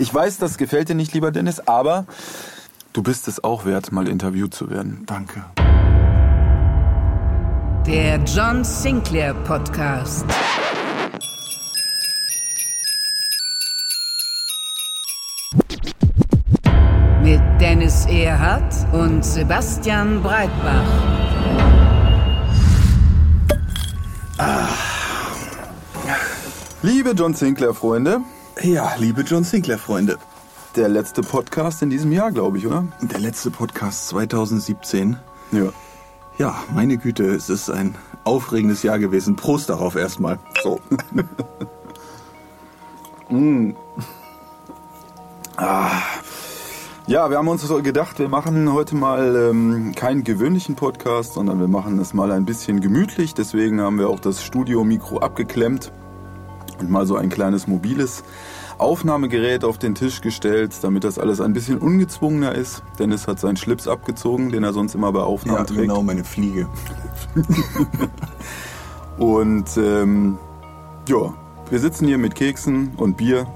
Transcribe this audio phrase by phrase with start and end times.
[0.00, 2.06] Ich weiß, das gefällt dir nicht, lieber Dennis, aber
[2.92, 5.02] du bist es auch wert, mal interviewt zu werden.
[5.06, 5.44] Danke.
[7.84, 10.24] Der John Sinclair Podcast.
[17.22, 20.86] Mit Dennis Erhardt und Sebastian Breitbach.
[26.82, 28.20] Liebe John Sinclair-Freunde,
[28.62, 30.18] Ja, liebe John Sinclair-Freunde.
[30.74, 32.84] der letzte Podcast in diesem Jahr, glaube ich, oder?
[33.00, 35.16] Der letzte Podcast 2017.
[35.52, 35.68] Ja.
[36.38, 39.36] Ja, meine Güte, es ist ein aufregendes Jahr gewesen.
[39.36, 40.38] Prost darauf erstmal.
[40.62, 40.80] So.
[47.06, 51.58] Ja, wir haben uns so gedacht, wir machen heute mal ähm, keinen gewöhnlichen Podcast, sondern
[51.58, 53.34] wir machen es mal ein bisschen gemütlich.
[53.34, 55.90] Deswegen haben wir auch das Studio-Mikro abgeklemmt
[56.80, 58.22] und mal so ein kleines mobiles
[58.78, 62.82] Aufnahmegerät auf den Tisch gestellt, damit das alles ein bisschen ungezwungener ist.
[62.98, 65.80] Dennis hat seinen Schlips abgezogen, den er sonst immer bei Aufnahmen Ja, trägt.
[65.80, 66.68] genau, meine Fliege.
[69.18, 70.38] Und ähm,
[71.08, 71.34] ja,
[71.70, 73.46] wir sitzen hier mit Keksen und Bier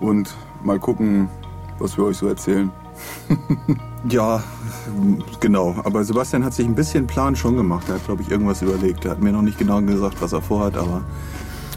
[0.00, 1.28] und mal gucken,
[1.78, 2.70] was wir euch so erzählen.
[4.08, 4.42] Ja,
[5.40, 5.76] genau.
[5.84, 7.86] Aber Sebastian hat sich ein bisschen Plan schon gemacht.
[7.90, 9.04] Er hat, glaube ich, irgendwas überlegt.
[9.04, 11.02] Er hat mir noch nicht genau gesagt, was er vorhat, aber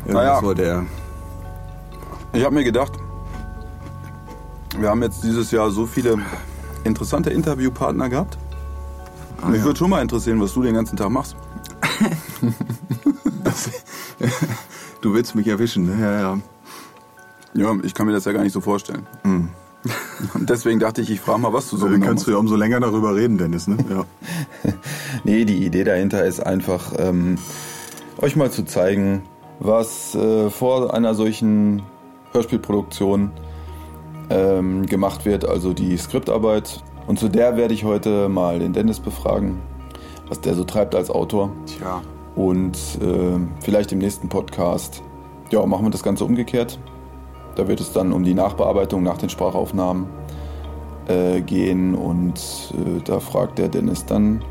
[0.05, 0.41] irgendwas Naja.
[0.41, 0.85] wollte er.
[2.33, 2.93] Ich habe mir gedacht,
[4.77, 6.17] wir haben jetzt dieses Jahr so viele
[6.83, 8.37] interessante Interviewpartner gehabt.
[9.47, 9.65] Mich ja.
[9.65, 11.35] würde schon mal interessieren, was du den ganzen Tag machst.
[15.01, 16.01] Du willst mich erwischen, ne?
[16.01, 16.39] Ja, ja.
[17.55, 19.05] Ja, ich kann mir das ja gar nicht so vorstellen.
[20.33, 22.37] Und deswegen dachte ich, ich frage mal, was du so dann genau kannst du ja
[22.37, 23.77] umso länger darüber reden, Dennis, ne?
[23.89, 24.05] Ja.
[25.25, 27.37] Nee, die Idee dahinter ist einfach, ähm,
[28.17, 29.23] euch mal zu zeigen,
[29.63, 31.81] was äh, vor einer solchen
[32.33, 33.31] Hörspielproduktion
[34.29, 36.83] ähm, gemacht wird, also die Skriptarbeit.
[37.07, 39.59] Und zu der werde ich heute mal den Dennis befragen,
[40.27, 41.49] was der so treibt als Autor.
[41.65, 42.01] Tja.
[42.35, 45.01] Und äh, vielleicht im nächsten Podcast,
[45.49, 46.77] ja, machen wir das Ganze umgekehrt.
[47.55, 50.07] Da wird es dann um die Nachbearbeitung nach den Sprachaufnahmen
[51.07, 54.43] äh, gehen und äh, da fragt der Dennis dann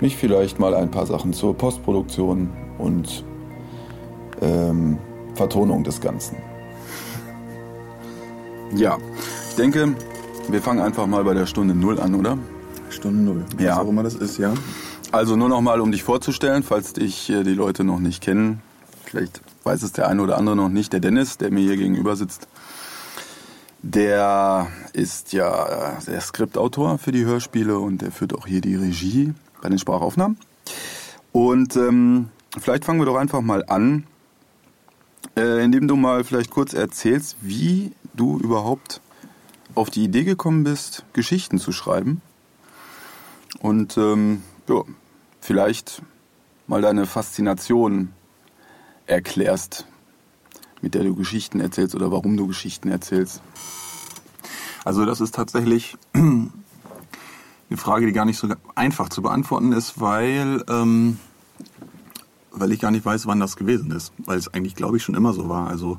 [0.00, 3.24] mich vielleicht mal ein paar Sachen zur Postproduktion und
[4.40, 4.98] ähm,
[5.34, 6.36] Vertonung des Ganzen.
[8.74, 8.98] Ja,
[9.48, 9.94] ich denke,
[10.48, 12.38] wir fangen einfach mal bei der Stunde Null an, oder?
[12.90, 13.44] Stunde Null.
[13.58, 13.72] Ja.
[13.72, 14.52] Was auch immer das ist, ja.
[15.10, 18.60] Also nur noch mal, um dich vorzustellen, falls dich äh, die Leute noch nicht kennen.
[19.04, 20.92] Vielleicht weiß es der eine oder andere noch nicht.
[20.92, 22.46] Der Dennis, der mir hier gegenüber sitzt,
[23.82, 28.74] der ist ja äh, der Skriptautor für die Hörspiele und der führt auch hier die
[28.74, 29.32] Regie
[29.62, 30.36] bei den Sprachaufnahmen.
[31.32, 32.28] Und ähm,
[32.58, 34.04] vielleicht fangen wir doch einfach mal an,
[35.36, 39.00] äh, indem du mal vielleicht kurz erzählst, wie du überhaupt
[39.74, 42.20] auf die Idee gekommen bist, Geschichten zu schreiben.
[43.60, 44.82] Und ähm, ja,
[45.40, 46.02] vielleicht
[46.66, 48.12] mal deine Faszination
[49.06, 49.86] erklärst,
[50.82, 53.42] mit der du Geschichten erzählst oder warum du Geschichten erzählst.
[54.84, 56.50] Also das ist tatsächlich eine
[57.76, 61.18] Frage, die gar nicht so einfach zu beantworten ist, weil, ähm,
[62.60, 64.12] weil ich gar nicht weiß, wann das gewesen ist.
[64.18, 65.68] Weil es eigentlich, glaube ich, schon immer so war.
[65.68, 65.98] Also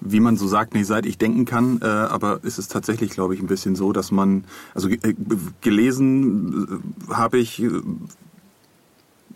[0.00, 3.34] wie man so sagt, nicht seit ich denken kann, äh, aber es ist tatsächlich, glaube
[3.34, 5.14] ich, ein bisschen so, dass man, also äh,
[5.60, 7.70] gelesen äh, habe ich, äh,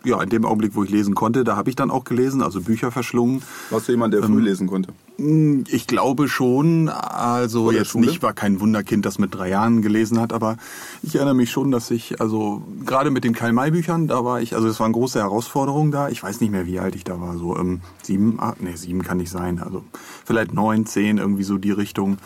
[0.05, 2.61] ja, in dem Augenblick, wo ich lesen konnte, da habe ich dann auch gelesen, also
[2.61, 3.41] Bücher verschlungen.
[3.69, 4.93] Warst du jemand, der früh lesen konnte?
[5.19, 8.07] Mm, Ich glaube schon, also Vor der jetzt Schule?
[8.07, 10.57] nicht, war kein Wunderkind, das mit drei Jahren gelesen hat, aber
[11.03, 14.67] ich erinnere mich schon, dass ich, also gerade mit den Karl-May-Büchern, da war ich, also
[14.67, 16.09] das war eine große Herausforderung da.
[16.09, 19.03] Ich weiß nicht mehr, wie alt ich da war, so ähm, sieben, acht, nee, sieben
[19.03, 19.83] kann nicht sein, also
[20.25, 22.17] vielleicht neun, zehn, irgendwie so die Richtung,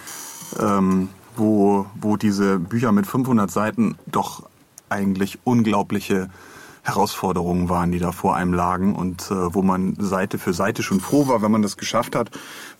[0.59, 4.44] ähm, wo, wo diese Bücher mit 500 Seiten doch
[4.89, 6.29] eigentlich unglaubliche
[6.83, 11.00] Herausforderungen waren, die da vor einem lagen und äh, wo man Seite für Seite schon
[11.00, 12.30] froh war, wenn man das geschafft hat,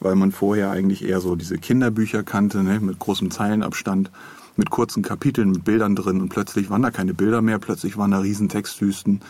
[0.02, 4.12] weil man vorher eigentlich eher so diese Kinderbücher kannte, ne, mit großem Zeilenabstand,
[4.58, 8.12] mit kurzen Kapiteln, mit Bildern drin und plötzlich waren da keine Bilder mehr, plötzlich waren
[8.12, 9.22] da riesen Textwüsten,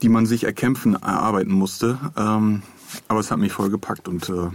[0.00, 1.98] die man sich erkämpfen, erarbeiten musste.
[2.16, 2.62] Ähm,
[3.08, 4.48] aber es hat mich voll gepackt und äh,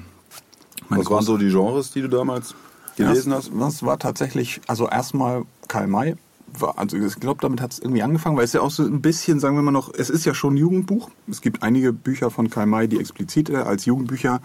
[0.88, 2.56] Was waren so die Genres, die du damals
[2.96, 3.51] gelesen hast?
[3.54, 6.16] Das war tatsächlich, also erstmal Karl May.
[6.59, 9.01] War, also ich glaube, damit hat es irgendwie angefangen, weil es ja auch so ein
[9.01, 11.09] bisschen, sagen wir mal noch, es ist ja schon ein Jugendbuch.
[11.29, 14.41] Es gibt einige Bücher von Karl May, die explizit äh, als Jugendbücher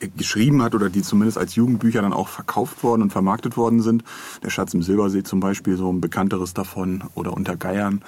[0.00, 3.82] äh, geschrieben hat oder die zumindest als Jugendbücher dann auch verkauft worden und vermarktet worden
[3.82, 4.04] sind.
[4.42, 8.02] Der Schatz im Silbersee zum Beispiel, so ein bekannteres davon oder unter Geiern.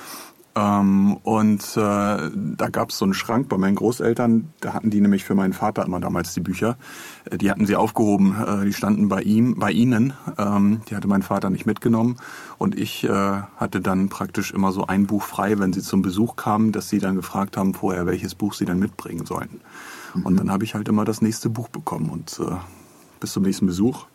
[0.56, 5.00] Ähm, und äh, da gab es so einen Schrank bei meinen Großeltern, da hatten die
[5.00, 6.76] nämlich für meinen Vater immer damals die Bücher.
[7.28, 10.12] Äh, Die hatten sie aufgehoben, äh, die standen bei ihm, bei ihnen.
[10.38, 12.16] Ähm, die hatte mein Vater nicht mitgenommen.
[12.58, 13.08] Und ich äh,
[13.56, 16.98] hatte dann praktisch immer so ein Buch frei, wenn sie zum Besuch kamen, dass sie
[16.98, 19.60] dann gefragt haben vorher, welches Buch sie dann mitbringen sollten.
[20.22, 22.54] Und dann habe ich halt immer das nächste Buch bekommen und äh,
[23.18, 24.06] bis zum nächsten Besuch.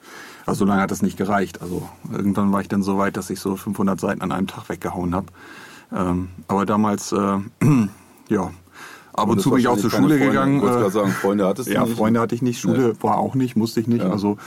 [0.45, 1.61] Also so lange hat das nicht gereicht.
[1.61, 4.69] Also irgendwann war ich dann so weit, dass ich so 500 Seiten an einem Tag
[4.69, 5.27] weggehauen habe.
[5.91, 7.37] Ähm, aber damals, äh,
[8.29, 8.51] ja,
[9.13, 10.25] ab und zu bin ich auch zur Schule Freunde.
[10.27, 10.55] gegangen.
[10.57, 11.97] Ich wollte äh, gerade sagen, Freunde hattest du ja, nicht?
[11.97, 14.11] Freunde hatte ich nicht, Schule war auch nicht, musste ich nicht, Ja.
[14.11, 14.37] also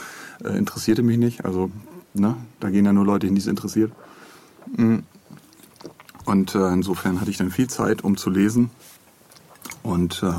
[0.44, 1.44] äh, interessierte mich nicht.
[1.44, 1.71] Also,
[2.15, 3.93] ne, da gehen ja nur Leute hin, die es interessiert.
[4.77, 4.99] Mm.
[6.25, 8.71] Und äh, insofern hatte ich dann viel Zeit, um zu lesen.
[9.83, 10.33] Und äh,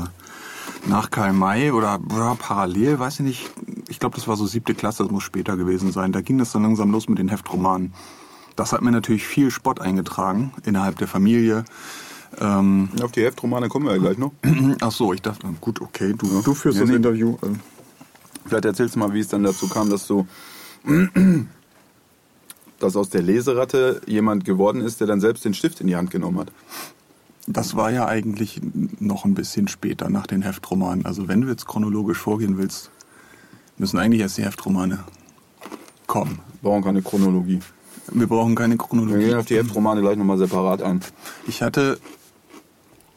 [0.88, 3.50] nach Karl May oder ja, parallel, weiß ich nicht,
[3.88, 6.12] ich glaube, das war so siebte Klasse, das muss später gewesen sein.
[6.12, 7.92] Da ging das dann langsam los mit den Heftromanen.
[8.56, 11.64] Das hat mir natürlich viel Spott eingetragen innerhalb der Familie.
[12.40, 14.32] Ähm, Auf die Heftromane kommen wir ja gleich noch.
[14.80, 16.96] ach so, ich dachte, gut, okay, du, du führst Ja, das nee.
[16.96, 17.36] Interview.
[17.42, 17.48] Äh,
[18.46, 20.26] Vielleicht erzählst du mal, wie es dann dazu kam, dass du,
[22.78, 26.10] dass aus der Leseratte jemand geworden ist, der dann selbst den Stift in die Hand
[26.10, 26.52] genommen hat.
[27.46, 28.60] Das war ja eigentlich
[29.00, 31.04] noch ein bisschen später nach den Heftromanen.
[31.06, 32.90] Also wenn du jetzt chronologisch vorgehen willst,
[33.76, 35.04] müssen eigentlich erst die Heftromane
[36.06, 36.40] kommen.
[36.62, 37.60] Brauchen keine Chronologie.
[38.12, 39.26] Wir brauchen keine Wir Chronologie.
[39.26, 41.00] gehen auf die Heftromane gleich nochmal separat ein.
[41.46, 41.98] Ich hatte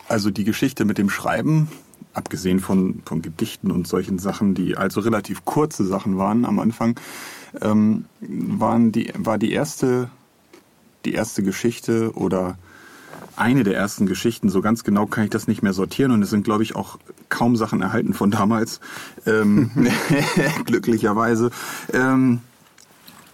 [0.08, 1.68] also die Geschichte mit dem Schreiben,
[2.14, 7.00] abgesehen von, von Gedichten und solchen Sachen, die also relativ kurze Sachen waren am Anfang,
[7.62, 10.10] ähm, waren die, war die erste,
[11.06, 12.58] die erste Geschichte oder
[13.36, 16.30] eine der ersten Geschichten, so ganz genau kann ich das nicht mehr sortieren und es
[16.30, 16.98] sind, glaube ich, auch
[17.30, 18.80] kaum Sachen erhalten von damals,
[19.26, 19.70] ähm,
[20.66, 21.52] glücklicherweise.
[21.94, 22.42] Ähm,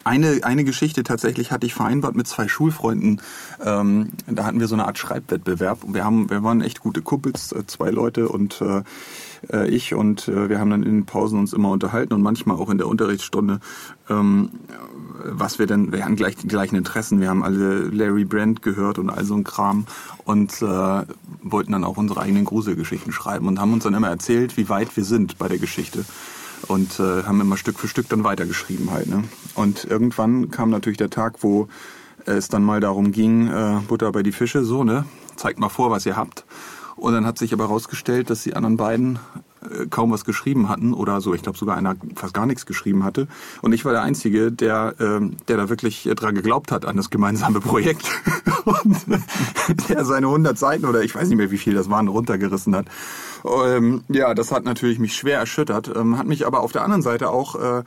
[0.03, 3.21] eine, eine Geschichte tatsächlich hatte ich vereinbart mit zwei Schulfreunden.
[3.63, 5.83] Ähm, da hatten wir so eine Art Schreibwettbewerb.
[5.83, 8.83] Und wir, haben, wir waren echt gute Kumpels, äh, zwei Leute und äh,
[9.51, 9.93] äh, ich.
[9.93, 12.77] Und äh, wir haben dann in den Pausen uns immer unterhalten und manchmal auch in
[12.77, 13.59] der Unterrichtsstunde,
[14.09, 14.49] ähm,
[15.25, 17.21] was wir denn, wir hatten gleich die gleichen Interessen.
[17.21, 19.85] Wir haben alle Larry Brand gehört und all so ein Kram
[20.25, 21.01] und äh,
[21.41, 24.95] wollten dann auch unsere eigenen Gruselgeschichten schreiben und haben uns dann immer erzählt, wie weit
[24.97, 26.03] wir sind bei der Geschichte
[26.67, 29.07] und äh, haben immer Stück für Stück dann weitergeschrieben halt.
[29.07, 29.23] Ne?
[29.55, 31.67] Und irgendwann kam natürlich der Tag, wo
[32.25, 35.05] es dann mal darum ging, äh, Butter bei die Fische, so, ne?
[35.35, 36.45] Zeigt mal vor, was ihr habt.
[36.95, 39.19] Und dann hat sich aber herausgestellt, dass die anderen beiden
[39.89, 41.33] kaum was geschrieben hatten oder so.
[41.33, 43.27] Ich glaube sogar einer fast gar nichts geschrieben hatte.
[43.61, 46.97] Und ich war der Einzige, der, ähm, der da wirklich äh, dran geglaubt hat an
[46.97, 48.05] das gemeinsame Projekt.
[48.65, 48.97] Und
[49.89, 52.85] der seine 100 Seiten oder ich weiß nicht mehr, wie viel das waren, runtergerissen hat.
[53.45, 57.01] Ähm, ja, das hat natürlich mich schwer erschüttert, ähm, hat mich aber auf der anderen
[57.01, 57.83] Seite auch äh,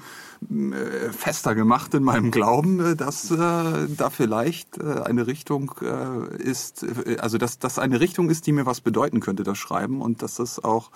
[0.51, 6.37] äh, fester gemacht in meinem Glauben, äh, dass äh, da vielleicht äh, eine Richtung äh,
[6.37, 10.03] ist, äh, also dass das eine Richtung ist, die mir was bedeuten könnte, das Schreiben
[10.03, 10.91] und dass das auch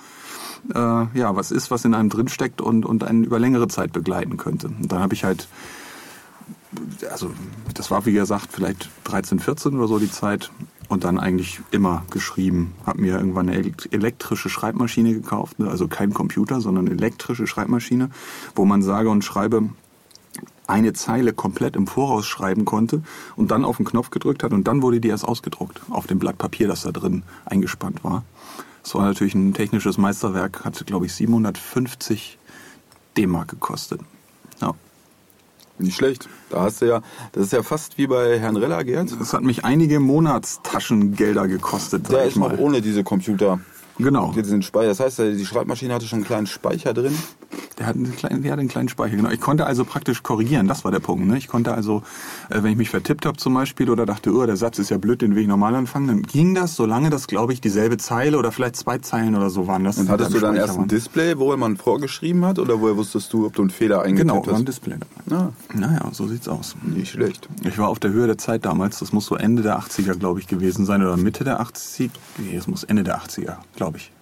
[0.74, 0.78] äh,
[1.18, 4.68] ja was ist, was in einem drinsteckt und und einen über längere Zeit begleiten könnte.
[4.68, 5.48] Und dann habe ich halt
[7.10, 7.32] also
[7.74, 10.50] das war wie gesagt vielleicht 13, 14 oder so die Zeit
[10.88, 12.74] und dann eigentlich immer geschrieben.
[12.84, 15.70] Hab mir irgendwann eine elekt- elektrische Schreibmaschine gekauft, ne?
[15.70, 18.10] also kein Computer, sondern elektrische Schreibmaschine,
[18.56, 19.70] wo man sage und schreibe
[20.66, 23.02] eine Zeile komplett im Voraus schreiben konnte
[23.36, 26.18] und dann auf den Knopf gedrückt hat und dann wurde die erst ausgedruckt auf dem
[26.18, 28.24] Blatt Papier, das da drin eingespannt war.
[28.82, 32.38] Das war natürlich ein technisches Meisterwerk, hatte glaube ich 750
[33.16, 34.00] D-Mark gekostet.
[34.60, 34.74] Ja.
[35.78, 36.28] Nicht schlecht.
[36.50, 39.18] Da hast du ja, das ist ja fast wie bei Herrn Rella, Gerd.
[39.18, 42.10] Das hat mich einige Monatstaschengelder gekostet.
[42.10, 42.58] Der ich ist noch mal.
[42.58, 43.60] ohne diese Computer.
[43.98, 44.32] Genau.
[44.32, 44.88] Diesen Speicher.
[44.88, 47.16] Das heißt, die Schreibmaschine hatte schon einen kleinen Speicher drin.
[47.78, 49.30] Der hat, einen kleinen, der hat einen kleinen Speicher, genau.
[49.30, 51.26] Ich konnte also praktisch korrigieren, das war der Punkt.
[51.26, 51.38] Ne?
[51.38, 52.02] Ich konnte also,
[52.50, 54.98] äh, wenn ich mich vertippt habe zum Beispiel oder dachte, oh, der Satz ist ja
[54.98, 58.38] blöd, den will ich normal anfangen, dann ging das, solange das, glaube ich, dieselbe Zeile
[58.38, 59.84] oder vielleicht zwei Zeilen oder so waren.
[59.84, 62.58] Das Und hattest du dann erst ein Display, wo man vorgeschrieben hat?
[62.58, 64.68] Oder woher wusstest du, ob du einen Fehler eingetippt Genau, war ein hast?
[64.68, 64.96] Display.
[65.30, 66.76] Ah, Naja, so sieht's aus.
[66.82, 67.48] nicht schlecht.
[67.64, 70.40] Ich war auf der Höhe der Zeit damals, das muss so Ende der 80er, glaube
[70.40, 74.12] ich, gewesen sein, oder Mitte der 80er, nee, es muss Ende der 80er, glaube ich.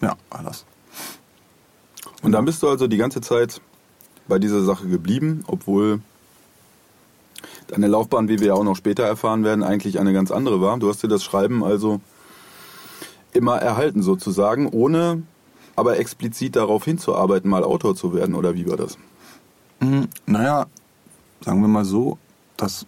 [0.00, 0.64] Ja, war das.
[2.22, 3.60] Und dann bist du also die ganze Zeit
[4.28, 6.00] bei dieser Sache geblieben, obwohl
[7.66, 10.78] deine Laufbahn, wie wir ja auch noch später erfahren werden, eigentlich eine ganz andere war.
[10.78, 12.00] Du hast dir das Schreiben also
[13.32, 15.22] immer erhalten sozusagen, ohne
[15.74, 18.98] aber explizit darauf hinzuarbeiten, mal Autor zu werden, oder wie war das?
[19.80, 20.66] Mhm, naja,
[21.40, 22.18] sagen wir mal so,
[22.56, 22.86] das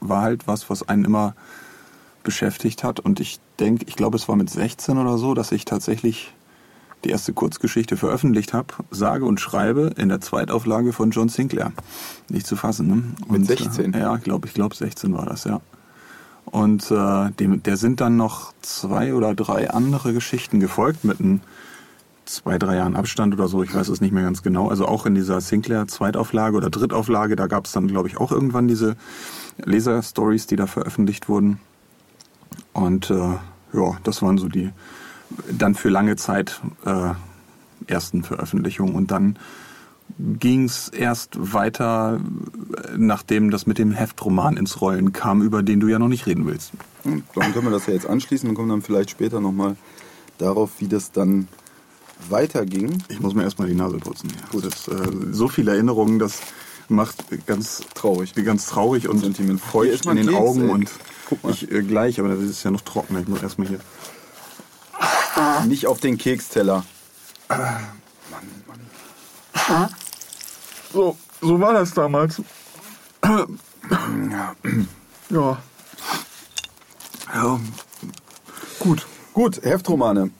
[0.00, 1.34] war halt was, was einen immer
[2.24, 3.00] beschäftigt hat.
[3.00, 6.34] Und ich denke, ich glaube, es war mit 16 oder so, dass ich tatsächlich
[7.04, 11.72] die erste Kurzgeschichte veröffentlicht habe, sage und schreibe in der Zweitauflage von John Sinclair.
[12.28, 12.94] Nicht zu fassen, ne?
[13.28, 13.94] Mit Und, 16?
[13.94, 15.60] Äh, ja, ich glaube, ich glaube 16 war das, ja.
[16.46, 21.40] Und äh, dem, der sind dann noch zwei oder drei andere Geschichten gefolgt mit einem
[22.26, 24.68] zwei, drei Jahren Abstand oder so, ich weiß es nicht mehr ganz genau.
[24.68, 28.32] Also auch in dieser Sinclair Zweitauflage oder Drittauflage, da gab es dann, glaube ich, auch
[28.32, 28.96] irgendwann diese
[29.64, 31.60] Leser-Stories, die da veröffentlicht wurden.
[32.72, 33.14] Und äh,
[33.72, 34.70] ja, das waren so die
[35.50, 37.10] dann für lange Zeit äh,
[37.86, 38.94] ersten Veröffentlichungen.
[38.94, 39.36] Und dann
[40.18, 42.20] ging es erst weiter,
[42.76, 46.26] äh, nachdem das mit dem Heftroman ins Rollen kam, über den du ja noch nicht
[46.26, 46.72] reden willst.
[47.02, 49.76] Hm, Dann können wir das ja jetzt anschließen und kommen dann vielleicht später nochmal
[50.38, 51.48] darauf, wie das dann
[52.28, 53.02] weiterging.
[53.08, 54.28] Ich muss mir erstmal die Nase putzen.
[54.52, 54.64] Gut.
[54.66, 56.40] Das äh, so viele Erinnerungen, das
[56.88, 58.34] macht ganz Traurig.
[58.34, 59.20] ganz traurig und
[59.58, 60.70] feucht in den Keks, Augen ey.
[60.70, 60.90] und
[61.28, 61.50] Guck mal.
[61.52, 63.20] ich äh, gleich, aber das ist ja noch trockener.
[63.20, 63.80] Ich muss erstmal hier.
[65.66, 66.84] Nicht auf den Keksteller.
[70.92, 72.40] So, so war das damals.
[73.24, 73.46] Ja.
[75.30, 75.58] Ja.
[77.32, 77.60] Ja.
[78.78, 79.06] Gut.
[79.32, 80.30] Gut, Heftromane.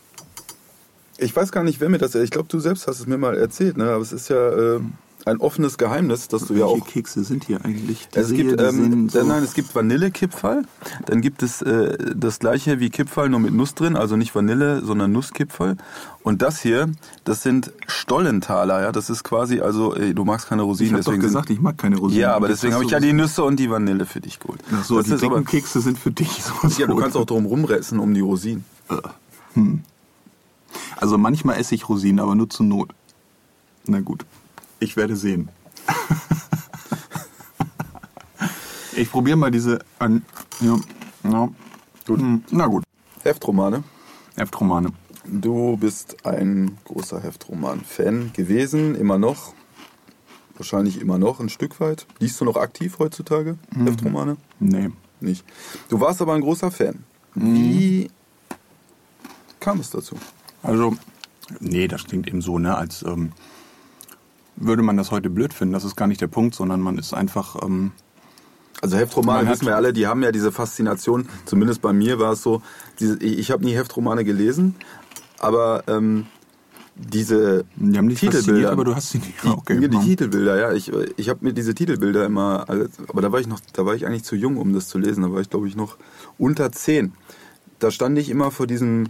[1.17, 2.15] Ich weiß gar nicht, wer mir das.
[2.15, 3.91] Ich glaube, du selbst hast es mir mal erzählt, ne?
[3.91, 4.81] Aber es ist ja äh,
[5.27, 6.87] ein offenes Geheimnis, dass du ja Welche auch.
[6.87, 8.09] Kekse sind hier eigentlich?
[8.13, 10.65] Es Diese gibt, die ähm, so- nein, es gibt Vanillekipferl.
[11.07, 13.97] Dann gibt es äh, das gleiche wie Kipferl, nur mit Nuss drin.
[13.97, 15.77] Also nicht Vanille, sondern Nusskipferl.
[16.23, 16.91] Und das hier,
[17.25, 18.83] das sind Stollentaler.
[18.83, 21.49] Ja, das ist quasi, also äh, du magst keine ich Rosinen, habe doch deswegen gesagt,
[21.49, 22.21] sind, ich mag keine Rosinen.
[22.21, 24.61] ja, aber deswegen habe ich ja die Nüsse und die Vanille für dich geholt.
[24.75, 26.43] Ach so, das die aber, dicken Kekse sind für dich.
[26.45, 28.65] So ja, du kannst auch drum rumressen um die Rosinen.
[30.97, 32.91] Also manchmal esse ich Rosinen, aber nur zur Not.
[33.87, 34.25] Na gut,
[34.85, 35.49] ich werde sehen.
[38.97, 40.25] ich probiere mal diese an.
[40.61, 40.79] Ja,
[41.25, 41.49] ja.
[42.07, 42.21] Gut.
[42.51, 42.85] Na gut.
[43.23, 43.83] Heftromane.
[44.37, 44.93] Heftromane.
[45.27, 49.55] Du bist ein großer Heftroman-Fan gewesen, immer noch.
[50.57, 52.07] Wahrscheinlich immer noch ein Stück weit.
[52.19, 54.37] Liest du noch aktiv heutzutage Heftromane?
[54.61, 54.91] Nee.
[55.21, 55.45] Nicht.
[55.89, 57.05] Du warst aber ein großer Fan.
[57.35, 58.11] Wie
[59.59, 60.17] kam es dazu?
[60.63, 60.95] Also,
[61.61, 63.33] nee, das klingt eben so, ne, als ähm,
[64.57, 65.73] würde man das heute blöd finden.
[65.75, 67.63] Das ist gar nicht der Punkt, sondern man ist einfach.
[67.63, 67.93] Ähm,
[68.83, 71.29] Also Heftromane wissen wir alle, die haben ja diese Faszination.
[71.45, 72.63] Zumindest bei mir war es so.
[73.01, 74.75] Diese, ich habe nie Heftromane gelesen,
[75.39, 76.27] aber ähm,
[76.97, 79.43] diese die haben dich Titelbilder, aber du hast sie nicht.
[79.43, 80.01] die, Okay, die ja.
[80.03, 80.73] Titelbilder, ja.
[80.73, 83.95] Ich, ich habe mir diese Titelbilder immer, alles- aber da war ich noch, da war
[83.97, 85.23] ich eigentlich zu jung, um das zu lesen.
[85.23, 85.97] Da war ich, glaube ich, noch
[86.39, 87.13] unter zehn.
[87.81, 89.09] Da stand ich immer vor diesem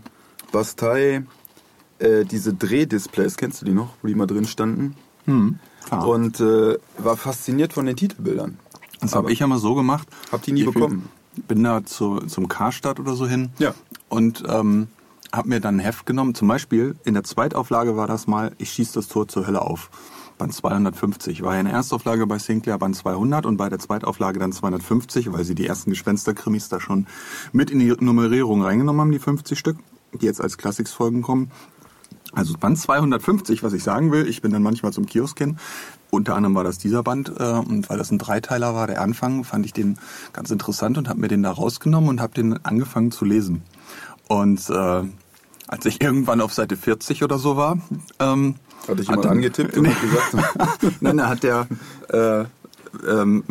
[0.52, 1.24] Bastei,
[1.98, 4.94] äh, diese Drehdisplays, kennst du die noch, wo die mal drin standen?
[5.26, 6.06] Hm, klar.
[6.06, 8.58] Und äh, war fasziniert von den Titelbildern.
[9.00, 10.08] Das habe ich immer so gemacht.
[10.32, 11.08] Hab die nie Ich bekommen.
[11.48, 13.50] Bin da zu, zum Karstadt oder so hin.
[13.58, 13.74] Ja.
[14.08, 14.88] Und ähm,
[15.32, 16.34] habe mir dann ein Heft genommen.
[16.34, 19.90] Zum Beispiel in der Zweitauflage war das mal, ich schieß das Tor zur Hölle auf.
[20.38, 21.42] Band 250.
[21.42, 25.32] War ja in der Erstauflage bei Sinclair Band 200 und bei der Zweitauflage dann 250,
[25.32, 27.06] weil sie die ersten Gespensterkrimis da schon
[27.52, 29.78] mit in die Nummerierung reingenommen haben, die 50 Stück,
[30.12, 31.50] die jetzt als Classics-Folgen kommen.
[32.34, 35.56] Also Band 250, was ich sagen will, ich bin dann manchmal zum Kiosk hin.
[36.10, 39.44] Unter anderem war das dieser Band, äh, und weil das ein Dreiteiler war, der Anfang,
[39.44, 39.98] fand ich den
[40.32, 43.62] ganz interessant und habe mir den da rausgenommen und habe den angefangen zu lesen.
[44.28, 45.02] Und äh,
[45.66, 47.78] als ich irgendwann auf Seite 40 oder so war,
[48.20, 48.54] ähm,
[48.88, 51.66] Hatte ich hat jemand dann- angetippt und hat gesagt, Nein, da hat der,
[52.08, 52.44] äh,
[53.08, 53.44] ähm,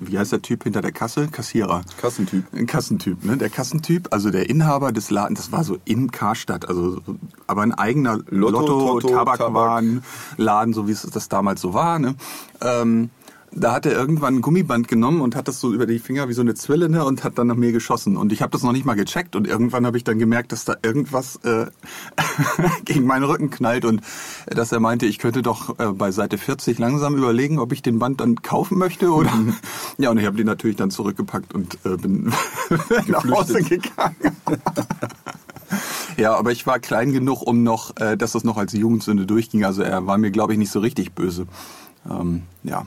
[0.00, 1.28] wie heißt der Typ hinter der Kasse?
[1.28, 1.82] Kassierer.
[1.96, 2.44] Kassentyp.
[2.52, 3.36] Ein Kassentyp, ne?
[3.36, 7.02] Der Kassentyp, also der Inhaber des Ladens, das war so in Karstadt, also so-
[7.46, 12.14] aber ein eigener Lotto, Lotto, Toto, Tabakwarenladen, so wie es das damals so war, ne?
[12.60, 13.10] Ähm,
[13.56, 16.32] da hat er irgendwann ein Gummiband genommen und hat das so über die Finger wie
[16.32, 18.16] so eine Zwille ne, und hat dann nach mir geschossen.
[18.16, 20.64] Und ich habe das noch nicht mal gecheckt und irgendwann habe ich dann gemerkt, dass
[20.64, 21.66] da irgendwas äh,
[22.84, 24.02] gegen meinen Rücken knallt und
[24.46, 27.82] äh, dass er meinte, ich könnte doch äh, bei Seite 40 langsam überlegen, ob ich
[27.82, 29.32] den Band dann kaufen möchte oder
[29.98, 32.32] ja und ich habe den natürlich dann zurückgepackt und äh, bin
[33.06, 34.16] nach Hause gegangen.
[36.16, 39.64] Ja, aber ich war klein genug, um noch, äh, dass das noch als Jugendsünde durchging.
[39.64, 41.46] Also er war mir, glaube ich, nicht so richtig böse.
[42.08, 42.86] Ähm, ja.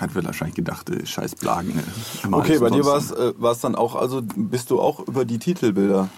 [0.00, 1.78] Hat wahrscheinlich gedacht, äh, scheiß Blagen.
[1.78, 5.24] Äh, Okay, bei dir war es äh, war's dann auch, also bist du auch über
[5.24, 6.08] die Titelbilder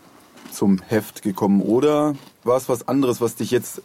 [0.51, 2.15] zum Heft gekommen oder
[2.45, 3.83] war es was anderes, was dich jetzt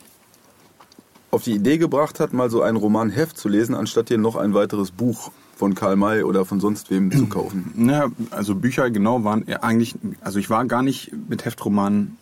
[1.31, 4.53] auf die Idee gebracht hat, mal so ein Roman-Heft zu lesen, anstatt dir noch ein
[4.53, 7.71] weiteres Buch von Karl May oder von sonst wem zu kaufen?
[7.75, 12.17] Naja, also Bücher genau waren eigentlich, also ich war gar nicht mit Heftromanen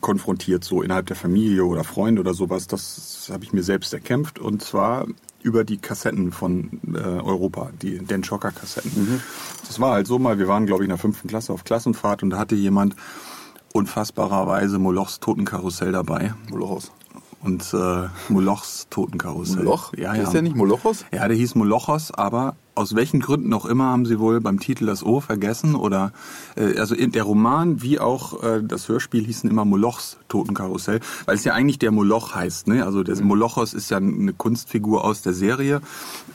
[0.00, 2.66] konfrontiert, so innerhalb der Familie oder Freunde oder sowas.
[2.66, 5.06] Das habe ich mir selbst erkämpft und zwar
[5.42, 8.90] über die Kassetten von äh, Europa, die Den Schocker Kassetten.
[8.94, 9.20] Mhm.
[9.66, 12.22] Das war halt so mal, wir waren glaube ich in der fünften Klasse auf Klassenfahrt
[12.22, 12.96] und da hatte jemand
[13.72, 16.34] unfassbarerweise Molochs Totenkarussell dabei.
[16.50, 16.90] Molochos.
[17.42, 19.64] Und äh, Molochs Totenkarussell.
[19.64, 19.94] Moloch?
[19.96, 20.30] Ja, Ist ja.
[20.32, 21.06] der nicht Molochos?
[21.12, 24.86] Ja, der hieß Molochos, aber aus welchen Gründen auch immer haben sie wohl beim Titel
[24.86, 26.12] das O vergessen oder
[26.56, 31.36] äh, also in der Roman wie auch äh, das Hörspiel hießen immer Molochs Totenkarussell, weil
[31.36, 32.86] es ja eigentlich der Moloch heißt, ne?
[32.86, 35.82] Also der Molochos ist ja eine Kunstfigur aus der Serie,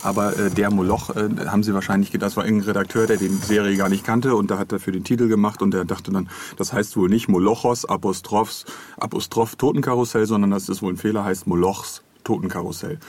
[0.03, 3.27] aber äh, der Moloch äh, haben sie wahrscheinlich gedacht, das war irgendein Redakteur, der die
[3.27, 6.11] Serie gar nicht kannte und da hat er für den Titel gemacht und der dachte
[6.11, 8.65] dann, das heißt wohl nicht Molochos Apostrophs
[8.97, 12.99] Apostroph Totenkarussell, sondern das ist wohl ein Fehler, heißt Molochs Totenkarussell.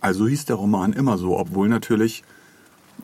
[0.00, 2.24] Also hieß der Roman immer so, obwohl natürlich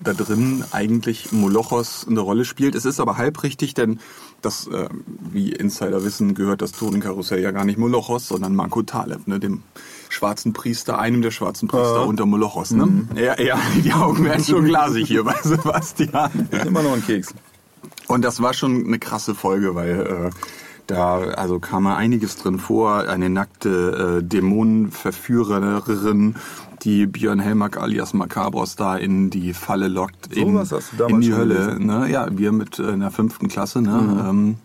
[0.03, 2.75] da drin eigentlich Molochos eine Rolle spielt.
[2.75, 4.01] Es ist aber halb richtig, denn
[4.41, 4.89] das, äh,
[5.31, 9.63] wie Insider wissen, gehört das Totenkarussell ja gar nicht Molochos, sondern Marco Taleb, ne, dem
[10.09, 12.71] schwarzen Priester, einem der schwarzen Priester unter Molochos.
[12.71, 13.07] Ne?
[13.15, 16.49] Ja, ja, die Augen werden schon glasig hier bei Sebastian.
[16.67, 17.35] Immer noch ein Keks.
[18.09, 20.31] Und das war schon eine krasse Folge, weil äh,
[20.91, 23.09] da also kam mal einiges drin vor.
[23.09, 26.35] Eine nackte äh, Dämonenverführerin,
[26.83, 30.73] die Björn Helmark alias Macabros da in die Falle lockt, in, du damals
[31.09, 31.79] in die Hölle.
[31.79, 32.09] Ne?
[32.11, 33.83] Ja, wir mit äh, in der fünften Klasse.
[33.83, 33.91] Ne?
[33.91, 34.29] Mhm.
[34.29, 34.57] Ähm,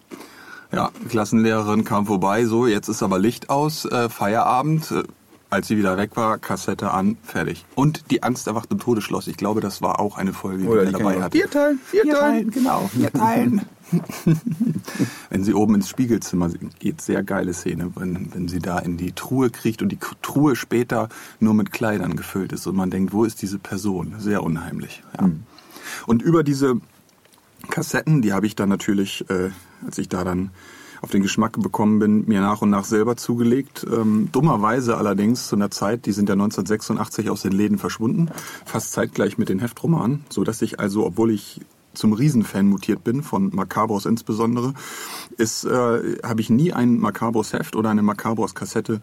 [0.71, 4.91] ja, Klassenlehrerin kam vorbei, so, jetzt ist aber Licht aus, äh, Feierabend.
[4.91, 5.03] Äh,
[5.51, 7.65] als sie wieder weg war, Kassette an, fertig.
[7.75, 9.27] Und die Angst erwacht im Todesschloss.
[9.27, 11.31] Ich glaube, das war auch eine Folge, die wir dabei hatten.
[11.31, 12.51] Vier teilen, vier teilen.
[12.51, 13.61] genau, vier teilen.
[15.29, 16.49] wenn sie oben ins Spiegelzimmer
[16.79, 20.55] geht, sehr geile Szene, wenn, wenn sie da in die Truhe kriegt und die Truhe
[20.55, 24.15] später nur mit Kleidern gefüllt ist und man denkt, wo ist diese Person?
[24.17, 25.03] Sehr unheimlich.
[25.19, 25.29] Ja.
[26.07, 26.79] Und über diese
[27.69, 29.51] Kassetten, die habe ich dann natürlich, äh,
[29.85, 30.51] als ich da dann
[31.01, 33.85] auf den Geschmack bekommen bin, mir nach und nach selber zugelegt.
[33.91, 38.29] Ähm, dummerweise allerdings zu einer Zeit, die sind ja 1986 aus den Läden verschwunden,
[38.65, 41.61] fast zeitgleich mit den Heftromanen, so dass ich also, obwohl ich
[41.95, 44.73] zum Riesenfan mutiert bin, von Macabros insbesondere,
[45.37, 49.01] ist, äh, habe ich nie ein Macabros Heft oder eine Macabros Kassette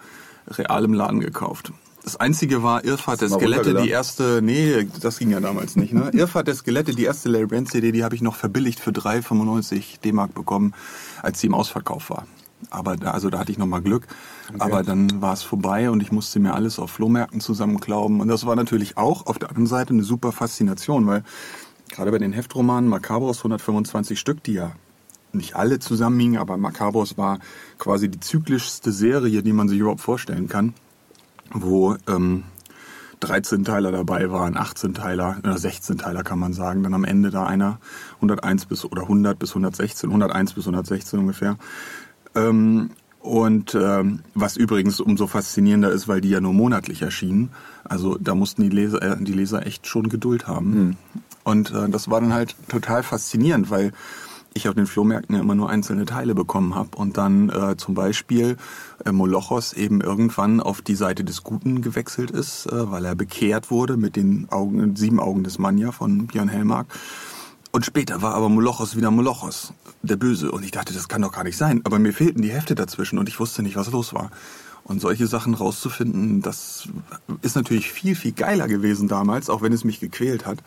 [0.48, 1.72] real im Laden gekauft.
[2.04, 6.10] Das einzige war Irrfahrt der Skelette, die erste, nee, das ging ja damals nicht, ne?
[6.12, 10.00] Irrfahrt der Skelette, die erste Larry Brand CD, die habe ich noch verbilligt für 3,95
[10.00, 10.74] D-Mark bekommen,
[11.22, 12.26] als sie im Ausverkauf war.
[12.70, 14.06] Aber da, also da hatte ich noch mal Glück.
[14.58, 18.20] Aber dann war es vorbei und ich musste mir alles auf Flohmärkten zusammenklauben.
[18.20, 21.24] Und das war natürlich auch auf der anderen Seite eine super Faszination, weil
[21.92, 24.72] gerade bei den Heftromanen Macabros 125 Stück, die ja
[25.32, 27.38] nicht alle zusammenhingen, aber Macabros war
[27.78, 30.74] quasi die zyklischste Serie, die man sich überhaupt vorstellen kann,
[31.52, 32.44] wo ähm,
[33.20, 36.82] 13 Teiler dabei waren, 18 Teiler oder 16 Teiler kann man sagen.
[36.82, 37.78] Dann am Ende da einer
[38.16, 41.56] 101 bis oder 100 bis 116, 101 bis 116 ungefähr.
[42.34, 47.50] Ähm, und ähm, was übrigens umso faszinierender ist, weil die ja nur monatlich erschienen.
[47.84, 50.96] Also da mussten die Leser, äh, die Leser echt schon Geduld haben.
[51.44, 53.92] Und äh, das war dann halt total faszinierend, weil
[54.54, 57.94] ich auf den Flohmärkten ja immer nur einzelne Teile bekommen habe und dann äh, zum
[57.94, 58.56] Beispiel
[59.04, 63.70] äh, Molochos eben irgendwann auf die Seite des Guten gewechselt ist, äh, weil er bekehrt
[63.70, 66.86] wurde mit den Augen, sieben Augen des Manja von Björn Helmark.
[67.72, 70.52] Und später war aber Molochos wieder Molochos, der Böse.
[70.52, 71.80] Und ich dachte, das kann doch gar nicht sein.
[71.84, 74.30] Aber mir fehlten die Hefte dazwischen und ich wusste nicht, was los war.
[74.84, 76.88] Und solche Sachen rauszufinden, das
[77.40, 80.58] ist natürlich viel, viel geiler gewesen damals, auch wenn es mich gequält hat,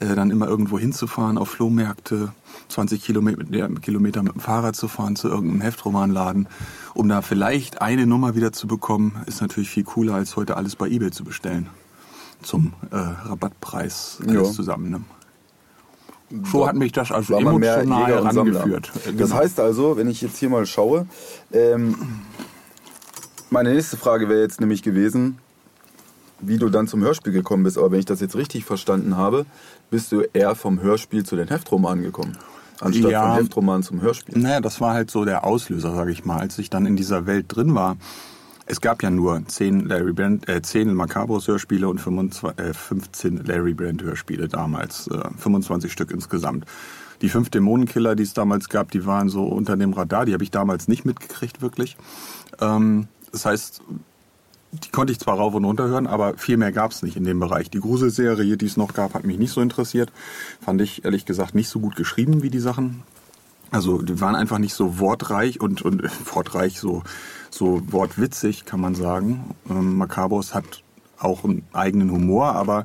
[0.00, 2.32] äh, dann immer irgendwo hinzufahren, auf Flohmärkte,
[2.68, 6.48] 20 Kilometer, Kilometer mit dem Fahrrad zu fahren zu irgendeinem Heftromanladen,
[6.94, 10.74] um da vielleicht eine Nummer wieder zu bekommen, ist natürlich viel cooler, als heute alles
[10.74, 11.68] bei Ebay zu bestellen.
[12.42, 14.44] Zum äh, Rabattpreis alles Ja.
[14.52, 14.90] zusammen.
[14.90, 15.00] Ne?
[16.50, 18.60] So hat mich das also man mehr emotional Jäger und Sammler.
[18.60, 18.92] rangeführt.
[19.08, 21.06] Äh, Das heißt also, wenn ich jetzt hier mal schaue,
[21.52, 21.96] ähm,
[23.50, 25.38] meine nächste Frage wäre jetzt nämlich gewesen,
[26.40, 27.76] wie du dann zum Hörspiel gekommen bist.
[27.78, 29.44] Aber wenn ich das jetzt richtig verstanden habe,
[29.90, 32.36] bist du eher vom Hörspiel zu den Heftromanen gekommen.
[32.80, 33.22] Anstatt Ja.
[33.28, 34.38] vom Heftroman zum Hörspiel.
[34.38, 37.26] Naja, das war halt so der Auslöser, sage ich mal, als ich dann in dieser
[37.26, 37.96] Welt drin war.
[38.70, 43.44] Es gab ja nur 10 Larry Brand, äh, 10 Macabros Hörspiele und 25, äh, 15
[43.44, 46.66] Larry Brand Hörspiele damals, äh, 25 Stück insgesamt.
[47.20, 50.44] Die fünf Dämonenkiller, die es damals gab, die waren so unter dem Radar, die habe
[50.44, 51.96] ich damals nicht mitgekriegt wirklich.
[52.60, 53.82] Ähm, das heißt,
[54.70, 57.24] die konnte ich zwar rauf und runter hören, aber viel mehr gab es nicht in
[57.24, 57.70] dem Bereich.
[57.70, 60.12] Die Gruselserie, die es noch gab, hat mich nicht so interessiert.
[60.60, 63.02] Fand ich ehrlich gesagt nicht so gut geschrieben wie die Sachen.
[63.72, 66.02] Also die waren einfach nicht so wortreich und, und
[66.34, 67.02] wortreich, so,
[67.50, 69.54] so wortwitzig, kann man sagen.
[69.68, 70.82] Ähm, Macabros hat
[71.18, 72.84] auch einen eigenen Humor, aber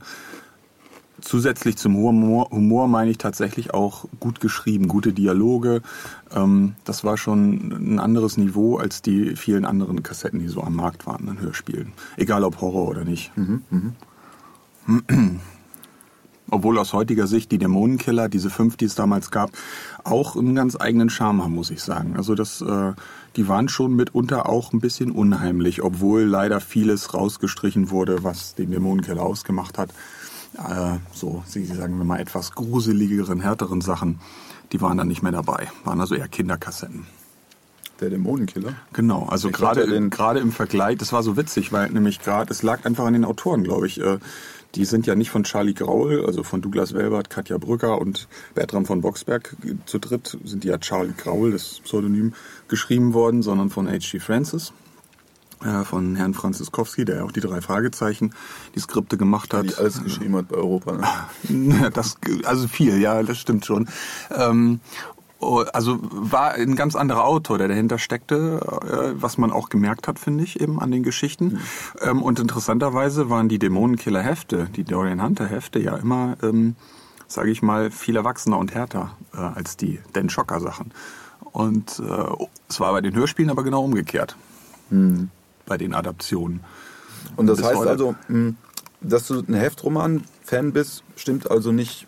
[1.22, 5.82] zusätzlich zum Humor, Humor meine ich tatsächlich auch gut geschrieben, gute Dialoge.
[6.34, 10.76] Ähm, das war schon ein anderes Niveau als die vielen anderen Kassetten, die so am
[10.76, 11.94] Markt waren an Hörspielen.
[12.18, 13.32] Egal ob Horror oder nicht.
[13.36, 13.96] Mhm,
[16.52, 19.50] Obwohl aus heutiger Sicht die Dämonenkiller, diese fünf, die es damals gab,
[20.04, 22.16] auch einen ganz eigenen Charme haben, muss ich sagen.
[22.18, 22.94] Also das, äh,
[23.36, 28.72] die waren schon mitunter auch ein bisschen unheimlich, obwohl leider vieles rausgestrichen wurde, was den
[28.72, 29.90] Dämonenkiller ausgemacht hat
[30.58, 34.20] äh, so, Sie sagen wir mal, etwas gruseligeren, härteren Sachen,
[34.72, 35.68] die waren dann nicht mehr dabei.
[35.84, 37.06] Waren also eher Kinderkassetten.
[38.02, 38.74] Der Dämonenkiller?
[38.92, 42.86] Genau, also gerade gerade im Vergleich, das war so witzig, weil nämlich gerade, es lag
[42.86, 44.02] einfach an den Autoren, glaube ich.
[44.02, 44.20] Äh,
[44.76, 48.86] die sind ja nicht von Charlie Graul, also von Douglas Welbert, Katja Brücker und Bertram
[48.86, 52.34] von Boxberg zu dritt sind die ja Charlie Graul, das Pseudonym,
[52.68, 54.20] geschrieben worden, sondern von H.G.
[54.20, 54.74] Francis
[55.64, 58.34] äh, von Herrn Franziskowski, der auch die drei Fragezeichen,
[58.76, 59.70] die Skripte gemacht hat.
[59.70, 61.00] Die alles geschrieben hat bei Europa.
[61.48, 61.90] Ne?
[61.94, 63.88] das, also viel, ja, das stimmt schon.
[65.46, 70.08] Oh, also war ein ganz anderer Autor, der dahinter steckte, äh, was man auch gemerkt
[70.08, 71.46] hat, finde ich, eben an den Geschichten.
[71.46, 71.60] Mhm.
[72.02, 76.76] Ähm, und interessanterweise waren die Dämonenkiller-Hefte, die Dorian Hunter-Hefte ja immer, ähm,
[77.28, 80.92] sage ich mal, viel erwachsener und härter äh, als die Dan Schocker-Sachen.
[81.52, 84.36] Und äh, es war bei den Hörspielen aber genau umgekehrt.
[84.90, 85.30] Mhm
[85.66, 86.62] bei den Adaptionen.
[87.36, 88.16] Und das Bis heißt also,
[89.02, 92.08] dass du ein Heftroman-Fan bist, stimmt also nicht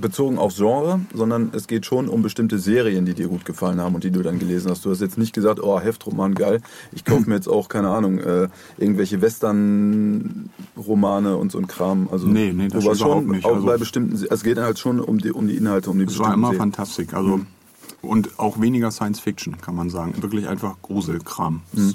[0.00, 3.94] bezogen aufs Genre, sondern es geht schon um bestimmte Serien, die dir gut gefallen haben
[3.94, 4.84] und die du dann gelesen hast.
[4.84, 6.60] Du hast jetzt nicht gesagt, oh, Heftroman, geil,
[6.92, 12.08] ich kaufe mir jetzt auch, keine Ahnung, äh, irgendwelche Western-Romane und so ein Kram.
[12.10, 13.44] Also, nee, nee, das war schon nicht.
[13.44, 16.04] Auch also, bei bestimmten, es geht halt schon um die, um die Inhalte, um die
[16.04, 16.60] Es war immer Serien.
[16.60, 17.46] fantastisch, also mhm.
[18.02, 20.14] und auch weniger Science Fiction, kann man sagen.
[20.20, 21.62] Wirklich einfach Gruselkram.
[21.72, 21.94] Mhm.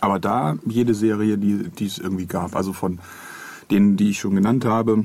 [0.00, 2.98] Aber da jede Serie, die, die es irgendwie gab, also von
[3.70, 5.04] denen, die ich schon genannt habe,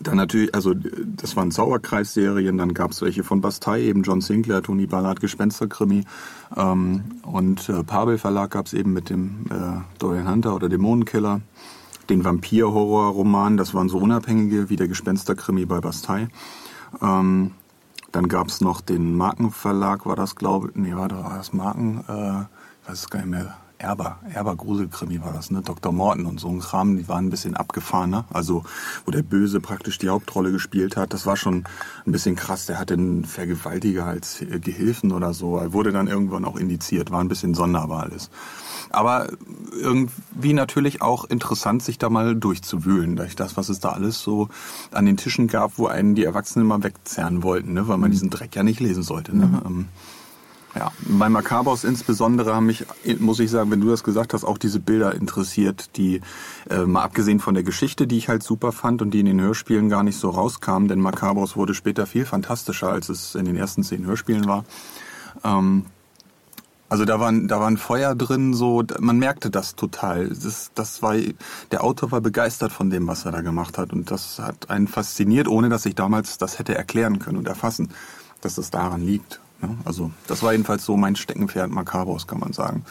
[0.00, 4.62] dann natürlich, also das waren Zauberkreis-Serien, dann gab es welche von Bastei, eben John Sinclair,
[4.62, 6.04] Tony Ballard, Gespensterkrimi.
[6.56, 11.40] Ähm, und äh, Pabel Verlag gab es eben mit dem äh, Dorian Hunter oder Dämonenkiller,
[12.08, 16.28] den Vampir-Horror-Roman, das waren so unabhängige wie der Gespensterkrimi bei Bastei.
[17.02, 17.52] Ähm,
[18.12, 22.42] dann gab es noch den Markenverlag, war das glaube ich, nee, war das Marken, äh,
[22.82, 25.62] ich weiß es gar nicht mehr, Erber, Erber Gruselkrimi war das, ne?
[25.62, 25.92] Dr.
[25.92, 28.24] Morton und so ein Kram, die waren ein bisschen abgefahrener.
[28.32, 28.64] Also,
[29.04, 31.12] wo der Böse praktisch die Hauptrolle gespielt hat.
[31.12, 31.64] Das war schon
[32.04, 32.66] ein bisschen krass.
[32.66, 35.58] Der hatte einen Vergewaltiger als äh, Gehilfen oder so.
[35.58, 37.12] Er wurde dann irgendwann auch indiziert.
[37.12, 38.30] War ein bisschen sonderbar alles.
[38.90, 39.28] Aber
[39.72, 44.48] irgendwie natürlich auch interessant, sich da mal durchzuwühlen, durch das, was es da alles so
[44.90, 47.86] an den Tischen gab, wo einen die Erwachsenen mal wegzerren wollten, ne?
[47.86, 48.12] weil man mhm.
[48.12, 49.36] diesen Dreck ja nicht lesen sollte.
[49.36, 49.46] Ne?
[49.46, 49.86] Mhm.
[50.74, 52.84] Ja, bei Macabros insbesondere haben mich,
[53.18, 56.20] muss ich sagen, wenn du das gesagt hast, auch diese Bilder interessiert, die
[56.68, 59.40] äh, mal abgesehen von der Geschichte, die ich halt super fand und die in den
[59.40, 63.56] Hörspielen gar nicht so rauskamen, denn Macabros wurde später viel fantastischer, als es in den
[63.56, 64.64] ersten zehn Hörspielen war.
[65.42, 65.86] Ähm,
[66.90, 70.28] also da waren da waren Feuer drin, so man merkte das total.
[70.28, 71.16] Das, das war
[71.70, 74.88] der Autor war begeistert von dem, was er da gemacht hat und das hat einen
[74.88, 77.90] fasziniert, ohne dass ich damals das hätte erklären können und erfassen,
[78.40, 79.40] dass es daran liegt.
[79.84, 82.84] Also das war jedenfalls so mein Steckenpferd Macabros, kann man sagen.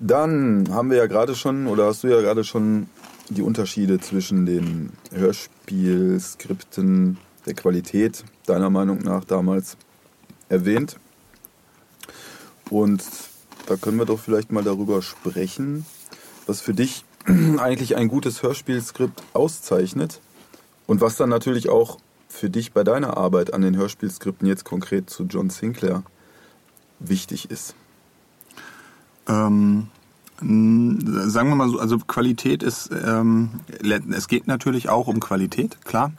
[0.00, 2.88] Dann haben wir ja gerade schon, oder hast du ja gerade schon
[3.28, 9.76] die Unterschiede zwischen den Hörspielskripten, der Qualität deiner Meinung nach damals
[10.48, 10.98] erwähnt.
[12.70, 13.04] Und
[13.66, 15.84] da können wir doch vielleicht mal darüber sprechen,
[16.46, 17.04] was für dich
[17.58, 20.20] eigentlich ein gutes Hörspielskript auszeichnet
[20.86, 25.10] und was dann natürlich auch für dich bei deiner Arbeit an den Hörspielskripten jetzt konkret
[25.10, 26.02] zu John Sinclair
[26.98, 27.74] wichtig ist?
[29.28, 29.88] Ähm,
[30.38, 33.60] sagen wir mal so, also Qualität ist, ähm,
[34.12, 36.12] es geht natürlich auch um Qualität, klar.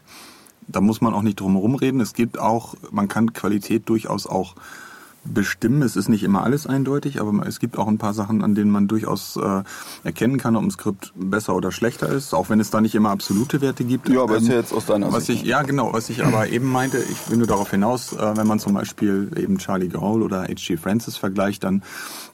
[0.67, 2.02] Da muss man auch nicht drum herum reden.
[2.02, 4.56] Es gibt auch, man kann Qualität durchaus auch
[5.34, 5.82] bestimmen.
[5.82, 8.72] Es ist nicht immer alles eindeutig, aber es gibt auch ein paar Sachen, an denen
[8.72, 9.63] man durchaus äh,
[10.04, 13.10] erkennen kann, ob ein Skript besser oder schlechter ist, auch wenn es da nicht immer
[13.10, 14.10] absolute Werte gibt.
[14.10, 15.44] Ja, aber ähm, ist ja jetzt aus deiner was Sicht.
[15.44, 15.94] Ich, ja, genau.
[15.94, 19.32] Was ich aber eben meinte, ich will nur darauf hinaus, äh, wenn man zum Beispiel
[19.36, 20.78] eben Charlie Gaul oder H.G.
[20.78, 21.84] Francis vergleicht, dann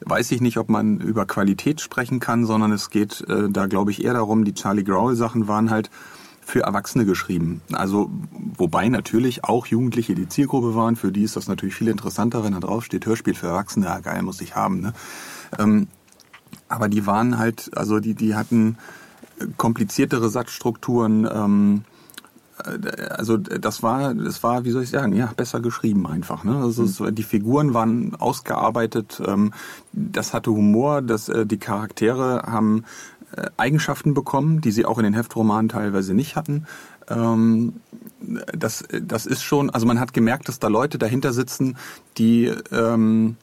[0.04, 3.90] weiß ich nicht, ob man über Qualität sprechen kann, sondern es geht äh, da, glaube
[3.90, 5.90] ich, eher darum, die Charlie Growl-Sachen waren halt
[6.44, 7.62] für Erwachsene geschrieben.
[7.72, 8.10] Also
[8.56, 12.52] wobei natürlich auch Jugendliche die Zielgruppe waren, für die ist das natürlich viel interessanter, wenn
[12.52, 14.80] da drauf steht, Hörspiel für Erwachsene, ja geil, muss ich haben.
[14.80, 14.92] Ne?
[15.58, 15.88] Ähm,
[16.68, 18.78] aber die waren halt, also die, die hatten
[19.56, 21.84] kompliziertere Satzstrukturen, ähm,
[22.64, 26.44] äh, also das war, das war, wie soll ich sagen, ja, besser geschrieben einfach.
[26.44, 26.56] Ne?
[26.56, 29.52] Also es, die Figuren waren ausgearbeitet, ähm,
[29.92, 32.84] das hatte Humor, das, äh, die Charaktere haben
[33.56, 36.66] Eigenschaften bekommen, die sie auch in den Heftromanen teilweise nicht hatten.
[37.08, 37.74] Ähm,
[38.20, 41.76] das, das ist schon, also man hat gemerkt, dass da Leute dahinter sitzen,
[42.16, 43.36] die ähm,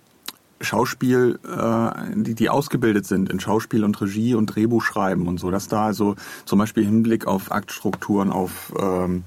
[0.61, 5.51] Schauspiel, äh, die, die ausgebildet sind in Schauspiel und Regie und Drehbuch schreiben und so,
[5.51, 9.23] dass da also zum Beispiel Hinblick auf Aktstrukturen, auf ähm,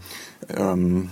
[0.49, 1.11] ähm,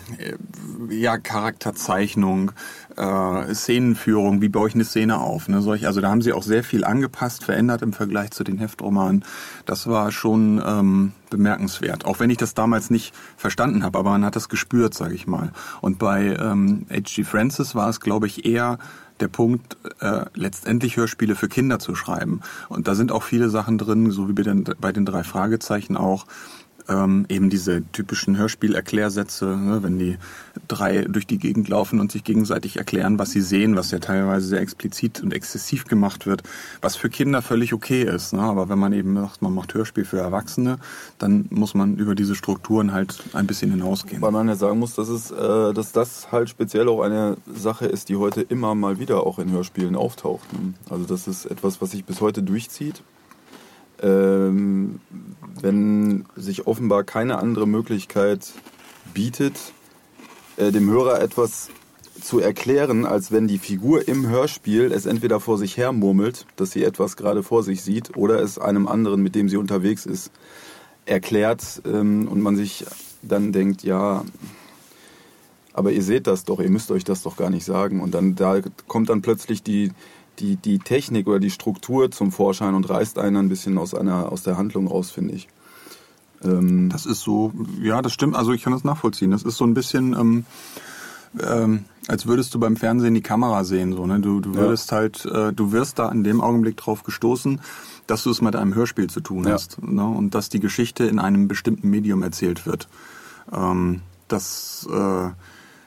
[0.90, 2.52] ja, Charakterzeichnung,
[2.96, 6.42] äh, Szenenführung, wie baue ich eine Szene auf, ne, solch, also da haben sie auch
[6.42, 9.24] sehr viel angepasst, verändert im Vergleich zu den Heftromanen.
[9.64, 14.24] Das war schon ähm, bemerkenswert, auch wenn ich das damals nicht verstanden habe, aber man
[14.24, 15.52] hat das gespürt, sage ich mal.
[15.80, 17.24] Und bei ähm, H.G.
[17.24, 18.78] Francis war es, glaube ich, eher
[19.22, 22.40] der Punkt, äh, letztendlich Hörspiele für Kinder zu schreiben.
[22.68, 25.96] Und da sind auch viele Sachen drin, so wie bei den, bei den drei Fragezeichen
[25.96, 26.26] auch,
[26.88, 30.18] ähm, eben diese typischen Hörspielerklärsätze, ne, wenn die
[30.68, 34.47] drei durch die Gegend laufen und sich gegenseitig erklären, was sie sehen, was ja teilweise
[34.47, 36.42] sehr explizit und exzessiv gemacht wird,
[36.81, 38.33] was für Kinder völlig okay ist.
[38.33, 38.42] Ne?
[38.42, 40.79] Aber wenn man eben sagt, man macht Hörspiel für Erwachsene,
[41.18, 44.23] dann muss man über diese Strukturen halt ein bisschen hinausgehen.
[44.23, 47.87] Weil man ja sagen muss, dass, es, äh, dass das halt speziell auch eine Sache
[47.87, 50.49] ist, die heute immer mal wieder auch in Hörspielen auftaucht.
[50.90, 53.03] Also das ist etwas, was sich bis heute durchzieht
[54.03, 55.01] ähm,
[55.61, 58.53] wenn sich offenbar keine andere Möglichkeit
[59.15, 59.73] bietet,
[60.57, 61.71] äh, dem Hörer etwas
[62.21, 66.71] zu erklären, als wenn die Figur im Hörspiel es entweder vor sich her murmelt, dass
[66.71, 70.31] sie etwas gerade vor sich sieht, oder es einem anderen, mit dem sie unterwegs ist,
[71.07, 72.85] erklärt ähm, und man sich
[73.23, 74.25] dann denkt, ja,
[75.73, 78.01] aber ihr seht das doch, ihr müsst euch das doch gar nicht sagen.
[78.01, 79.93] Und dann da kommt dann plötzlich die,
[80.38, 84.33] die, die Technik oder die Struktur zum Vorschein und reißt einen ein bisschen aus, einer,
[84.33, 85.49] aus der Handlung raus, finde ich.
[86.42, 89.31] Ähm das ist so, ja, das stimmt, also ich kann das nachvollziehen.
[89.31, 90.45] Das ist so ein bisschen, ähm,
[91.40, 93.92] ähm, als würdest du beim Fernsehen die Kamera sehen.
[93.92, 94.21] So, ne?
[94.21, 94.99] Du, du würdest ja.
[94.99, 97.61] halt, äh, du wirst da in dem Augenblick drauf gestoßen,
[98.07, 99.53] dass du es mit einem Hörspiel zu tun ja.
[99.53, 99.83] hast.
[99.83, 100.05] Ne?
[100.05, 102.88] Und dass die Geschichte in einem bestimmten Medium erzählt wird.
[103.53, 105.31] Ähm, das äh,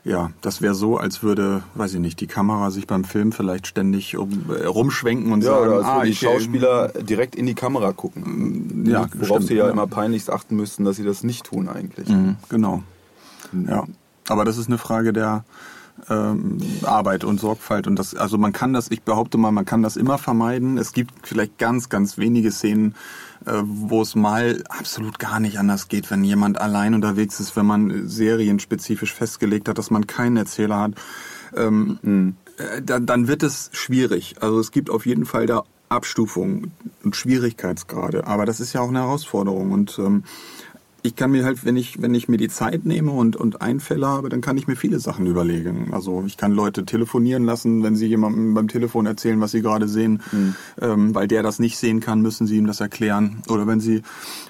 [0.06, 3.66] ja, das wäre so, als würde, weiß ich nicht, die Kamera sich beim Film vielleicht
[3.66, 7.56] ständig um, äh, rumschwenken und ja, sagen, oder als ah, die Schauspieler direkt in die
[7.56, 8.86] Kamera gucken.
[8.86, 11.68] Ja, worauf stimmt, sie ja, ja, immer peinlichst achten müssten, dass sie das nicht tun
[11.68, 12.08] eigentlich.
[12.08, 12.84] Mhm, genau.
[13.68, 13.86] Ja,
[14.28, 15.44] aber das ist eine Frage der
[16.08, 19.82] ähm, Arbeit und Sorgfalt und das, also man kann das, ich behaupte mal, man kann
[19.82, 20.78] das immer vermeiden.
[20.78, 25.88] Es gibt vielleicht ganz, ganz wenige Szenen, äh, wo es mal absolut gar nicht anders
[25.88, 30.80] geht, wenn jemand allein unterwegs ist, wenn man serienspezifisch festgelegt hat, dass man keinen Erzähler
[30.80, 30.92] hat,
[31.56, 32.36] ähm, mhm.
[32.84, 34.36] dann, dann wird es schwierig.
[34.42, 36.72] Also es gibt auf jeden Fall da Abstufungen
[37.04, 40.24] und Schwierigkeitsgrade, aber das ist ja auch eine Herausforderung und ähm,
[41.06, 44.08] ich kann mir halt, wenn ich, wenn ich mir die Zeit nehme und, und Einfälle
[44.08, 45.90] habe, dann kann ich mir viele Sachen überlegen.
[45.94, 49.88] Also ich kann Leute telefonieren lassen, wenn sie jemandem beim Telefon erzählen, was sie gerade
[49.88, 50.56] sehen, mhm.
[50.82, 53.44] ähm, weil der das nicht sehen kann, müssen sie ihm das erklären.
[53.50, 54.02] Oder wenn sie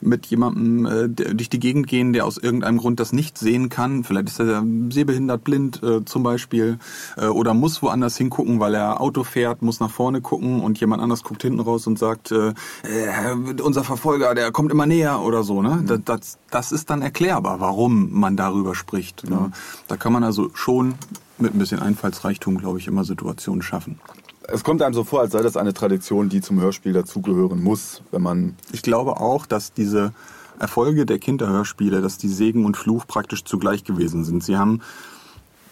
[0.01, 4.03] mit jemandem äh, durch die Gegend gehen, der aus irgendeinem Grund das nicht sehen kann,
[4.03, 6.79] vielleicht ist er sehbehindert, blind äh, zum Beispiel,
[7.17, 11.01] äh, oder muss woanders hingucken, weil er Auto fährt, muss nach vorne gucken und jemand
[11.01, 15.43] anders guckt hinten raus und sagt, äh, äh, unser Verfolger, der kommt immer näher oder
[15.43, 15.61] so.
[15.61, 15.79] Ne?
[15.81, 15.87] Mhm.
[15.87, 19.29] Das, das, das ist dann erklärbar, warum man darüber spricht.
[19.29, 19.51] Ne?
[19.89, 20.95] Da kann man also schon
[21.37, 23.99] mit ein bisschen Einfallsreichtum, glaube ich, immer Situationen schaffen.
[24.47, 28.03] Es kommt einem so vor, als sei das eine Tradition, die zum Hörspiel dazugehören muss,
[28.11, 28.55] wenn man.
[28.71, 30.13] Ich glaube auch, dass diese
[30.57, 34.41] Erfolge der Kinderhörspiele, dass die Segen und Fluch praktisch zugleich gewesen sind.
[34.41, 34.79] Sie haben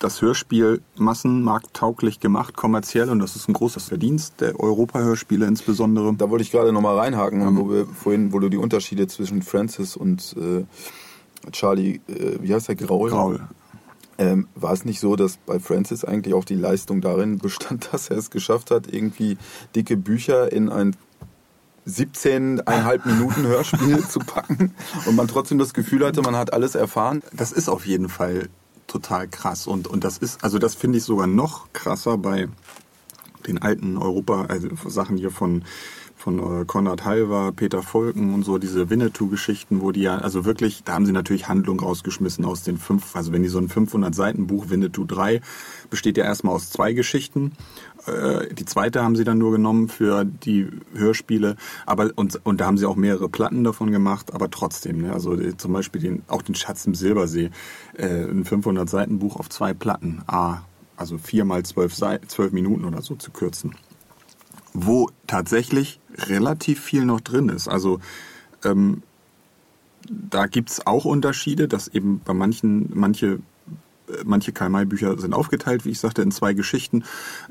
[0.03, 6.13] das Hörspiel massenmarkttauglich gemacht, kommerziell, und das ist ein großes Verdienst der Europa-Hörspiele insbesondere.
[6.13, 9.41] Da wollte ich gerade nochmal reinhaken, ähm, wo wir vorhin, wo du die Unterschiede zwischen
[9.41, 10.65] Francis und äh,
[11.51, 13.09] Charlie, äh, wie heißt der, Graul?
[13.09, 13.39] Graul.
[14.17, 18.09] Ähm, war es nicht so, dass bei Francis eigentlich auch die Leistung darin bestand, dass
[18.09, 19.37] er es geschafft hat, irgendwie
[19.75, 20.95] dicke Bücher in ein
[21.87, 24.73] 17,5 Minuten Hörspiel zu packen
[25.05, 27.23] und man trotzdem das Gefühl hatte, man hat alles erfahren?
[27.33, 28.49] Das ist auf jeden Fall
[28.93, 29.67] total krass.
[29.67, 32.47] Und, und das ist, also das finde ich sogar noch krasser bei
[33.47, 35.63] den alten Europa, also Sachen hier von
[36.23, 40.83] von äh, Konrad Halver, Peter Volken und so, diese Winnetou-Geschichten, wo die ja, also wirklich,
[40.85, 44.69] da haben sie natürlich Handlung rausgeschmissen aus den fünf, also wenn die so ein 500-Seiten-Buch,
[44.69, 45.41] Winnetou 3,
[45.89, 47.51] besteht ja erstmal aus zwei Geschichten.
[48.07, 52.65] Äh, die zweite haben sie dann nur genommen für die Hörspiele, aber und, und da
[52.65, 56.23] haben sie auch mehrere Platten davon gemacht, aber trotzdem, ne, also die, zum Beispiel den,
[56.27, 57.51] auch den Schatz im Silbersee,
[57.97, 60.61] äh, ein 500-Seiten-Buch auf zwei Platten, A,
[60.97, 63.75] also vier mal zwölf, zwölf Minuten oder so zu kürzen
[64.73, 67.67] wo tatsächlich relativ viel noch drin ist.
[67.67, 67.99] Also
[68.63, 69.03] ähm,
[70.09, 73.39] da gibt's auch Unterschiede, dass eben bei manchen, manche
[74.25, 77.03] manche Karl-May-Bücher sind aufgeteilt, wie ich sagte, in zwei Geschichten,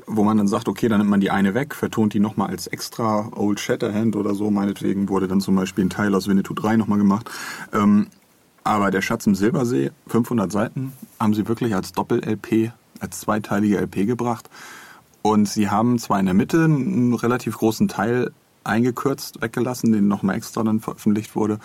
[0.05, 2.67] wo man dann sagt, okay, dann nimmt man die eine weg, vertont die nochmal als
[2.67, 4.51] extra Old Shatterhand oder so.
[4.51, 7.29] Meinetwegen wurde dann zum Beispiel ein Teil aus Winnetou 3 nochmal gemacht.
[7.73, 8.07] Ähm,
[8.63, 14.07] aber der Schatz im Silbersee, 500 Seiten, haben sie wirklich als Doppel-LP, als zweiteilige LP
[14.07, 14.49] gebracht.
[15.21, 18.31] Und sie haben zwar in der Mitte einen relativ großen Teil
[18.63, 21.59] eingekürzt, weggelassen, den nochmal extra dann veröffentlicht wurde.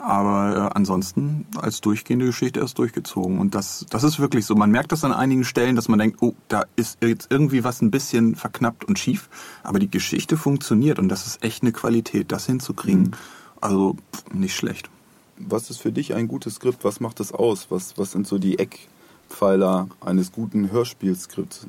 [0.00, 3.38] Aber äh, ansonsten als durchgehende Geschichte erst durchgezogen.
[3.38, 4.54] Und das, das ist wirklich so.
[4.54, 7.82] Man merkt das an einigen Stellen, dass man denkt, oh, da ist jetzt irgendwie was
[7.82, 9.28] ein bisschen verknappt und schief.
[9.62, 13.02] Aber die Geschichte funktioniert und das ist echt eine Qualität, das hinzukriegen.
[13.02, 13.12] Mhm.
[13.60, 14.88] Also pff, nicht schlecht.
[15.36, 16.84] Was ist für dich ein gutes Skript?
[16.84, 17.70] Was macht das aus?
[17.70, 21.66] Was, was sind so die Eckpfeiler eines guten Hörspielskripts?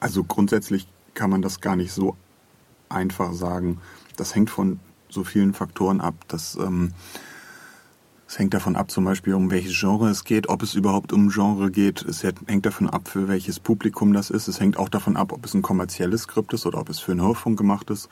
[0.00, 2.16] Also grundsätzlich kann man das gar nicht so
[2.88, 3.78] einfach sagen.
[4.16, 6.14] Das hängt von so vielen Faktoren ab.
[6.28, 6.92] Das, ähm,
[8.26, 11.30] es hängt davon ab, zum Beispiel, um welches Genre es geht, ob es überhaupt um
[11.30, 12.02] Genre geht.
[12.02, 14.48] Es hängt davon ab, für welches Publikum das ist.
[14.48, 17.12] Es hängt auch davon ab, ob es ein kommerzielles Skript ist oder ob es für
[17.12, 18.08] einen Hörfunk gemacht ist.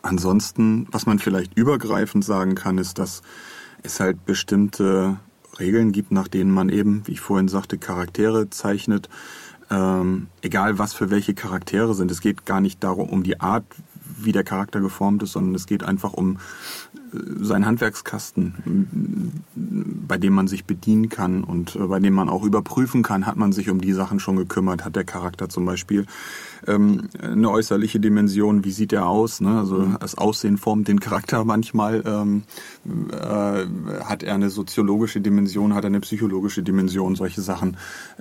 [0.00, 3.22] Ansonsten, was man vielleicht übergreifend sagen kann, ist, dass
[3.82, 5.18] es halt bestimmte
[5.58, 9.08] Regeln gibt, nach denen man eben, wie ich vorhin sagte, Charaktere zeichnet.
[9.70, 12.10] Ähm, egal was für welche Charaktere sind.
[12.10, 13.64] Es geht gar nicht darum, um die Art,
[14.24, 16.38] wie der Charakter geformt ist, sondern es geht einfach um
[17.12, 22.44] äh, seinen Handwerkskasten, bei dem man sich bedienen kann und äh, bei dem man auch
[22.44, 26.06] überprüfen kann, hat man sich um die Sachen schon gekümmert, hat der Charakter zum Beispiel
[26.66, 29.58] ähm, eine äußerliche Dimension, wie sieht er aus, ne?
[29.58, 29.96] also mhm.
[30.00, 32.42] das Aussehen formt den Charakter manchmal, ähm,
[33.10, 37.76] äh, hat er eine soziologische Dimension, hat er eine psychologische Dimension, solche Sachen,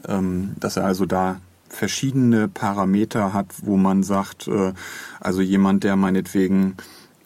[0.08, 1.40] ähm, dass er also da
[1.72, 4.74] verschiedene Parameter hat, wo man sagt, äh,
[5.20, 6.76] also jemand, der meinetwegen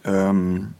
[0.04, 0.74] ähm,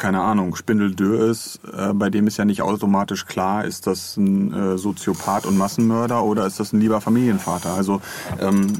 [0.00, 4.52] keine Ahnung, Spindeldür ist, äh, bei dem ist ja nicht automatisch klar, ist das ein
[4.52, 7.74] äh, Soziopath und Massenmörder oder ist das ein lieber Familienvater.
[7.74, 8.00] Also
[8.40, 8.78] ähm,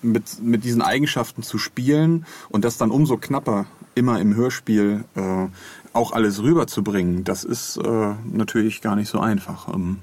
[0.00, 5.46] mit, mit diesen Eigenschaften zu spielen und das dann umso knapper immer im Hörspiel äh,
[5.92, 9.74] auch alles rüberzubringen, das ist äh, natürlich gar nicht so einfach.
[9.74, 9.98] Ähm,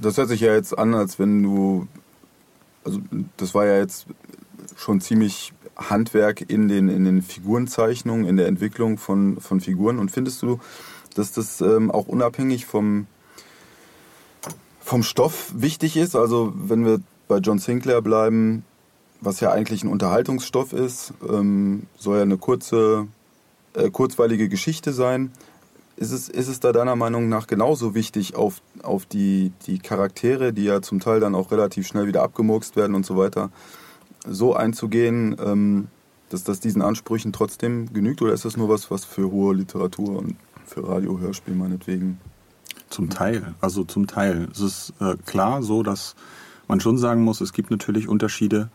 [0.00, 1.86] das hört sich ja jetzt an, als wenn du,
[2.84, 3.00] also
[3.36, 4.06] das war ja jetzt
[4.76, 9.98] schon ziemlich Handwerk in den, in den Figurenzeichnungen, in der Entwicklung von, von Figuren.
[9.98, 10.60] Und findest du,
[11.14, 13.06] dass das ähm, auch unabhängig vom,
[14.80, 16.16] vom Stoff wichtig ist?
[16.16, 18.64] Also wenn wir bei John Sinclair bleiben,
[19.20, 23.06] was ja eigentlich ein Unterhaltungsstoff ist, ähm, soll ja eine kurze,
[23.74, 25.32] äh, kurzweilige Geschichte sein.
[25.96, 30.52] Ist es, ist es da deiner Meinung nach genauso wichtig, auf, auf die, die Charaktere,
[30.52, 33.50] die ja zum Teil dann auch relativ schnell wieder abgemurkst werden und so weiter,
[34.26, 35.88] so einzugehen, ähm,
[36.30, 38.22] dass das diesen Ansprüchen trotzdem genügt?
[38.22, 42.18] Oder ist das nur was, was für hohe Literatur und für Radio, Hörspiel meinetwegen?
[42.90, 44.48] Zum Teil, also zum Teil.
[44.52, 46.16] Es ist äh, klar so, dass
[46.68, 48.68] man schon sagen muss, es gibt natürlich Unterschiede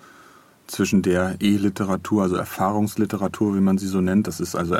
[0.67, 4.27] zwischen der E-Literatur, also Erfahrungsliteratur, wie man sie so nennt.
[4.27, 4.75] Das ist also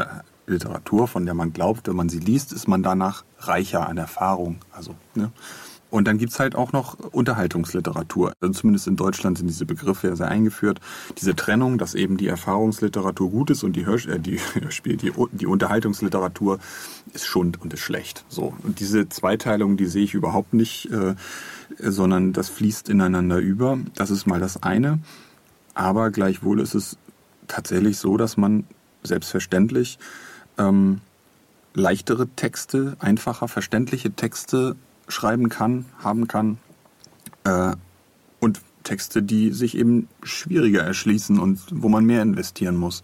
[0.50, 4.58] Literatur, von der man glaubt, wenn man sie liest, ist man danach reicher an Erfahrung.
[4.72, 5.32] Also, ne?
[5.90, 8.34] Und dann gibt's halt auch noch Unterhaltungsliteratur.
[8.40, 10.80] Also zumindest in Deutschland sind diese Begriffe ja sehr eingeführt.
[11.18, 15.12] Diese Trennung, dass eben die Erfahrungsliteratur gut ist und die, Hörsch äh, die, Hörspiel, die,
[15.32, 16.60] die Unterhaltungsliteratur
[17.14, 18.24] ist Schund und ist schlecht.
[18.30, 18.54] So.
[18.64, 21.16] Und diese Zweiteilung, die sehe ich überhaupt nicht, äh,
[21.80, 23.80] sondern das fließt ineinander über.
[23.96, 25.00] Das ist mal das eine.
[25.74, 26.98] Aber gleichwohl ist es
[27.48, 28.66] tatsächlich so, dass man
[29.02, 29.98] selbstverständlich
[30.60, 31.02] ähm,
[31.74, 34.76] leichtere Texte, einfacher verständliche Texte
[35.08, 36.58] schreiben kann, haben kann
[37.44, 37.76] äh,
[38.40, 43.04] und Texte, die sich eben schwieriger erschließen und wo man mehr investieren muss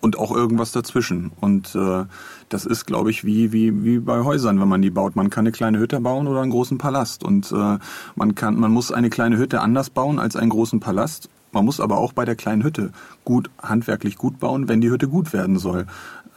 [0.00, 1.32] und auch irgendwas dazwischen.
[1.40, 2.04] Und äh,
[2.48, 5.16] das ist, glaube ich, wie, wie, wie bei Häusern, wenn man die baut.
[5.16, 7.24] Man kann eine kleine Hütte bauen oder einen großen Palast.
[7.24, 7.78] Und äh,
[8.14, 11.28] man, kann, man muss eine kleine Hütte anders bauen als einen großen Palast.
[11.52, 12.92] Man muss aber auch bei der kleinen Hütte
[13.24, 15.86] gut, handwerklich gut bauen, wenn die Hütte gut werden soll.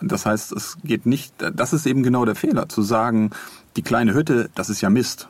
[0.01, 3.31] Das heißt, es geht nicht, das ist eben genau der Fehler, zu sagen,
[3.75, 5.27] die kleine Hütte, das ist ja Mist.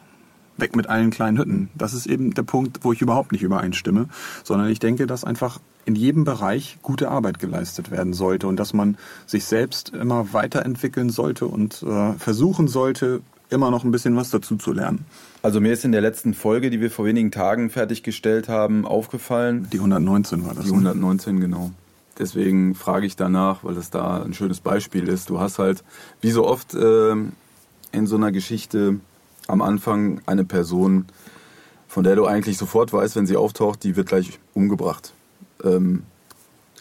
[0.58, 1.69] Weg mit allen kleinen Hütten.
[1.73, 4.10] Das ist eben der Punkt, wo ich überhaupt nicht übereinstimme,
[4.43, 8.73] sondern ich denke, dass einfach in jedem Bereich gute Arbeit geleistet werden sollte und dass
[8.73, 14.29] man sich selbst immer weiterentwickeln sollte und äh, versuchen sollte, immer noch ein bisschen was
[14.29, 15.05] dazu zu lernen.
[15.41, 19.67] Also mir ist in der letzten Folge, die wir vor wenigen Tagen fertiggestellt haben, aufgefallen.
[19.71, 20.65] Die 119 war das.
[20.65, 21.41] Die 119, ne?
[21.41, 21.71] genau.
[22.19, 25.29] Deswegen frage ich danach, weil das da ein schönes Beispiel ist.
[25.29, 25.83] Du hast halt,
[26.21, 27.11] wie so oft äh,
[27.91, 28.99] in so einer Geschichte,
[29.47, 31.05] am Anfang eine Person,
[31.87, 35.13] von der du eigentlich sofort weißt, wenn sie auftaucht, die wird gleich umgebracht.
[35.63, 36.03] Ähm,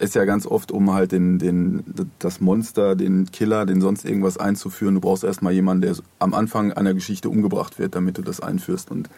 [0.01, 1.83] ist ja ganz oft, um halt den, den,
[2.19, 4.95] das Monster, den Killer, den sonst irgendwas einzuführen.
[4.95, 8.91] Du brauchst erstmal jemanden, der am Anfang einer Geschichte umgebracht wird, damit du das einführst.
[8.91, 9.09] Und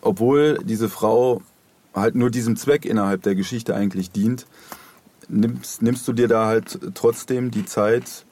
[0.00, 1.40] obwohl diese Frau
[1.94, 4.46] halt nur diesem Zweck innerhalb der Geschichte eigentlich dient,
[5.28, 8.24] nimmst, nimmst du dir da halt trotzdem die Zeit,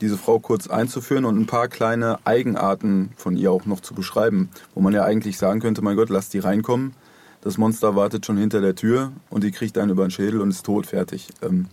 [0.00, 4.50] diese Frau kurz einzuführen und ein paar kleine Eigenarten von ihr auch noch zu beschreiben,
[4.74, 6.94] wo man ja eigentlich sagen könnte, mein Gott, lass die reinkommen.
[7.40, 10.50] Das Monster wartet schon hinter der Tür und die kriegt einen über den Schädel und
[10.50, 11.28] ist tot, fertig.
[11.42, 11.66] Ähm,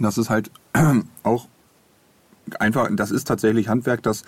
[0.00, 0.50] Das ist halt
[1.22, 1.46] auch
[2.58, 4.24] einfach, das ist tatsächlich Handwerk, dass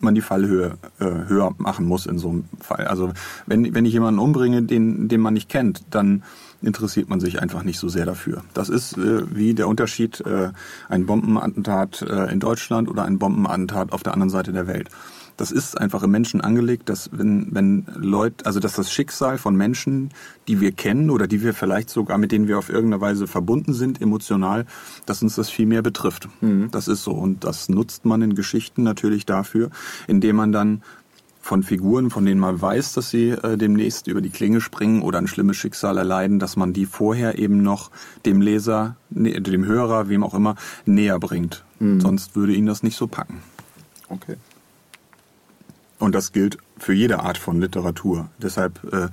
[0.00, 2.86] man die Fallhöhe äh, höher machen muss in so einem Fall.
[2.86, 3.12] Also
[3.46, 6.22] wenn, wenn ich jemanden umbringe, den, den man nicht kennt, dann
[6.62, 8.42] interessiert man sich einfach nicht so sehr dafür.
[8.54, 10.50] Das ist äh, wie der Unterschied äh,
[10.88, 14.88] ein Bombenattentat äh, in Deutschland oder ein Bombenattentat auf der anderen Seite der Welt.
[15.36, 19.54] Das ist einfach im Menschen angelegt, dass wenn, wenn Leute, also dass das Schicksal von
[19.54, 20.10] Menschen,
[20.48, 23.72] die wir kennen oder die wir vielleicht sogar mit denen wir auf irgendeine Weise verbunden
[23.72, 24.66] sind, emotional,
[25.06, 26.28] dass uns das viel mehr betrifft.
[26.72, 27.12] Das ist so.
[27.12, 29.70] Und das nutzt man in Geschichten natürlich dafür,
[30.08, 30.82] indem man dann
[31.48, 35.18] von Figuren, von denen man weiß, dass sie äh, demnächst über die Klinge springen oder
[35.18, 37.90] ein schlimmes Schicksal erleiden, dass man die vorher eben noch
[38.26, 41.64] dem Leser, ne, dem Hörer, wem auch immer, näher bringt.
[42.00, 43.40] Sonst würde ihn das nicht so packen.
[44.10, 44.36] okay.
[45.98, 48.28] Und das gilt für jede Art von Literatur.
[48.42, 49.08] Deshalb äh,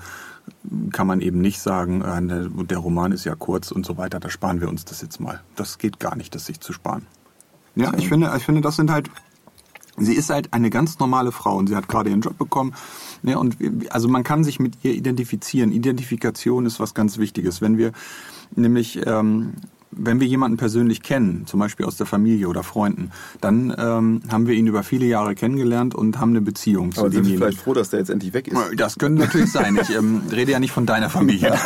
[0.92, 4.20] kann man eben nicht sagen, äh, der, der Roman ist ja kurz und so weiter,
[4.20, 5.42] da sparen wir uns das jetzt mal.
[5.56, 7.08] Das geht gar nicht, das sich zu sparen.
[7.76, 9.10] Ja, ich finde, ich finde, das sind halt,
[9.98, 12.74] sie ist halt eine ganz normale Frau und sie hat gerade ihren Job bekommen.
[13.24, 13.58] Ja, und
[13.90, 15.72] also man kann sich mit ihr identifizieren.
[15.72, 17.62] Identifikation ist was ganz Wichtiges.
[17.62, 17.92] Wenn wir
[18.56, 19.54] nämlich ähm,
[19.98, 24.48] wenn wir jemanden persönlich kennen, zum Beispiel aus der Familie oder Freunden, dann ähm, haben
[24.48, 27.44] wir ihn über viele Jahre kennengelernt und haben eine Beziehung zu Aber sind demjenigen.
[27.44, 28.60] vielleicht froh, dass der jetzt endlich weg ist?
[28.76, 29.78] Das könnte natürlich sein.
[29.82, 31.58] Ich ähm, rede ja nicht von deiner Familie,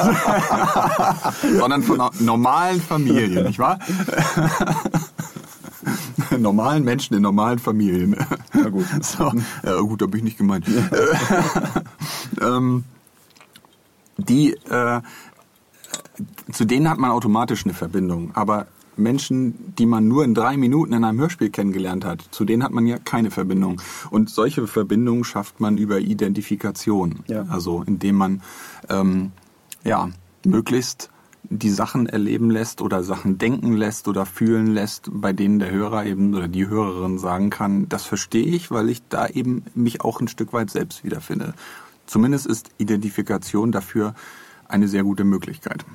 [1.60, 3.80] sondern von einer normalen Familie, nicht wahr?
[6.38, 8.16] normalen Menschen in normalen Familien.
[8.54, 8.86] Na gut.
[9.02, 9.32] So,
[9.64, 10.66] ja, gut, da bin ich nicht gemeint.
[12.42, 12.84] ähm,
[14.18, 15.02] die, äh,
[16.52, 18.32] zu denen hat man automatisch eine Verbindung.
[18.36, 18.68] Aber
[18.98, 22.72] Menschen, die man nur in drei Minuten in einem Hörspiel kennengelernt hat, zu denen hat
[22.72, 23.82] man ja keine Verbindung.
[24.12, 27.24] Und solche Verbindungen schafft man über Identifikation.
[27.28, 27.46] Ja.
[27.50, 28.42] Also indem man
[28.90, 29.32] ähm,
[29.84, 30.10] ja
[30.44, 31.10] möglichst
[31.44, 36.06] die Sachen erleben lässt oder Sachen denken lässt oder fühlen lässt, bei denen der Hörer
[36.06, 40.20] eben oder die Hörerin sagen kann, das verstehe ich, weil ich da eben mich auch
[40.22, 41.54] ein Stück weit selbst wiederfinde.
[42.06, 44.16] Zumindest ist Identifikation dafür
[44.68, 45.86] eine sehr gute Möglichkeit.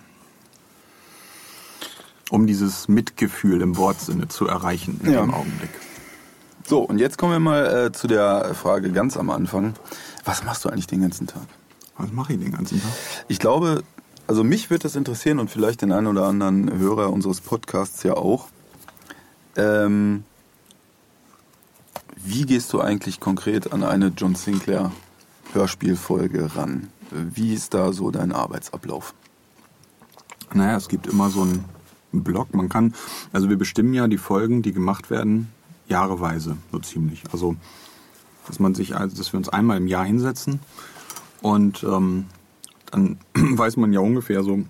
[2.30, 5.20] Um dieses Mitgefühl im Wortsinne zu erreichen in Ja.
[5.20, 5.70] dem Augenblick.
[6.66, 9.74] So, und jetzt kommen wir mal äh, zu der Frage ganz am Anfang.
[10.24, 11.42] Was machst du eigentlich den ganzen Tag?
[11.98, 12.90] Was mache ich den ganzen Tag?
[13.28, 13.82] Ich glaube,
[14.26, 18.14] also mich würde das interessieren und vielleicht den einen oder anderen Hörer unseres Podcasts ja
[18.14, 18.48] auch.
[19.56, 20.24] Ähm,
[22.16, 24.92] wie gehst du eigentlich konkret an eine John Sinclair
[25.52, 26.88] Hörspielfolge ran?
[27.10, 29.14] Wie ist da so dein Arbeitsablauf?
[30.54, 31.64] Naja, es gibt immer so einen
[32.12, 32.54] Block.
[32.54, 32.94] Man kann,
[33.32, 35.48] also wir bestimmen ja die Folgen, die gemacht werden,
[35.88, 37.24] jahreweise, so ziemlich.
[37.32, 37.56] Also,
[38.46, 40.60] dass man sich, also, dass wir uns einmal im Jahr hinsetzen
[41.42, 42.26] und ähm,
[42.94, 44.60] dann weiß man ja ungefähr so,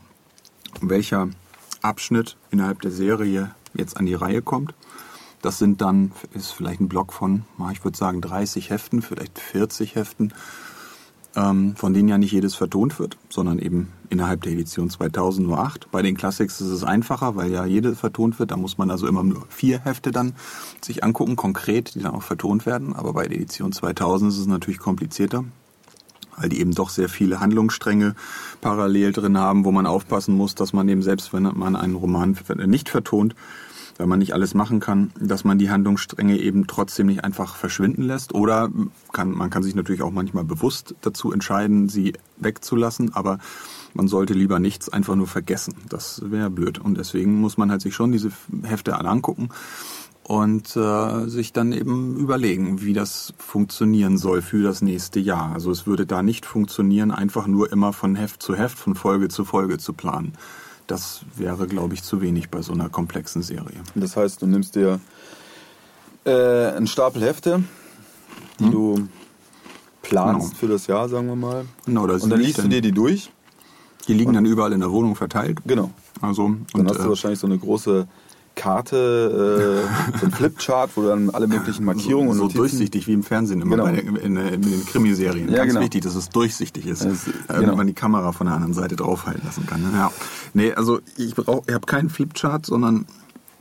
[0.81, 1.29] welcher
[1.83, 4.75] Abschnitt innerhalb der Serie jetzt an die Reihe kommt.
[5.43, 9.95] Das sind dann, ist vielleicht ein Block von, ich würde sagen 30 Heften, vielleicht 40
[9.95, 10.33] Heften
[11.37, 15.59] ähm, von denen ja nicht jedes vertont wird, sondern eben innerhalb der Edition 2000 nur
[15.59, 15.91] acht.
[15.91, 18.51] Bei den Classics ist es einfacher, weil ja jede vertont wird.
[18.51, 20.35] Da muss man also immer nur vier Hefte dann
[20.81, 22.95] sich angucken, konkret, die dann auch vertont werden.
[22.95, 25.45] Aber bei der Edition 2000 ist es natürlich komplizierter,
[26.37, 28.15] weil die eben doch sehr viele Handlungsstränge
[28.61, 32.37] parallel drin haben, wo man aufpassen muss, dass man eben selbst, wenn man einen Roman
[32.67, 33.35] nicht vertont,
[33.99, 38.03] weil man nicht alles machen kann, dass man die Handlungsstränge eben trotzdem nicht einfach verschwinden
[38.03, 38.35] lässt.
[38.35, 38.71] Oder
[39.13, 43.39] kann, man kann sich natürlich auch manchmal bewusst dazu entscheiden, sie wegzulassen, aber
[43.93, 45.75] man sollte lieber nichts einfach nur vergessen.
[45.89, 46.79] Das wäre blöd.
[46.79, 48.33] Und deswegen muss man halt sich schon diese
[48.65, 49.51] Hefte angucken
[50.25, 55.53] und äh, sich dann eben überlegen, wie das funktionieren soll für das nächste Jahr.
[55.53, 59.29] Also es würde da nicht funktionieren, einfach nur immer von Heft zu Heft, von Folge
[59.29, 60.33] zu Folge zu planen.
[60.87, 63.81] Das wäre, glaube ich, zu wenig bei so einer komplexen Serie.
[63.95, 64.99] Das heißt, du nimmst dir
[66.25, 67.63] äh, einen Stapel Hefte,
[68.61, 69.09] die du
[70.03, 70.59] planst Genau.
[70.59, 71.65] für das Jahr, sagen wir mal.
[71.87, 73.31] Genau, das Und dann liest du dann- dir die durch.
[74.09, 75.59] Die liegen dann überall in der Wohnung verteilt.
[75.67, 75.91] Genau.
[76.21, 78.07] Also, Dann und, hast du äh, wahrscheinlich so eine große
[78.55, 79.83] Karte,
[80.15, 83.13] äh, so ein Flipchart, wo dann alle möglichen Markierungen so, so und Notizen- durchsichtig wie
[83.13, 83.85] im Fernsehen immer Genau.
[83.85, 85.49] bei der, in, in den Krimiserien.
[85.49, 85.81] Ja, Ganz genau.
[85.83, 87.75] wichtig, dass es durchsichtig ist, Es- äh, genau.
[87.77, 89.83] man die Kamera von der anderen Seite draufhalten lassen kann.
[89.83, 89.91] Ne?
[89.95, 90.13] Ja.
[90.53, 93.07] Nee, also ich, brauch- ich habe keinen Flipchart, sondern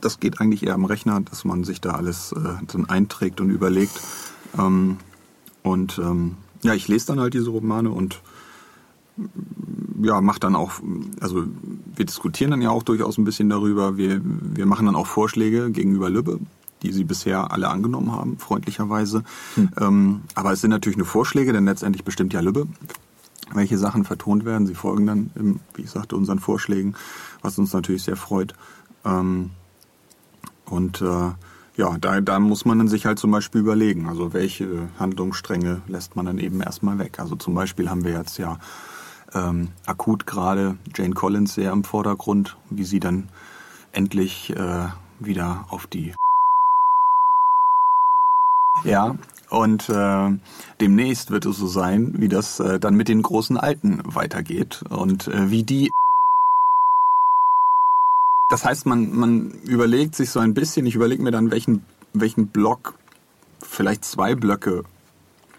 [0.00, 2.38] das geht eigentlich eher am Rechner, dass man sich da alles äh,
[2.72, 4.00] dann einträgt und überlegt.
[4.58, 4.98] Ähm,
[5.62, 8.20] und ähm, ja, ich lese dann halt diese Romane und
[10.02, 10.72] ja, macht dann auch,
[11.20, 11.44] also
[11.96, 13.96] wir diskutieren dann ja auch durchaus ein bisschen darüber.
[13.96, 16.40] Wir, wir machen dann auch Vorschläge gegenüber Lübbe,
[16.82, 19.24] die sie bisher alle angenommen haben, freundlicherweise.
[19.80, 22.66] Ähm, aber es sind natürlich nur Vorschläge, denn letztendlich bestimmt ja Lübbe,
[23.52, 24.66] welche Sachen vertont werden.
[24.66, 26.94] Sie folgen dann, im, wie ich sagte, unseren Vorschlägen,
[27.42, 28.54] was uns natürlich sehr freut.
[29.04, 29.50] Ähm,
[30.66, 31.30] und äh,
[31.76, 36.14] ja, da, da muss man dann sich halt zum Beispiel überlegen, also welche Handlungsstränge lässt
[36.14, 37.18] man dann eben erstmal weg.
[37.18, 38.58] Also zum Beispiel haben wir jetzt ja
[39.34, 43.28] ähm, akut gerade Jane Collins sehr im Vordergrund, wie sie dann
[43.92, 44.88] endlich äh,
[45.20, 46.14] wieder auf die
[48.82, 49.16] ja,
[49.50, 50.38] und äh,
[50.80, 54.82] demnächst wird es so sein, wie das äh, dann mit den großen Alten weitergeht.
[54.90, 55.92] Und äh, wie die
[58.48, 62.48] das heißt, man, man überlegt sich so ein bisschen, ich überlege mir dann, welchen, welchen
[62.48, 62.94] Block,
[63.60, 64.84] vielleicht zwei Blöcke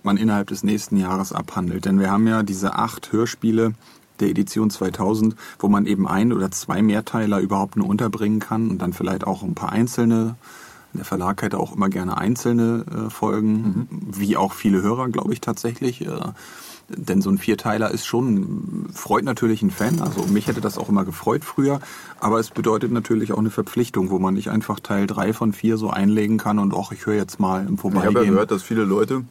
[0.06, 1.86] man innerhalb des nächsten Jahres abhandelt.
[1.86, 3.74] Denn wir haben ja diese acht Hörspiele
[4.20, 8.82] der Edition 2000, wo man eben ein oder zwei Mehrteiler überhaupt nur unterbringen kann und
[8.82, 10.36] dann vielleicht auch ein paar einzelne.
[10.94, 15.42] Der Verlag hätte auch immer gerne einzelne äh, Folgen, wie auch viele Hörer, glaube ich
[15.42, 16.06] tatsächlich.
[16.06, 16.20] Äh,
[16.88, 20.02] denn so ein Vierteiler ist schon, freut natürlich einen Fan.
[20.02, 21.80] Also mich hätte das auch immer gefreut früher.
[22.20, 25.78] Aber es bedeutet natürlich auch eine Verpflichtung, wo man nicht einfach Teil drei von vier
[25.78, 28.34] so einlegen kann und auch ich höre jetzt mal im Ich habe ja Vorbeigehen.
[28.34, 29.24] gehört, dass viele Leute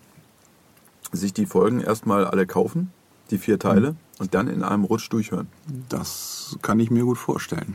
[1.15, 2.91] sich die Folgen erstmal alle kaufen,
[3.31, 3.97] die vier Teile, Mhm.
[4.19, 5.49] und dann in einem Rutsch durchhören.
[5.89, 7.75] Das kann ich mir gut vorstellen.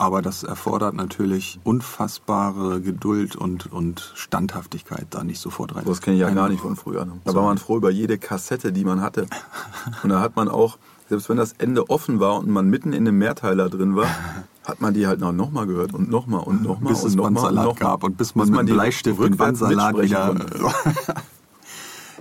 [0.00, 5.82] Aber das erfordert natürlich unfassbare Geduld und, und Standhaftigkeit, da nicht sofort rein.
[5.86, 7.04] Das kenne ich ja gar nicht von früher.
[7.04, 7.14] Ne?
[7.24, 9.26] Da war man froh über jede Kassette, die man hatte.
[10.04, 10.78] Und da hat man auch,
[11.08, 14.06] selbst wenn das Ende offen war und man mitten in einem Mehrteiler drin war,
[14.64, 17.28] hat man die halt noch nochmal gehört und nochmal und nochmal Bis und es nochmal
[17.30, 17.90] und Bandsalat nochmal.
[17.90, 20.36] gab und bis man mit dem die Bleistift den Bandsalat wieder...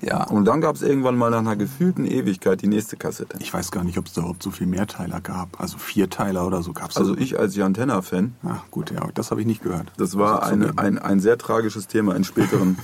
[0.01, 3.37] ja, Und dann gab es irgendwann mal nach einer gefühlten Ewigkeit die nächste Kassette.
[3.39, 5.59] ich weiß gar nicht, ob es da überhaupt so viel Mehrteiler gab.
[5.59, 6.97] Also Vierteiler oder so gab es.
[6.97, 9.91] Also ich als Jan Tenner-Fan, Ah, gut, ja, das habe ich nicht gehört.
[9.97, 12.77] das war ich eine, ein, ein sehr tragisches Thema in späteren,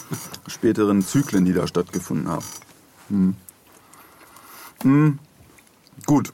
[0.46, 3.36] späteren Zyklen, die da stattgefunden haben.
[4.82, 5.18] Hm.
[6.06, 6.32] Gut.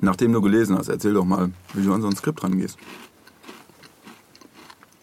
[0.00, 2.76] Nachdem du gelesen hast, erzähl doch mal, wie du an so ein Skript rangehst.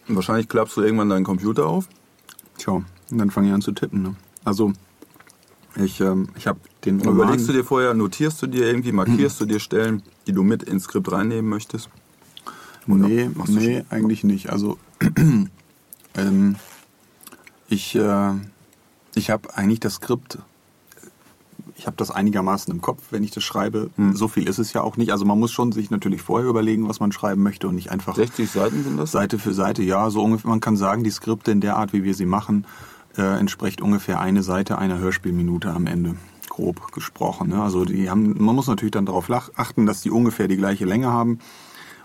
[0.08, 1.88] Wahrscheinlich klappst du irgendwann deinen Computer auf.
[2.58, 2.82] Tja,
[3.12, 4.02] und dann fange ich an zu tippen.
[4.02, 4.16] Ne?
[4.44, 4.72] Also,
[5.76, 7.14] ich, ähm, ich habe den Roman...
[7.14, 10.62] überlegst du dir vorher, notierst du dir irgendwie, markierst du dir Stellen, die du mit
[10.62, 11.88] ins Skript reinnehmen möchtest?
[12.88, 13.86] Oder Nee, nee, schon?
[13.90, 14.50] eigentlich nicht.
[14.50, 14.78] Also
[16.14, 16.56] ähm,
[17.68, 18.32] ich, äh,
[19.14, 20.38] ich habe eigentlich das Skript,
[21.76, 23.90] ich habe das einigermaßen im Kopf, wenn ich das schreibe.
[23.96, 24.14] Hm.
[24.14, 25.12] So viel ist es ja auch nicht.
[25.12, 28.14] Also man muss schon sich natürlich vorher überlegen, was man schreiben möchte und nicht einfach
[28.14, 29.12] 60 Seiten sind das?
[29.12, 29.82] Seite für Seite.
[29.82, 30.50] Ja, so ungefähr.
[30.50, 32.66] Man kann sagen, die Skripte in der Art, wie wir sie machen,
[33.16, 36.16] äh, entspricht ungefähr eine Seite einer Hörspielminute am Ende.
[36.48, 37.48] Grob gesprochen.
[37.48, 37.62] Ne?
[37.62, 41.08] Also die haben, man muss natürlich dann darauf achten, dass die ungefähr die gleiche Länge
[41.08, 41.38] haben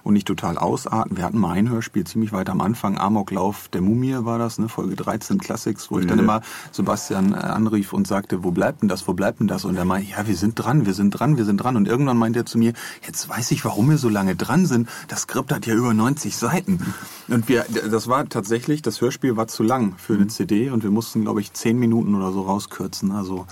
[0.08, 1.18] und nicht total ausarten.
[1.18, 4.70] Wir hatten mal ein Hörspiel ziemlich weit am Anfang, Amoklauf der Mumie war das, ne?
[4.70, 6.42] Folge 13 Classics, wo ich dann immer
[6.72, 9.66] Sebastian äh, anrief und sagte, wo bleibt denn das, wo bleibt denn das?
[9.66, 11.76] Und er meinte, ja, wir sind dran, wir sind dran, wir sind dran.
[11.76, 12.74] Und irgendwann meinte er zu mir,
[13.06, 14.88] jetzt weiß ich, warum wir so lange dran sind.
[15.10, 16.80] Das Skript hat ja über 90 Seiten.
[17.28, 20.92] Und wir, das war tatsächlich, das Hörspiel war zu lang für eine CD und wir
[20.92, 23.12] mussten, glaube ich, 10 Minuten oder so rauskürzen.
[23.12, 23.46] Also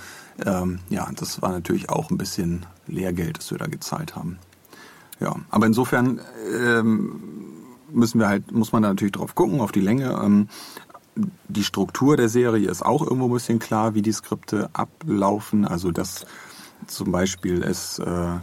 [0.46, 4.40] ähm, ja, das war natürlich auch ein bisschen Lehrgeld, das wir da gezahlt haben.
[5.20, 6.20] Ja, aber insofern
[6.54, 7.22] ähm,
[7.92, 10.20] müssen wir halt, muss man da natürlich drauf gucken, auf die Länge.
[10.24, 10.50] Ähm,
[11.48, 15.66] die Struktur der Serie ist auch irgendwo ein bisschen klar, wie die Skripte ablaufen.
[15.66, 16.26] Also dass
[16.88, 18.38] zum Beispiel es äh,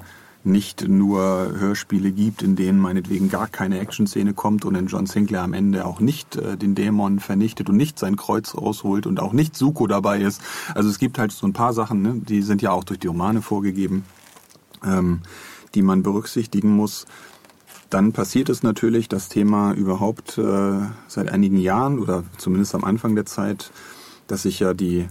[0.45, 5.43] nicht nur Hörspiele gibt, in denen meinetwegen gar keine Action-Szene kommt und in John Sinclair
[5.43, 9.33] am Ende auch nicht äh, den Dämon vernichtet und nicht sein Kreuz rausholt und auch
[9.33, 10.41] nicht Suko dabei ist.
[10.75, 12.15] Also es gibt halt so ein paar Sachen, ne?
[12.17, 14.05] die sind ja auch durch die Romane vorgegeben,
[14.85, 15.21] ähm,
[15.75, 17.07] die man berücksichtigen muss.
[17.91, 23.15] Dann passiert es natürlich, das Thema überhaupt äh, seit einigen Jahren oder zumindest am Anfang
[23.15, 23.71] der Zeit,
[24.27, 25.09] dass ich ja die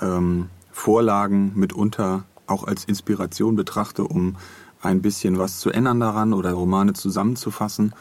[0.00, 4.36] ähm, Vorlagen mitunter auch als Inspiration betrachte, um
[4.82, 7.94] ein bisschen was zu ändern daran oder Romane zusammenzufassen,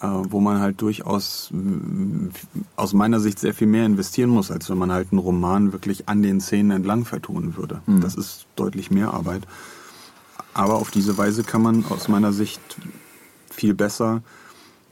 [0.00, 2.30] äh, wo man halt durchaus mh,
[2.76, 6.08] aus meiner Sicht sehr viel mehr investieren muss, als wenn man halt einen Roman wirklich
[6.08, 7.80] an den Szenen entlang vertonen würde.
[8.00, 9.42] Das ist deutlich mehr Arbeit.
[10.54, 12.60] Aber auf diese Weise kann man aus meiner Sicht
[13.50, 14.22] viel besser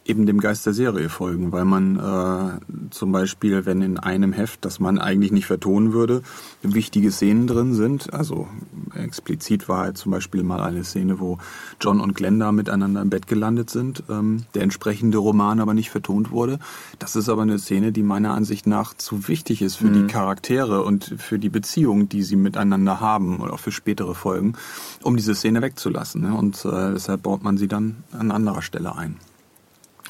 [0.08, 4.64] eben dem Geist der Serie folgen, weil man äh, zum Beispiel, wenn in einem Heft,
[4.64, 6.22] das man eigentlich nicht vertonen würde,
[6.62, 8.48] wichtige Szenen drin sind, also
[8.94, 11.38] explizit war halt zum Beispiel mal eine Szene, wo
[11.80, 16.30] John und Glenda miteinander im Bett gelandet sind, ähm, der entsprechende Roman aber nicht vertont
[16.30, 16.58] wurde.
[16.98, 19.94] Das ist aber eine Szene, die meiner Ansicht nach zu wichtig ist für mhm.
[19.94, 24.54] die Charaktere und für die Beziehung, die sie miteinander haben oder auch für spätere Folgen,
[25.02, 26.22] um diese Szene wegzulassen.
[26.22, 26.34] Ne?
[26.34, 29.16] Und äh, deshalb baut man sie dann an anderer Stelle ein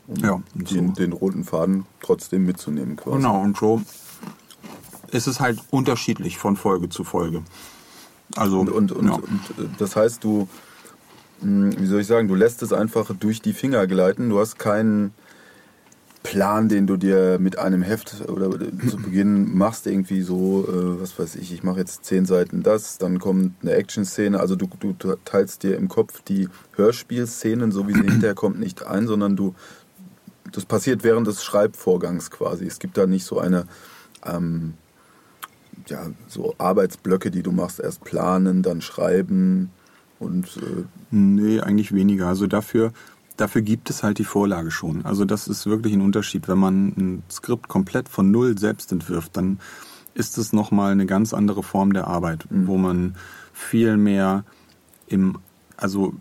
[0.09, 0.93] um ja, den, so.
[0.95, 3.17] den, roten Faden trotzdem mitzunehmen quasi.
[3.17, 3.83] Genau, und so
[5.11, 7.43] ist es halt unterschiedlich von Folge zu Folge.
[8.35, 9.15] Also, und, und, und, ja.
[9.15, 10.49] und äh, das heißt, du,
[11.41, 14.31] hm, wie soll ich sagen, du lässt es einfach durch die Finger gleiten.
[14.31, 15.15] Du hast keinen
[16.23, 21.19] Plan, den du dir mit einem Heft oder zu Beginn machst, irgendwie so, äh, was
[21.19, 24.41] weiß ich, ich mache jetzt zehn Seiten das, dann kommt eine Action-Szene.
[24.41, 28.85] Also du, du teilst dir im Kopf die Hörspielszenen, so wie sie hinterher kommt, nicht
[28.85, 29.55] ein, sondern du
[30.53, 32.67] das passiert während des Schreibvorgangs quasi.
[32.67, 33.67] Es gibt da nicht so eine,
[34.25, 34.75] ähm,
[35.89, 37.81] ja, so Arbeitsblöcke, die du machst.
[37.81, 39.71] Erst planen, dann schreiben
[40.19, 40.57] und.
[40.57, 42.29] Äh nee, eigentlich weniger.
[42.29, 42.93] Also dafür,
[43.37, 45.05] dafür gibt es halt die Vorlage schon.
[45.05, 46.49] Also das ist wirklich ein Unterschied.
[46.49, 49.61] Wenn man ein Skript komplett von Null selbst entwirft, dann
[50.15, 52.67] ist es nochmal eine ganz andere Form der Arbeit, mhm.
[52.67, 53.17] wo man
[53.53, 54.45] viel mehr
[55.07, 55.39] im,
[55.77, 56.15] also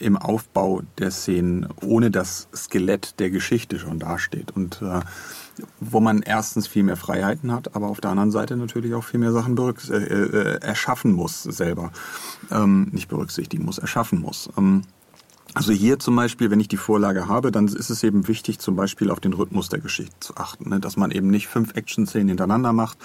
[0.00, 5.00] im Aufbau der Szenen ohne das Skelett der Geschichte schon dasteht und äh,
[5.78, 9.20] wo man erstens viel mehr Freiheiten hat, aber auf der anderen Seite natürlich auch viel
[9.20, 11.92] mehr Sachen äh, äh, erschaffen muss selber,
[12.50, 14.48] ähm, nicht berücksichtigen muss, erschaffen muss.
[14.56, 14.82] Ähm,
[15.54, 18.76] also hier zum Beispiel, wenn ich die Vorlage habe, dann ist es eben wichtig, zum
[18.76, 20.68] Beispiel auf den Rhythmus der Geschichte zu achten.
[20.68, 20.80] Ne?
[20.80, 22.98] Dass man eben nicht fünf Action-Szenen hintereinander macht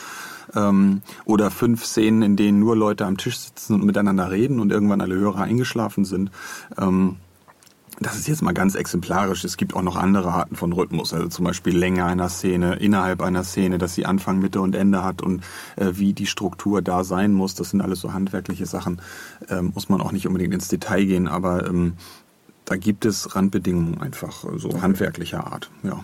[0.53, 4.71] ähm, oder fünf Szenen, in denen nur Leute am Tisch sitzen und miteinander reden und
[4.71, 6.29] irgendwann alle Hörer eingeschlafen sind.
[6.77, 7.17] Ähm,
[7.99, 9.45] das ist jetzt mal ganz exemplarisch.
[9.45, 13.21] Es gibt auch noch andere Arten von Rhythmus, also zum Beispiel Länge einer Szene, innerhalb
[13.21, 15.43] einer Szene, dass sie Anfang, Mitte und Ende hat und
[15.77, 17.55] äh, wie die Struktur da sein muss.
[17.55, 19.01] Das sind alles so handwerkliche Sachen.
[19.49, 21.93] Ähm, muss man auch nicht unbedingt ins Detail gehen, aber ähm,
[22.66, 24.82] da gibt es Randbedingungen einfach so okay.
[24.82, 26.03] handwerklicher Art, ja.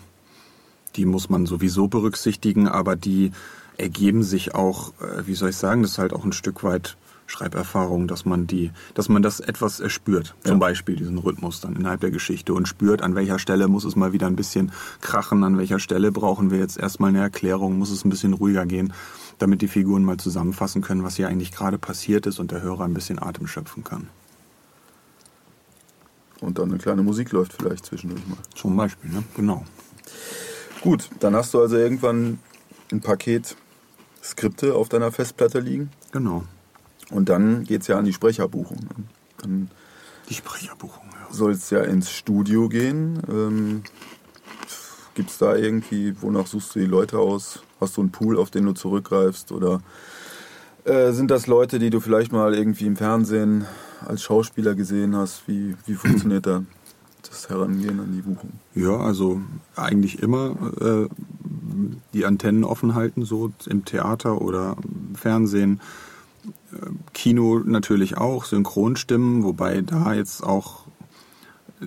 [0.96, 3.32] Die muss man sowieso berücksichtigen, aber die
[3.78, 6.98] ergeben sich auch, äh, wie soll ich sagen, das ist halt auch ein Stück weit
[7.28, 10.36] Schreiberfahrung, dass man die, dass man das etwas erspürt.
[10.44, 10.58] Zum ja.
[10.60, 14.12] Beispiel diesen Rhythmus dann innerhalb der Geschichte und spürt, an welcher Stelle muss es mal
[14.12, 18.04] wieder ein bisschen krachen, an welcher Stelle brauchen wir jetzt erstmal eine Erklärung, muss es
[18.04, 18.94] ein bisschen ruhiger gehen,
[19.40, 22.84] damit die Figuren mal zusammenfassen können, was hier eigentlich gerade passiert ist und der Hörer
[22.84, 24.10] ein bisschen Atem schöpfen kann.
[26.42, 28.38] Und dann eine kleine Musik läuft vielleicht zwischendurch mal.
[28.56, 29.24] Zum Beispiel, ne?
[29.36, 29.64] Genau.
[30.82, 32.40] Gut, dann hast du also irgendwann
[32.92, 33.56] ein Paket
[34.24, 35.92] Skripte auf deiner Festplatte liegen.
[36.12, 36.44] Genau.
[37.12, 38.78] Und dann geht es ja an die Sprecherbuchung.
[38.78, 39.04] Ne?
[39.38, 39.72] Dann
[40.30, 41.34] die Sprecherbuchung, ja.
[41.34, 43.22] Soll es ja ins Studio gehen.
[43.30, 43.84] Ähm,
[45.14, 47.64] Gibt es da irgendwie, wonach suchst du die Leute aus?
[47.80, 49.52] Hast du einen Pool, auf den du zurückgreifst?
[49.52, 49.82] Oder
[50.86, 53.66] äh, sind das Leute, die du vielleicht mal irgendwie im Fernsehen
[54.06, 55.48] als Schauspieler gesehen hast?
[55.48, 56.64] Wie, wie funktioniert da
[57.30, 58.52] das Herangehen an die Buchung?
[58.76, 59.42] Ja, also
[59.76, 61.08] eigentlich immer äh,
[62.14, 64.76] die Antennen offen halten, so im Theater oder
[65.14, 65.82] Fernsehen.
[66.74, 66.78] Äh,
[67.14, 70.81] Kino natürlich auch, Synchronstimmen, wobei da jetzt auch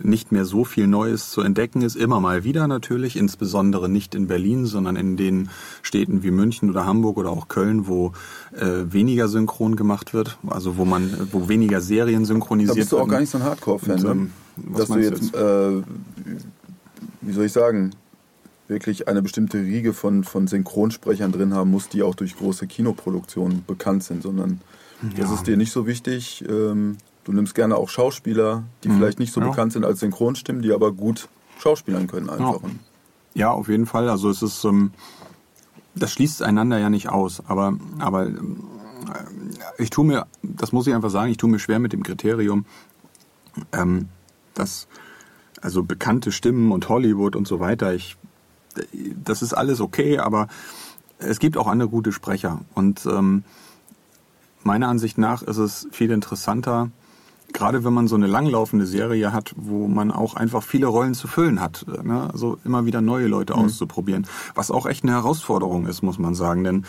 [0.03, 1.97] nicht mehr so viel Neues zu entdecken ist.
[1.97, 5.51] Immer mal wieder natürlich, insbesondere nicht in Berlin, sondern in den
[5.82, 8.12] Städten wie München oder Hamburg oder auch Köln, wo
[8.53, 12.78] äh, weniger synchron gemacht wird, also wo man, wo weniger Serien synchronisiert werden.
[12.78, 14.11] Da bist du auch gar nicht so ein Hardcore-Fan, ne?
[14.11, 15.34] ähm, dass du jetzt, jetzt?
[15.34, 15.82] Äh,
[17.20, 17.92] wie soll ich sagen,
[18.68, 23.64] wirklich eine bestimmte Riege von, von Synchronsprechern drin haben muss, die auch durch große Kinoproduktionen
[23.66, 24.61] bekannt sind, sondern
[25.03, 25.22] ja.
[25.22, 26.45] das ist dir nicht so wichtig.
[26.49, 28.99] Ähm, Du nimmst gerne auch Schauspieler, die mhm.
[28.99, 29.49] vielleicht nicht so ja.
[29.49, 32.62] bekannt sind als Synchronstimmen, die aber gut schauspielern können einfach.
[32.62, 32.70] Ja,
[33.35, 34.09] ja auf jeden Fall.
[34.09, 34.93] Also es ist, ähm,
[35.95, 37.43] das schließt einander ja nicht aus.
[37.47, 38.33] Aber, aber äh,
[39.79, 42.66] ich tue mir, das muss ich einfach sagen, ich tue mir schwer mit dem Kriterium,
[43.72, 44.09] ähm,
[44.53, 44.87] dass
[45.62, 48.18] also bekannte Stimmen und Hollywood und so weiter, ich,
[49.25, 50.49] das ist alles okay, aber
[51.18, 52.61] es gibt auch andere gute Sprecher.
[52.75, 53.45] Und ähm,
[54.62, 56.91] meiner Ansicht nach ist es viel interessanter,
[57.55, 61.28] gerade wenn man so eine langlaufende Serie hat, wo man auch einfach viele Rollen zu
[61.28, 62.28] füllen hat, ne?
[62.30, 63.64] also immer wieder neue Leute mhm.
[63.64, 66.84] auszuprobieren, was auch echt eine Herausforderung ist, muss man sagen, denn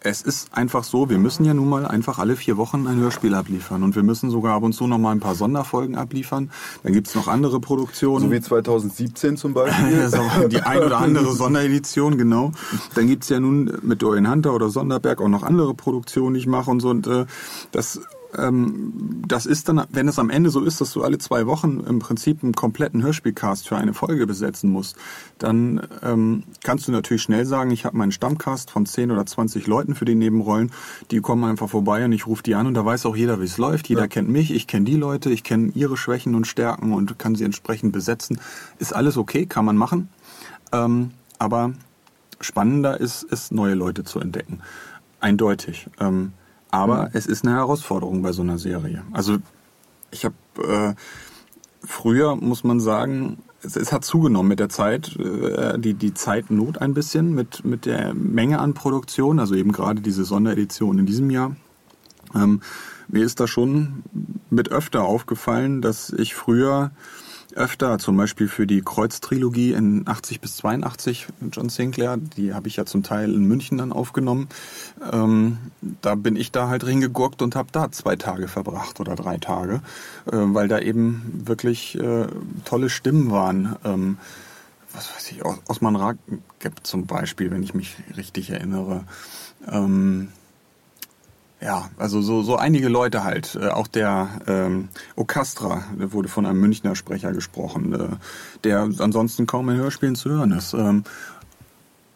[0.00, 3.34] es ist einfach so, wir müssen ja nun mal einfach alle vier Wochen ein Hörspiel
[3.34, 6.50] abliefern und wir müssen sogar ab und zu noch mal ein paar Sonderfolgen abliefern.
[6.84, 8.26] Dann gibt's noch andere Produktionen.
[8.26, 10.08] So wie 2017 zum Beispiel.
[10.50, 12.52] die ein oder andere Sonderedition, genau.
[12.94, 16.46] Dann gibt's ja nun mit Dorian Hunter oder Sonderberg auch noch andere Produktionen, die ich
[16.46, 16.90] mache und so.
[16.90, 17.26] Und äh,
[17.72, 18.00] das
[18.30, 21.98] das ist dann, wenn es am Ende so ist, dass du alle zwei Wochen im
[21.98, 24.96] Prinzip einen kompletten Hörspielcast für eine Folge besetzen musst,
[25.38, 29.66] dann ähm, kannst du natürlich schnell sagen, ich habe meinen Stammcast von 10 oder 20
[29.66, 30.72] Leuten für die Nebenrollen,
[31.10, 33.46] die kommen einfach vorbei und ich rufe die an und da weiß auch jeder, wie
[33.46, 33.88] es läuft.
[33.88, 34.08] Jeder ja.
[34.08, 37.44] kennt mich, ich kenne die Leute, ich kenne ihre Schwächen und Stärken und kann sie
[37.44, 38.40] entsprechend besetzen.
[38.78, 40.10] Ist alles okay, kann man machen.
[40.72, 41.72] Ähm, aber
[42.40, 44.60] spannender ist es, neue Leute zu entdecken.
[45.20, 45.88] Eindeutig.
[45.98, 46.32] Ähm,
[46.70, 47.10] aber mhm.
[47.12, 49.02] es ist eine Herausforderung bei so einer Serie.
[49.12, 49.38] Also
[50.10, 50.94] ich habe äh,
[51.84, 56.78] früher, muss man sagen, es, es, hat zugenommen mit der Zeit, äh, die, die Zeitnot
[56.78, 61.30] ein bisschen mit, mit der Menge an Produktion, also eben gerade diese Sonderedition in diesem
[61.30, 61.56] Jahr.
[62.34, 62.60] Ähm,
[63.08, 64.02] mir ist da schon
[64.50, 66.90] mit öfter aufgefallen, dass ich früher
[67.54, 72.76] öfter, zum Beispiel für die Kreuz-Trilogie in 80 bis 82, John Sinclair, die habe ich
[72.76, 74.48] ja zum Teil in München dann aufgenommen.
[75.12, 75.58] Ähm,
[76.02, 79.80] da bin ich da halt reingegurkt und habe da zwei Tage verbracht oder drei Tage,
[80.26, 82.26] äh, weil da eben wirklich äh,
[82.64, 83.76] tolle Stimmen waren.
[83.84, 84.18] Ähm,
[84.92, 89.04] was weiß ich, Osman Rakeb zum Beispiel, wenn ich mich richtig erinnere.
[89.70, 90.28] Ähm,
[91.60, 93.58] ja, also so, so einige Leute halt.
[93.60, 98.16] Äh, auch der ähm, Okastra, der wurde von einem Münchner Sprecher gesprochen, äh,
[98.64, 100.74] der ansonsten kaum in Hörspielen zu hören ist.
[100.74, 101.04] Ähm,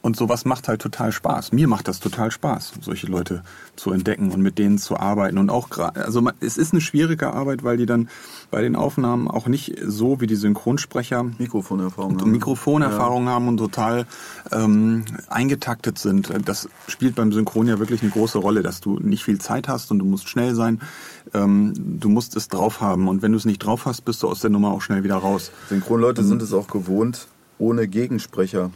[0.02, 1.52] und sowas macht halt total Spaß.
[1.52, 3.44] Mir macht das total Spaß, solche Leute
[3.76, 5.38] zu entdecken und mit denen zu arbeiten.
[5.38, 8.08] Und auch gerade, also es ist eine schwierige Arbeit, weil die dann
[8.50, 12.30] bei den Aufnahmen auch nicht so wie die Synchronsprecher Mikrofonerfahrung haben.
[12.32, 13.30] Mikrofonerfahrung ja.
[13.30, 14.06] haben und total
[14.50, 16.32] ähm, eingetaktet sind.
[16.44, 19.92] Das spielt beim Synchron ja wirklich eine große Rolle, dass du nicht viel Zeit hast
[19.92, 20.80] und du musst schnell sein.
[21.32, 23.06] Ähm, du musst es drauf haben.
[23.06, 25.16] Und wenn du es nicht drauf hast, bist du aus der Nummer auch schnell wieder
[25.16, 25.52] raus.
[25.68, 27.28] Synchronleute ähm, sind es auch gewohnt,
[27.58, 28.72] ohne Gegensprecher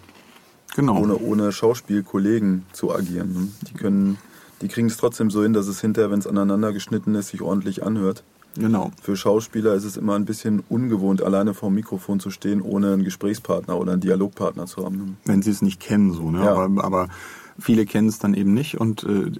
[0.77, 0.99] Genau.
[0.99, 3.33] Ohne, ohne Schauspielkollegen zu agieren.
[3.33, 3.49] Ne?
[3.69, 4.19] Die können,
[4.61, 7.41] die kriegen es trotzdem so hin, dass es hinterher, wenn es aneinander geschnitten ist, sich
[7.41, 8.23] ordentlich anhört.
[8.57, 8.91] Genau.
[9.03, 12.93] Für Schauspieler ist es immer ein bisschen ungewohnt, alleine vor dem Mikrofon zu stehen, ohne
[12.93, 14.97] einen Gesprächspartner oder einen Dialogpartner zu haben.
[14.97, 15.15] Ne?
[15.25, 16.45] Wenn sie es nicht kennen, so, ne?
[16.45, 16.55] Ja.
[16.55, 17.09] Aber, aber
[17.59, 19.33] viele kennen es dann eben nicht und äh,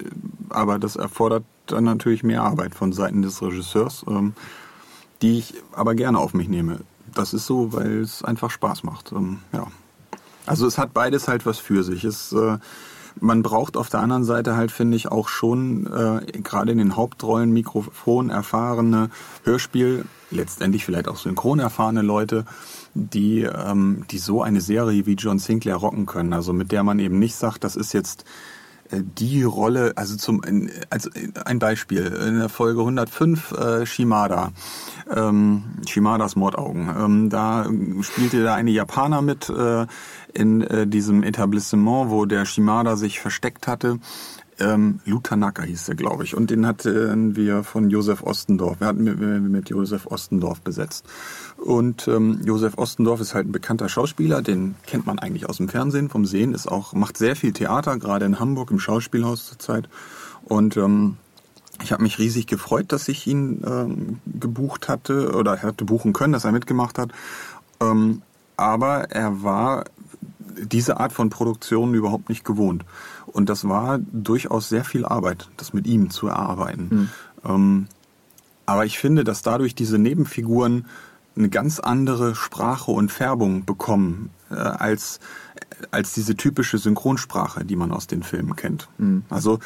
[0.49, 4.33] aber das erfordert dann natürlich mehr Arbeit von Seiten des Regisseurs, ähm,
[5.21, 6.79] die ich aber gerne auf mich nehme.
[7.13, 9.11] Das ist so, weil es einfach Spaß macht.
[9.11, 9.67] Ähm, ja.
[10.47, 12.03] Also es hat beides halt was für sich.
[12.03, 12.57] Es, äh,
[13.19, 16.95] man braucht auf der anderen Seite halt, finde ich, auch schon äh, gerade in den
[16.95, 19.09] Hauptrollen Mikrofon erfahrene
[19.43, 22.45] Hörspiel, letztendlich vielleicht auch synchron erfahrene Leute,
[22.93, 26.33] die, ähm, die so eine Serie wie John Sinclair rocken können.
[26.33, 28.25] Also mit der man eben nicht sagt, das ist jetzt
[28.91, 30.41] die Rolle, also zum
[30.89, 31.09] als
[31.45, 34.51] ein Beispiel in der Folge 105 äh, Shimada,
[35.13, 36.89] ähm, Shimadas Mordaugen.
[36.97, 37.69] Ähm, da
[38.01, 39.85] spielte da eine Japaner mit äh,
[40.33, 43.99] in äh, diesem Etablissement, wo der Shimada sich versteckt hatte.
[44.59, 46.35] Ähm, Lutanaka hieß der, glaube ich.
[46.35, 48.79] Und den hatten wir von Josef Ostendorf.
[48.79, 51.05] Wir hatten mit, mit Josef Ostendorf besetzt.
[51.57, 55.69] Und ähm, Josef Ostendorf ist halt ein bekannter Schauspieler, den kennt man eigentlich aus dem
[55.69, 59.89] Fernsehen, vom Sehen, ist auch, macht sehr viel Theater, gerade in Hamburg im Schauspielhaus zurzeit.
[60.45, 61.17] Und ähm,
[61.83, 66.33] ich habe mich riesig gefreut, dass ich ihn ähm, gebucht hatte oder hatte buchen können,
[66.33, 67.11] dass er mitgemacht hat.
[67.79, 68.21] Ähm,
[68.55, 69.85] aber er war
[70.63, 72.83] diese Art von Produktion überhaupt nicht gewohnt.
[73.27, 76.89] Und das war durchaus sehr viel Arbeit, das mit ihm zu erarbeiten.
[76.89, 77.09] Mhm.
[77.45, 77.87] Ähm,
[78.65, 80.85] aber ich finde, dass dadurch diese Nebenfiguren
[81.35, 85.19] eine ganz andere Sprache und Färbung bekommen äh, als,
[85.91, 88.89] als diese typische Synchronsprache, die man aus den Filmen kennt.
[88.97, 89.23] Mhm.
[89.29, 89.59] Also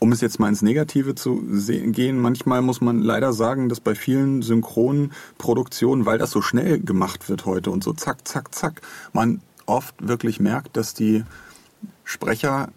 [0.00, 3.80] um es jetzt mal ins Negative zu sehen, gehen, manchmal muss man leider sagen, dass
[3.80, 8.82] bei vielen Synchronproduktionen, weil das so schnell gemacht wird heute und so zack, zack, zack,
[9.12, 11.24] man oft wirklich merkt, dass die
[12.08, 12.70] Sprecher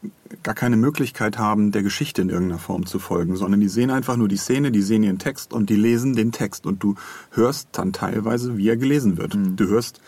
[0.44, 4.18] gar keine Möglichkeit haben, der Geschichte in irgendeiner Form zu folgen, sondern die sehen einfach
[4.18, 6.96] nur die Szene, die sehen ihren Text und die lesen den Text und du
[7.30, 9.36] hörst dann teilweise, wie er gelesen wird.
[9.36, 9.56] Mhm.
[9.56, 10.02] Du hörst,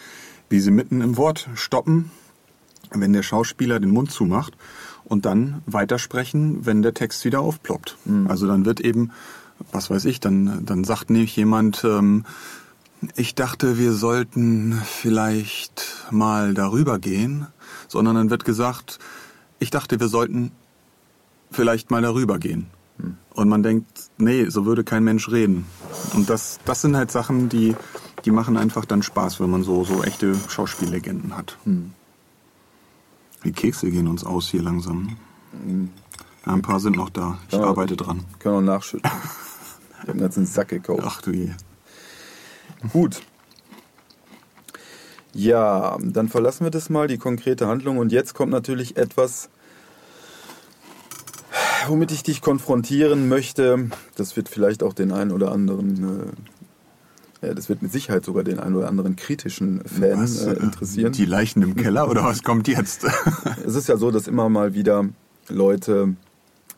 [0.49, 2.11] wie sie mitten im Wort stoppen,
[2.91, 4.57] wenn der Schauspieler den Mund zumacht
[5.05, 7.95] und dann weitersprechen, wenn der Text wieder aufploppt.
[8.03, 8.27] Mhm.
[8.27, 9.11] Also dann wird eben,
[9.71, 12.25] was weiß ich, dann, dann sagt nämlich jemand, ähm,
[13.15, 17.47] ich dachte, wir sollten vielleicht mal darüber gehen,
[17.93, 18.99] sondern dann wird gesagt,
[19.59, 20.51] ich dachte, wir sollten
[21.51, 22.67] vielleicht mal darüber gehen.
[22.97, 23.17] Hm.
[23.33, 25.65] Und man denkt, nee, so würde kein Mensch reden.
[26.13, 27.75] Und das, das sind halt Sachen, die,
[28.25, 31.57] die machen einfach dann Spaß, wenn man so, so echte Schauspiellegenden hat.
[31.63, 31.93] Hm.
[33.45, 35.17] Die Kekse gehen uns aus hier langsam.
[35.51, 35.89] Hm.
[36.45, 37.37] Ja, ein paar sind noch da.
[37.47, 38.25] Ich ja, arbeite dran.
[38.39, 39.09] Können wir nachschütten.
[39.93, 41.03] ich habe einen ganzen Sack gekauft.
[41.05, 41.51] Ach du je.
[42.91, 43.21] Gut.
[45.33, 47.97] Ja, dann verlassen wir das mal, die konkrete Handlung.
[47.97, 49.49] Und jetzt kommt natürlich etwas,
[51.87, 56.33] womit ich dich konfrontieren möchte, das wird vielleicht auch den einen oder anderen,
[57.41, 60.53] äh, ja, das wird mit Sicherheit sogar den einen oder anderen kritischen Fan Was, äh,
[60.53, 61.11] interessieren.
[61.13, 63.05] Die Leichen im Keller oder was kommt jetzt?
[63.65, 65.05] Es ist ja so, dass immer mal wieder
[65.49, 66.15] Leute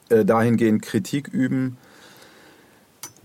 [0.09, 1.77] äh, dahingehend Kritik üben,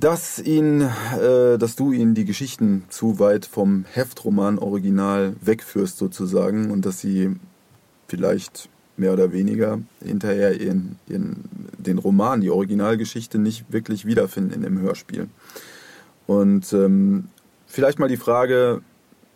[0.00, 6.70] dass ihn, äh, dass du ihnen die Geschichten zu weit vom Heftroman Original wegführst sozusagen
[6.70, 7.36] und dass sie
[8.08, 11.44] vielleicht mehr oder weniger hinterher ihren, ihren,
[11.78, 15.28] den Roman, die Originalgeschichte nicht wirklich wiederfinden in dem Hörspiel.
[16.26, 17.28] Und ähm,
[17.66, 18.80] vielleicht mal die Frage,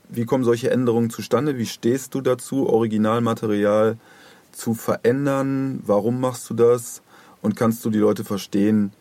[0.09, 1.59] wie kommen solche Änderungen zustande?
[1.59, 3.99] Wie stehst du dazu, Originalmaterial
[4.53, 5.83] zu verändern?
[5.85, 7.03] Warum machst du das?
[7.43, 8.93] Und kannst du die Leute verstehen,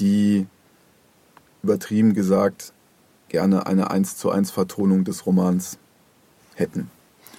[0.00, 0.46] die
[1.62, 2.72] übertrieben gesagt
[3.28, 5.78] gerne eine 1 zu 1 Vertonung des Romans
[6.54, 6.90] hätten?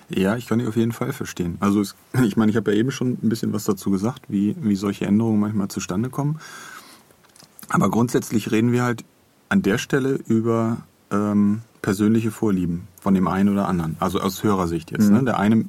[0.10, 1.58] Ja, ich kann die auf jeden Fall verstehen.
[1.60, 4.56] Also es, ich meine, ich habe ja eben schon ein bisschen was dazu gesagt, wie,
[4.60, 6.40] wie solche Änderungen manchmal zustande kommen.
[7.70, 9.04] Aber grundsätzlich reden wir halt
[9.50, 10.78] an der Stelle über
[11.12, 13.96] ähm, persönliche Vorlieben von dem einen oder anderen.
[14.00, 15.10] Also aus Hörersicht jetzt.
[15.10, 15.18] Mhm.
[15.18, 15.24] Ne?
[15.26, 15.66] Der eine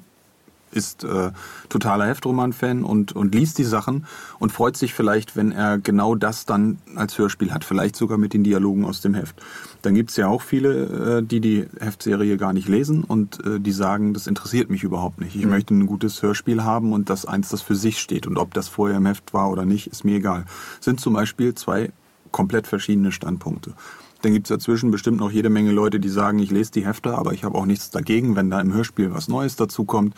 [0.74, 1.30] ist äh,
[1.68, 4.06] totaler Heftroman-Fan und, und liest die Sachen
[4.38, 8.32] und freut sich vielleicht, wenn er genau das dann als Hörspiel hat, vielleicht sogar mit
[8.34, 9.40] den Dialogen aus dem Heft.
[9.82, 13.72] Dann gibt's ja auch viele, äh, die die Heftserie gar nicht lesen und äh, die
[13.72, 15.36] sagen, das interessiert mich überhaupt nicht.
[15.36, 15.50] Ich Mhm.
[15.50, 18.26] möchte ein gutes Hörspiel haben und das eins, das für sich steht.
[18.26, 20.44] Und ob das vorher im Heft war oder nicht, ist mir egal.
[20.80, 21.92] Sind zum Beispiel zwei
[22.32, 23.74] komplett verschiedene Standpunkte.
[24.22, 27.32] Dann gibt's dazwischen bestimmt noch jede Menge Leute, die sagen, ich lese die Hefte, aber
[27.34, 30.14] ich habe auch nichts dagegen, wenn da im Hörspiel was Neues dazu kommt.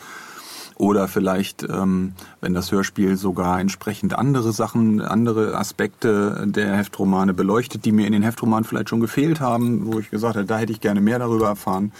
[0.77, 7.83] Oder vielleicht, ähm, wenn das Hörspiel sogar entsprechend andere Sachen, andere Aspekte der Heftromane beleuchtet,
[7.83, 10.71] die mir in den Heftromanen vielleicht schon gefehlt haben, wo ich gesagt habe, da hätte
[10.71, 11.91] ich gerne mehr darüber erfahren.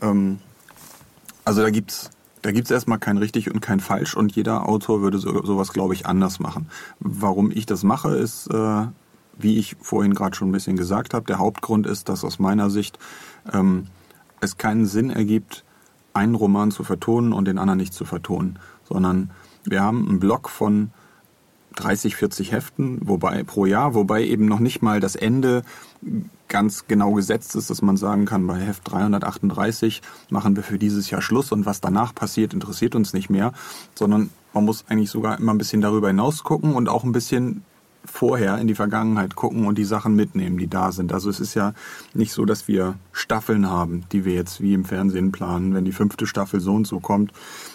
[0.00, 0.38] Ähm,
[1.44, 2.10] also da gibt's
[2.40, 5.94] da gibt's erstmal kein richtig und kein falsch und jeder Autor würde so, sowas, glaube
[5.94, 6.68] ich, anders machen.
[7.00, 8.86] Warum ich das mache, ist, äh,
[9.38, 12.68] wie ich vorhin gerade schon ein bisschen gesagt habe, der Hauptgrund ist, dass aus meiner
[12.68, 12.98] Sicht
[13.50, 13.86] ähm,
[14.40, 15.64] es keinen Sinn ergibt,
[16.14, 18.58] einen Roman zu vertonen und den anderen nicht zu vertonen,
[18.88, 19.30] sondern
[19.64, 20.90] wir haben einen Block von
[21.76, 25.62] 30, 40 Heften wobei pro Jahr, wobei eben noch nicht mal das Ende
[26.48, 31.10] ganz genau gesetzt ist, dass man sagen kann, bei Heft 338 machen wir für dieses
[31.10, 33.52] Jahr Schluss und was danach passiert, interessiert uns nicht mehr,
[33.94, 37.64] sondern man muss eigentlich sogar immer ein bisschen darüber hinaus gucken und auch ein bisschen
[38.04, 41.12] vorher in die Vergangenheit gucken und die Sachen mitnehmen, die da sind.
[41.12, 41.72] Also es ist ja
[42.12, 45.92] nicht so, dass wir Staffeln haben, die wir jetzt wie im Fernsehen planen, wenn die
[45.92, 47.32] fünfte Staffel so und so kommt,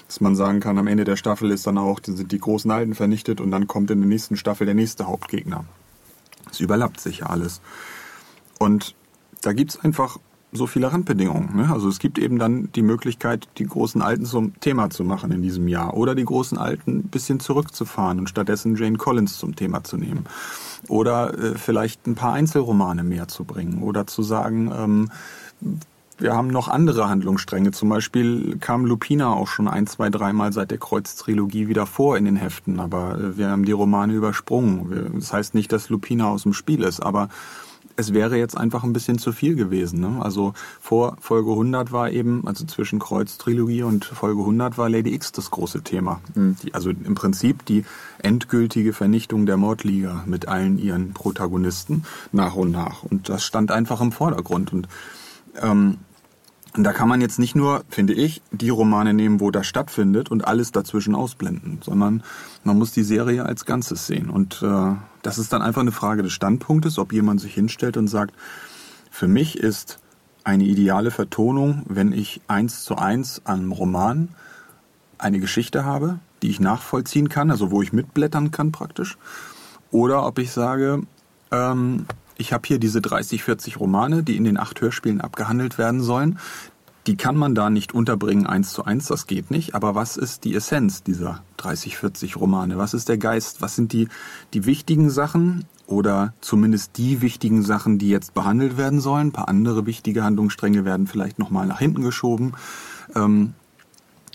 [0.07, 2.95] dass man sagen kann, am Ende der Staffel ist dann auch, sind die großen Alten
[2.95, 5.65] vernichtet und dann kommt in der nächsten Staffel der nächste Hauptgegner.
[6.51, 7.61] Es überlappt sich ja alles.
[8.59, 8.95] Und
[9.41, 10.19] da gibt's einfach
[10.51, 11.55] so viele Randbedingungen.
[11.55, 11.69] Ne?
[11.71, 15.41] Also es gibt eben dann die Möglichkeit, die großen Alten zum Thema zu machen in
[15.41, 19.83] diesem Jahr oder die großen Alten ein bisschen zurückzufahren und stattdessen Jane Collins zum Thema
[19.83, 20.25] zu nehmen.
[20.87, 25.11] Oder äh, vielleicht ein paar Einzelromane mehr zu bringen oder zu sagen, ähm,
[26.17, 27.71] wir haben noch andere Handlungsstränge.
[27.71, 32.25] Zum Beispiel kam Lupina auch schon ein, zwei, dreimal seit der Kreuz-Trilogie wieder vor in
[32.25, 35.13] den Heften, aber äh, wir haben die Romane übersprungen.
[35.15, 37.29] Das heißt nicht, dass Lupina aus dem Spiel ist, aber
[37.99, 39.99] es wäre jetzt einfach ein bisschen zu viel gewesen.
[39.99, 40.19] Ne?
[40.21, 45.33] Also vor Folge 100 war eben, also zwischen Kreuz-Trilogie und Folge 100 war Lady X
[45.33, 46.21] das große Thema.
[46.35, 47.83] Die, also im Prinzip die
[48.19, 53.03] endgültige Vernichtung der Mordliga mit allen ihren Protagonisten nach und nach.
[53.03, 54.71] Und das stand einfach im Vordergrund.
[54.71, 54.87] Und
[55.61, 55.97] ähm,
[56.77, 60.29] und da kann man jetzt nicht nur, finde ich, die Romane nehmen, wo das stattfindet
[60.29, 62.23] und alles dazwischen ausblenden, sondern
[62.63, 64.29] man muss die Serie als Ganzes sehen.
[64.29, 68.07] Und äh, das ist dann einfach eine Frage des Standpunktes, ob jemand sich hinstellt und
[68.07, 68.33] sagt,
[69.11, 69.99] für mich ist
[70.43, 74.29] eine ideale Vertonung, wenn ich eins zu eins an einem Roman
[75.17, 79.17] eine Geschichte habe, die ich nachvollziehen kann, also wo ich mitblättern kann praktisch.
[79.91, 81.03] Oder ob ich sage,
[81.51, 82.05] ähm,
[82.37, 86.39] ich habe hier diese 30, 40 Romane, die in den acht Hörspielen abgehandelt werden sollen.
[87.09, 89.73] Die kann man da nicht unterbringen eins zu eins, das geht nicht.
[89.73, 92.77] Aber was ist die Essenz dieser 30, 40 Romane?
[92.77, 93.63] Was ist der Geist?
[93.63, 94.09] Was sind die,
[94.53, 99.29] die wichtigen Sachen oder zumindest die wichtigen Sachen, die jetzt behandelt werden sollen?
[99.29, 102.53] Ein paar andere wichtige Handlungsstränge werden vielleicht nochmal nach hinten geschoben.
[103.15, 103.55] Ähm,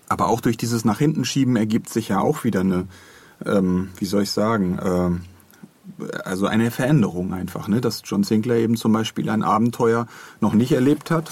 [0.09, 2.89] aber auch durch dieses nach hinten schieben ergibt sich ja auch wieder eine,
[3.47, 5.20] ähm, wie soll ich sagen, ähm,
[6.24, 7.80] also eine Veränderung einfach, ne?
[7.80, 10.07] dass John Sinclair eben zum Beispiel ein Abenteuer
[10.41, 11.30] noch nicht erlebt hat,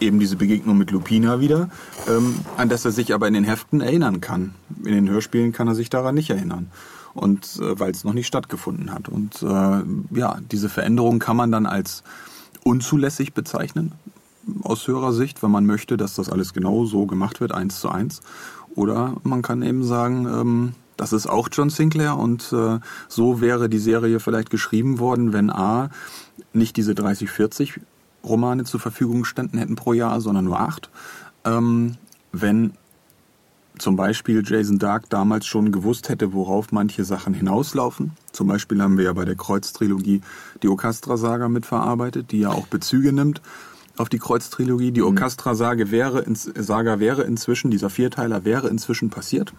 [0.00, 1.70] eben diese Begegnung mit Lupina wieder,
[2.08, 4.54] ähm, an das er sich aber in den Heften erinnern kann.
[4.84, 6.70] In den Hörspielen kann er sich daran nicht erinnern.
[7.12, 9.08] Und äh, weil es noch nicht stattgefunden hat.
[9.08, 12.04] Und äh, ja, diese Veränderung kann man dann als
[12.62, 13.92] unzulässig bezeichnen,
[14.62, 18.20] aus Hörersicht, wenn man möchte, dass das alles genau so gemacht wird, eins zu eins.
[18.74, 22.78] Oder man kann eben sagen, ähm, Das ist auch John Sinclair und äh,
[23.08, 25.88] so wäre die Serie vielleicht geschrieben worden, wenn A
[26.52, 27.80] nicht diese 30, 40
[28.22, 30.90] Romane zur Verfügung standen hätten pro Jahr, sondern nur acht.
[31.46, 31.96] Ähm,
[32.32, 32.74] wenn
[33.78, 38.12] zum Beispiel Jason Dark damals schon gewusst hätte, worauf manche Sachen hinauslaufen.
[38.32, 40.20] Zum Beispiel haben wir ja bei der Kreuz-Trilogie
[40.62, 43.40] die Okastra-Saga mitverarbeitet, die ja auch Bezüge nimmt
[43.96, 44.92] auf die Kreuz-Trilogie.
[44.92, 45.06] Die mhm.
[45.06, 49.54] Okastra-Saga wäre, Saga wäre inzwischen, dieser Vierteiler wäre inzwischen passiert.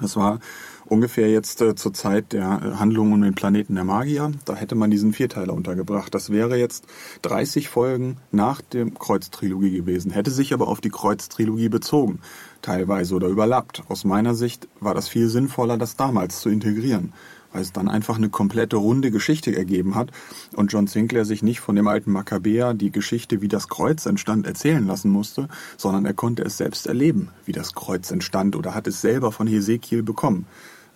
[0.00, 0.40] Das war
[0.84, 4.32] ungefähr jetzt äh, zur Zeit der äh, Handlung um den Planeten der Magier.
[4.44, 6.14] Da hätte man diesen Vierteiler untergebracht.
[6.14, 6.86] Das wäre jetzt
[7.22, 12.20] 30 Folgen nach der Kreuztrilogie gewesen, hätte sich aber auf die Kreuztrilogie bezogen,
[12.62, 13.84] teilweise oder überlappt.
[13.88, 17.12] Aus meiner Sicht war das viel sinnvoller, das damals zu integrieren
[17.52, 20.10] weil es dann einfach eine komplette runde Geschichte ergeben hat
[20.54, 24.46] und John Sinclair sich nicht von dem alten Makkabäer die Geschichte, wie das Kreuz entstand,
[24.46, 28.86] erzählen lassen musste, sondern er konnte es selbst erleben, wie das Kreuz entstand oder hat
[28.86, 30.46] es selber von Hesekiel bekommen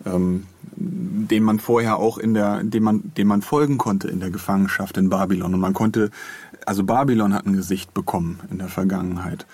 [0.05, 0.45] ähm,
[0.75, 4.97] dem man vorher auch in der, dem man, dem man folgen konnte in der Gefangenschaft
[4.97, 5.53] in Babylon.
[5.53, 6.11] Und man konnte,
[6.65, 9.45] also Babylon hat ein Gesicht bekommen in der Vergangenheit.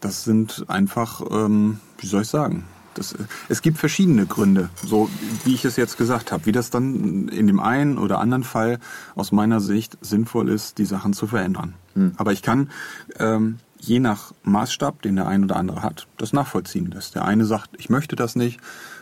[0.00, 2.64] Das sind einfach, ähm, wie soll ich sagen,
[2.94, 3.14] das,
[3.48, 5.08] es gibt verschiedene Gründe, so
[5.44, 8.78] wie ich es jetzt gesagt habe, wie das dann in dem einen oder anderen Fall
[9.14, 11.74] aus meiner Sicht sinnvoll ist, die Sachen zu verändern.
[11.94, 12.12] Hm.
[12.16, 12.70] Aber ich kann
[13.18, 16.90] ähm, je nach Maßstab, den der ein oder andere hat, das nachvollziehen.
[16.90, 18.60] Dass der eine sagt, ich möchte das nicht,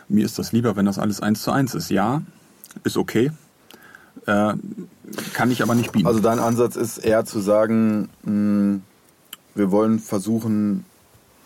[0.09, 1.89] mir ist das lieber, wenn das alles eins zu eins ist.
[1.89, 2.21] Ja,
[2.83, 3.31] ist okay.
[4.25, 4.53] Äh,
[5.33, 6.07] kann ich aber nicht bieten.
[6.07, 8.81] Also dein Ansatz ist eher zu sagen, mh, hm,
[9.53, 10.85] wir wollen versuchen,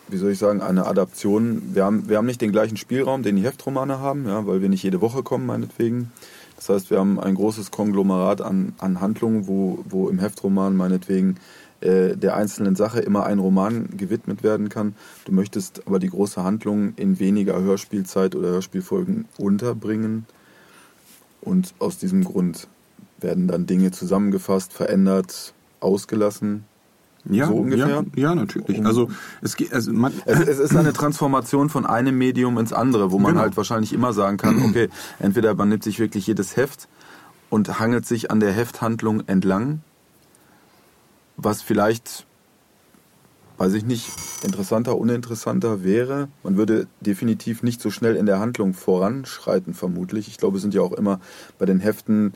[0.08, 1.74] wie soll ich sagen, eine Adaption.
[1.74, 4.68] Wir haben, wir haben nicht den gleichen Spielraum, den die Heftromane haben, ja, weil wir
[4.68, 6.12] nicht jede Woche kommen, meinetwegen.
[6.56, 11.36] Das heißt, wir haben ein großes Konglomerat an, an Handlungen, wo, wo im Heftroman meinetwegen
[11.80, 14.94] äh, der einzelnen Sache immer ein Roman gewidmet werden kann.
[15.26, 20.26] Du möchtest aber die große Handlung in weniger Hörspielzeit oder Hörspielfolgen unterbringen.
[21.42, 22.68] Und aus diesem Grund
[23.18, 26.64] werden dann Dinge zusammengefasst, verändert, ausgelassen.
[27.28, 27.88] Ja, so ungefähr.
[27.88, 28.84] Ja, ja natürlich.
[28.84, 29.10] Also
[29.42, 33.18] es, geht, also man es, es, ist eine Transformation von einem Medium ins andere, wo
[33.18, 33.42] man genau.
[33.42, 36.88] halt wahrscheinlich immer sagen kann, okay, entweder man nimmt sich wirklich jedes Heft
[37.50, 39.80] und hangelt sich an der Hefthandlung entlang
[41.36, 42.26] was vielleicht,
[43.58, 44.10] weiß ich nicht,
[44.42, 46.28] interessanter, uninteressanter wäre.
[46.42, 50.28] Man würde definitiv nicht so schnell in der Handlung voranschreiten, vermutlich.
[50.28, 51.20] Ich glaube, es sind ja auch immer
[51.58, 52.32] bei den Heften,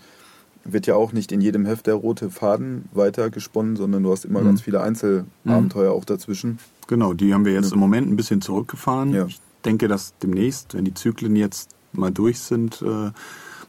[0.72, 4.40] wird ja auch nicht in jedem Heft der rote Faden weitergesponnen, sondern du hast immer
[4.40, 4.46] mhm.
[4.46, 5.96] ganz viele Einzelabenteuer mhm.
[5.96, 6.58] auch dazwischen.
[6.86, 9.12] Genau, die haben wir jetzt im Moment ein bisschen zurückgefahren.
[9.12, 9.26] Ja.
[9.26, 13.10] Ich denke, dass demnächst, wenn die Zyklen jetzt mal durch sind, äh,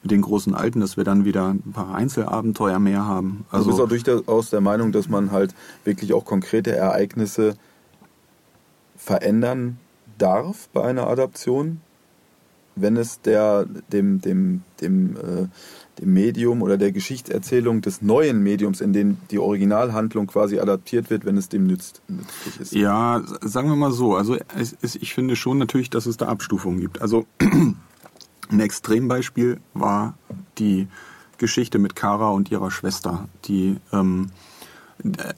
[0.03, 3.45] mit den großen Alten, dass wir dann wieder ein paar Einzelabenteuer mehr haben.
[3.51, 7.55] Also du bist auch durchaus der Meinung, dass man halt wirklich auch konkrete Ereignisse
[8.97, 9.77] verändern
[10.17, 11.81] darf bei einer Adaption,
[12.75, 15.47] wenn es der, dem, dem, dem, äh,
[15.99, 21.25] dem Medium oder der Geschichtserzählung des neuen Mediums, in dem die Originalhandlung quasi adaptiert wird,
[21.25, 22.73] wenn es dem nützt, nützlich ist.
[22.73, 24.15] Ja, sagen wir mal so.
[24.15, 27.01] Also es, ich finde schon natürlich, dass es da Abstufungen gibt.
[27.01, 30.15] Also ein Extrembeispiel war
[30.57, 30.87] die
[31.37, 34.29] Geschichte mit Kara und ihrer Schwester, die ähm,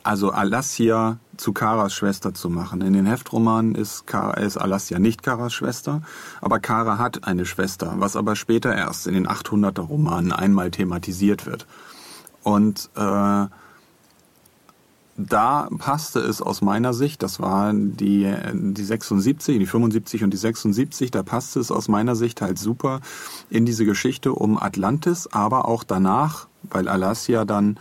[0.03, 2.81] also Alassia zu Karas Schwester zu machen.
[2.81, 6.01] In den Heftromanen ist, Kara, ist Alassia nicht Karas Schwester,
[6.41, 11.45] aber Kara hat eine Schwester, was aber später erst in den 800er Romanen einmal thematisiert
[11.45, 11.65] wird.
[12.43, 13.47] Und äh,
[15.15, 20.37] da passte es aus meiner Sicht, das waren die, die 76, die 75 und die
[20.37, 22.99] 76, da passte es aus meiner Sicht halt super
[23.49, 27.77] in diese Geschichte um Atlantis, aber auch danach, weil Alassia dann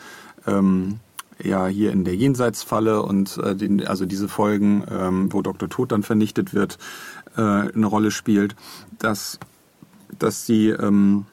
[0.47, 1.01] ähm,
[1.43, 5.69] ja hier in der Jenseitsfalle und äh, den, also diese Folgen, ähm, wo Dr.
[5.69, 6.79] Tod dann vernichtet wird,
[7.37, 8.57] äh, eine Rolle spielt,
[8.99, 9.39] dass,
[10.19, 11.27] dass sie ähm,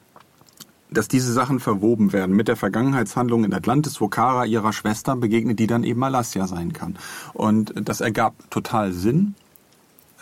[0.90, 5.58] dass diese Sachen verwoben werden mit der Vergangenheitshandlung in Atlantis, wo Kara ihrer Schwester begegnet,
[5.58, 6.98] die dann eben Alassia sein kann.
[7.32, 9.34] Und das ergab total Sinn,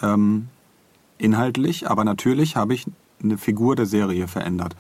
[0.03, 0.49] ähm,
[1.17, 2.87] inhaltlich, aber natürlich habe ich
[3.23, 4.77] eine Figur der Serie verändert.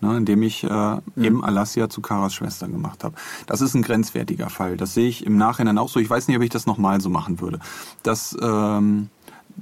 [0.00, 1.00] Ne, indem ich äh, mhm.
[1.24, 3.14] eben Alassia zu Karas Schwester gemacht habe.
[3.46, 4.76] Das ist ein grenzwertiger Fall.
[4.76, 6.00] Das sehe ich im Nachhinein auch so.
[6.00, 7.60] Ich weiß nicht, ob ich das nochmal so machen würde.
[8.02, 9.08] Das ähm,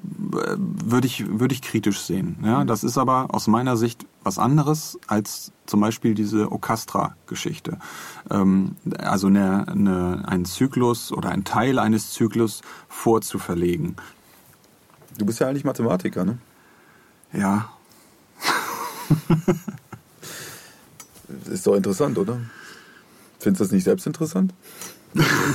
[0.02, 2.38] würde ich, würde ich kritisch sehen.
[2.42, 7.78] Ja, das ist aber aus meiner Sicht was anderes als zum Beispiel diese Okastra-Geschichte.
[8.30, 13.96] Ähm, also eine, eine, einen Zyklus oder einen Teil eines Zyklus vorzuverlegen.
[15.16, 16.38] Du bist ja eigentlich Mathematiker, ne?
[17.32, 17.68] Ja.
[21.50, 22.40] ist doch interessant, oder?
[23.38, 24.54] Findest du das nicht selbst interessant?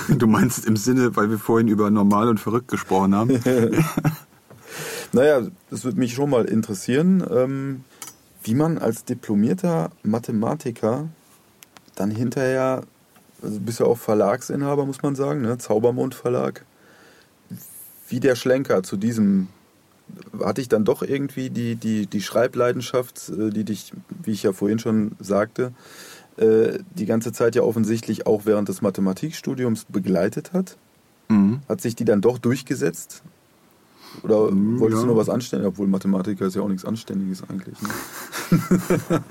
[0.10, 3.40] du meinst im Sinne, weil wir vorhin über normal und verrückt gesprochen haben?
[5.12, 7.84] Naja, das würde mich schon mal interessieren, ähm,
[8.44, 11.10] wie man als diplomierter Mathematiker
[11.96, 12.84] dann hinterher,
[13.42, 15.58] also du bist ja auch Verlagsinhaber, muss man sagen, ne?
[15.58, 16.64] Zaubermond Verlag,
[18.08, 19.48] wie der Schlenker zu diesem,
[20.44, 23.94] hatte ich dann doch irgendwie die, die, die Schreibleidenschaft, äh, die dich,
[24.24, 25.74] wie ich ja vorhin schon sagte,
[26.38, 30.78] äh, die ganze Zeit ja offensichtlich auch während des Mathematikstudiums begleitet hat?
[31.30, 31.62] Mhm.
[31.68, 33.24] Hat sich die dann doch durchgesetzt?
[34.24, 35.08] Oder Mm, wolltest ja.
[35.08, 35.70] du noch was Anständiges?
[35.74, 37.78] Obwohl Mathematiker ist ja auch nichts Anständiges eigentlich.
[37.82, 37.90] Ne?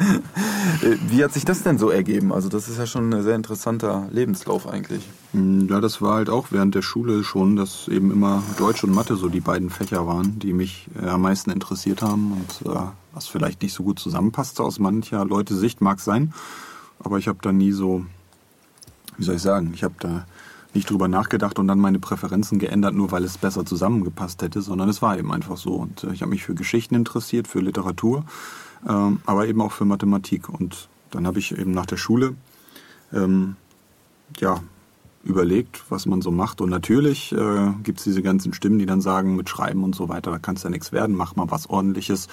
[0.83, 2.33] Äh, Wie hat sich das denn so ergeben?
[2.33, 5.03] Also das ist ja schon ein sehr interessanter Lebenslauf eigentlich.
[5.33, 8.93] Mm, Ja, das war halt auch während der Schule schon, dass eben immer Deutsch und
[8.95, 12.79] Mathe so die beiden Fächer waren, die mich äh, am meisten interessiert haben und äh,
[13.13, 16.33] was vielleicht nicht so gut zusammenpasste aus mancher Leute Sicht mag sein,
[17.01, 18.05] aber ich habe da nie so,
[19.17, 20.27] wie soll ich sagen, ich habe da
[20.79, 24.89] nicht drüber nachgedacht und dann meine Präferenzen geändert, nur weil es besser zusammengepasst hätte, sondern
[24.89, 28.25] es war eben einfach so und äh, ich habe mich für Geschichten interessiert, für Literatur,
[28.89, 32.37] ähm, aber eben auch für Mathematik und dann habe ich eben nach der Schule
[33.13, 33.57] ähm,
[34.39, 34.61] ja,
[35.25, 36.61] überlegt, was man so macht.
[36.61, 40.09] Und natürlich äh, gibt es diese ganzen Stimmen, die dann sagen, mit Schreiben und so
[40.09, 42.29] weiter, da kann es ja nichts werden, mach mal was ordentliches.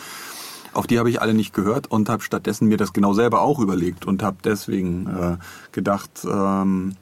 [0.74, 3.60] Auf die habe ich alle nicht gehört und habe stattdessen mir das genau selber auch
[3.60, 5.38] überlegt und habe deswegen äh,
[5.72, 6.96] gedacht, ähm,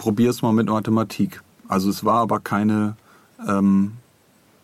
[0.00, 1.42] probier's mal mit Mathematik.
[1.68, 2.96] Also es war aber keine
[3.46, 3.92] ähm,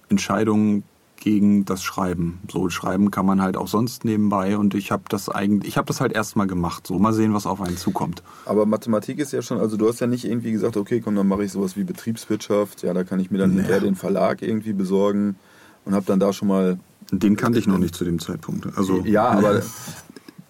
[0.08, 0.82] Entscheidung
[1.16, 2.40] gegen das Schreiben.
[2.50, 5.86] So Schreiben kann man halt auch sonst nebenbei und ich habe das eigentlich, ich habe
[5.88, 6.86] das halt erstmal gemacht.
[6.86, 8.22] So mal sehen, was auf einen zukommt.
[8.46, 11.28] Aber Mathematik ist ja schon, also du hast ja nicht irgendwie gesagt, okay, komm, dann
[11.28, 13.56] mache ich sowas wie Betriebswirtschaft, ja, da kann ich mir dann Nee.
[13.56, 15.36] hinterher den Verlag irgendwie besorgen
[15.84, 16.78] und habe dann da schon mal,
[17.12, 18.68] Den kannte ich noch nicht zu dem Zeitpunkt.
[18.76, 19.62] Also ja, aber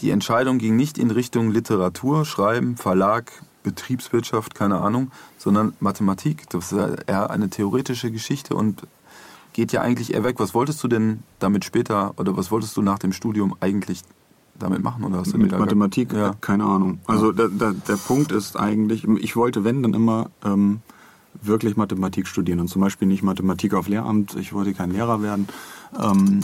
[0.00, 3.32] die Entscheidung ging nicht in Richtung Literatur, Schreiben, Verlag,
[3.66, 6.48] Betriebswirtschaft, keine Ahnung, sondern Mathematik.
[6.50, 8.82] Das ist ja eher eine theoretische Geschichte und
[9.52, 10.36] geht ja eigentlich eher weg.
[10.38, 14.02] Was wolltest du denn damit später oder was wolltest du nach dem Studium eigentlich
[14.58, 15.04] damit machen?
[15.04, 16.34] Oder hast du mit Mathematik, Ja.
[16.40, 17.00] keine Ahnung.
[17.06, 20.80] Also da, da, der Punkt ist eigentlich, ich wollte, wenn, dann immer ähm,
[21.42, 24.34] wirklich Mathematik studieren und zum Beispiel nicht Mathematik auf Lehramt.
[24.36, 25.48] Ich wollte kein Lehrer werden.
[26.00, 26.40] Ähm,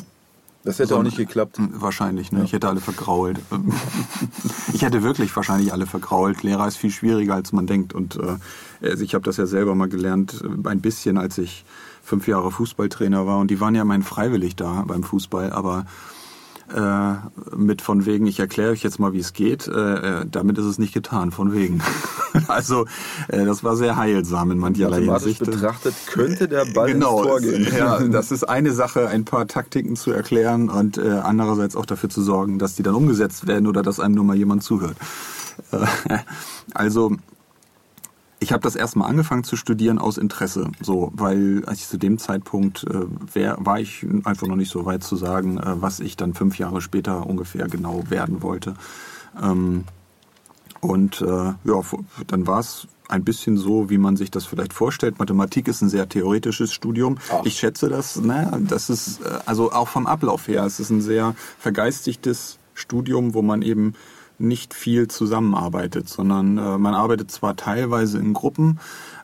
[0.64, 1.56] Das hätte auch nicht geklappt.
[1.58, 2.44] Wahrscheinlich, ne?
[2.44, 3.40] Ich hätte alle vergrault.
[4.72, 6.42] ich hätte wirklich wahrscheinlich alle vergrault.
[6.44, 7.94] Lehrer ist viel schwieriger, als man denkt.
[7.94, 11.64] Und äh, also ich habe das ja selber mal gelernt, äh, ein bisschen, als ich
[12.04, 13.38] fünf Jahre Fußballtrainer war.
[13.38, 15.86] Und die waren ja mein freiwillig da beim Fußball, aber
[16.74, 20.58] äh, mit von wegen, ich erkläre euch jetzt mal, wie es geht, äh, äh, damit
[20.58, 21.82] ist es nicht getan, von wegen.
[22.48, 22.86] also
[23.28, 25.40] äh, das war sehr heilsam in mancherlei Hinsicht.
[25.40, 27.66] betrachtet könnte der Ball genau, Tor gehen.
[27.76, 32.08] Ja, das ist eine Sache, ein paar Taktiken zu erklären und äh, andererseits auch dafür
[32.08, 34.96] zu sorgen, dass die dann umgesetzt werden oder dass einem nur mal jemand zuhört.
[35.70, 36.18] Äh,
[36.74, 37.16] also
[38.42, 42.18] ich habe das erstmal angefangen zu studieren aus Interesse, so, weil als ich zu dem
[42.18, 46.16] Zeitpunkt äh, wär, war ich einfach noch nicht so weit zu sagen, äh, was ich
[46.16, 48.74] dann fünf Jahre später ungefähr genau werden wollte.
[49.40, 49.84] Ähm,
[50.80, 51.82] und äh, ja,
[52.26, 55.20] dann war es ein bisschen so, wie man sich das vielleicht vorstellt.
[55.20, 57.18] Mathematik ist ein sehr theoretisches Studium.
[57.30, 57.44] Ach.
[57.44, 61.00] Ich schätze das, naja, das ist, äh, also auch vom Ablauf her, es ist ein
[61.00, 63.94] sehr vergeistigtes Studium, wo man eben
[64.38, 68.80] nicht viel zusammenarbeitet, sondern äh, man arbeitet zwar teilweise in Gruppen,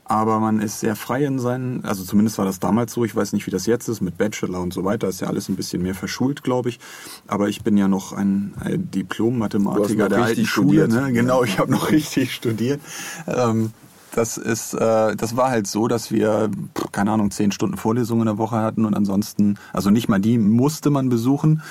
[0.08, 3.34] aber man ist sehr frei in seinen, also zumindest war das damals so, ich weiß
[3.34, 5.82] nicht, wie das jetzt ist mit Bachelor und so weiter, ist ja alles ein bisschen
[5.82, 6.80] mehr verschult, glaube ich.
[7.26, 11.12] Aber ich bin ja noch ein, ein Diplom-Mathematiker Du hast noch der alten Schule, ne?
[11.12, 12.80] Genau, ich habe noch richtig studiert.
[13.26, 13.72] Ähm,
[14.14, 16.50] das ist, äh, das war halt so, dass wir,
[16.90, 20.38] keine Ahnung, zehn Stunden Vorlesungen in der Woche hatten und ansonsten, also nicht mal die
[20.38, 21.62] musste man besuchen.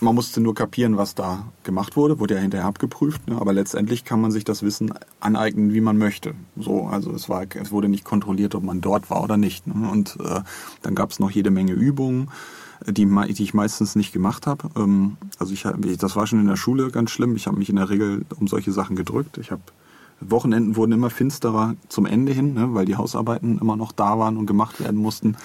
[0.00, 3.40] Man musste nur kapieren, was da gemacht wurde, wurde ja hinterher abgeprüft, ne?
[3.40, 6.34] aber letztendlich kann man sich das Wissen aneignen, wie man möchte.
[6.56, 9.66] So, also es war, es wurde nicht kontrolliert, ob man dort war oder nicht.
[9.66, 9.88] Ne?
[9.88, 10.40] Und äh,
[10.82, 12.28] dann gab es noch jede Menge Übungen,
[12.86, 14.68] die, mei- die ich meistens nicht gemacht habe.
[14.76, 15.62] Ähm, also ich,
[15.96, 17.34] das war schon in der Schule ganz schlimm.
[17.36, 19.38] Ich habe mich in der Regel um solche Sachen gedrückt.
[19.38, 19.62] Ich habe
[20.20, 24.36] Wochenenden wurden immer finsterer zum Ende hin, ne, weil die Hausarbeiten immer noch da waren
[24.36, 25.36] und gemacht werden mussten.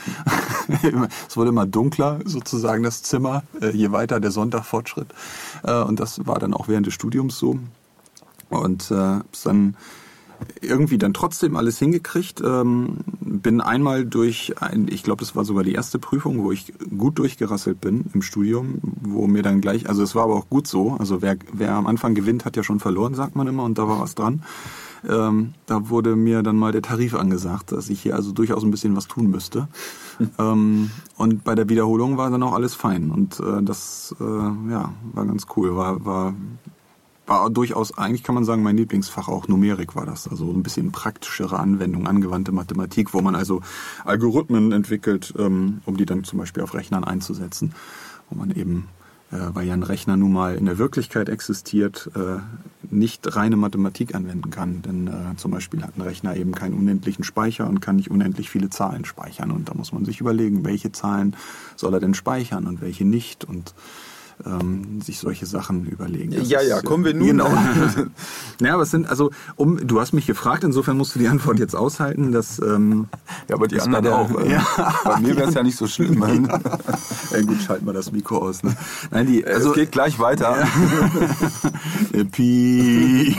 [1.28, 5.08] es wurde immer dunkler, sozusagen das Zimmer, äh, je weiter der Sonntag fortschritt.
[5.64, 7.60] Äh, und das war dann auch während des Studiums so.
[8.50, 9.76] Und äh, dann
[10.62, 12.42] irgendwie dann trotzdem alles hingekriegt.
[12.42, 16.74] Ähm, bin einmal durch, ein, ich glaube, das war sogar die erste Prüfung, wo ich
[16.98, 20.68] gut durchgerasselt bin im Studium, wo mir dann gleich, also es war aber auch gut
[20.68, 23.78] so, also wer, wer am Anfang gewinnt, hat ja schon verloren, sagt man immer, und
[23.78, 24.44] da war was dran.
[25.08, 28.72] Ähm, da wurde mir dann mal der Tarif angesagt, dass ich hier also durchaus ein
[28.72, 29.68] bisschen was tun müsste.
[30.40, 33.12] ähm, und bei der Wiederholung war dann auch alles fein.
[33.12, 35.76] Und äh, das äh, ja, war ganz cool.
[35.76, 36.34] War, war
[37.30, 40.28] war durchaus, eigentlich kann man sagen, mein Lieblingsfach auch Numerik war das.
[40.28, 43.62] Also ein bisschen praktischere Anwendung, angewandte Mathematik, wo man also
[44.04, 47.74] Algorithmen entwickelt, ähm, um die dann zum Beispiel auf Rechnern einzusetzen,
[48.30, 48.88] wo man eben
[49.32, 52.40] äh, weil ja ein Rechner nun mal in der Wirklichkeit existiert, äh,
[52.90, 54.82] nicht reine Mathematik anwenden kann.
[54.82, 58.50] Denn äh, zum Beispiel hat ein Rechner eben keinen unendlichen Speicher und kann nicht unendlich
[58.50, 59.52] viele Zahlen speichern.
[59.52, 61.36] Und da muss man sich überlegen, welche Zahlen
[61.76, 63.46] soll er denn speichern und welche nicht.
[63.46, 63.76] Und
[64.46, 66.32] ähm, sich solche Sachen überlegen.
[66.32, 67.28] Das ja, ja, kommen wir nun.
[67.28, 67.52] Genau.
[68.62, 71.60] ja, aber es sind, also, um, du hast mich gefragt, insofern musst du die Antwort
[71.60, 72.60] jetzt aushalten, dass.
[72.60, 73.08] Ähm,
[73.48, 74.30] ja, aber die anderen der, auch.
[74.40, 74.66] Äh, ja.
[75.04, 76.22] Bei mir wäre es ja nicht so schlimm.
[76.22, 76.28] ja.
[77.32, 78.64] ja, gut, schalten wir das Mikro aus.
[78.64, 78.76] Ne?
[79.12, 80.58] Nein, die, also, es geht gleich weiter.
[82.14, 82.24] Ja.
[82.32, 83.36] Piep.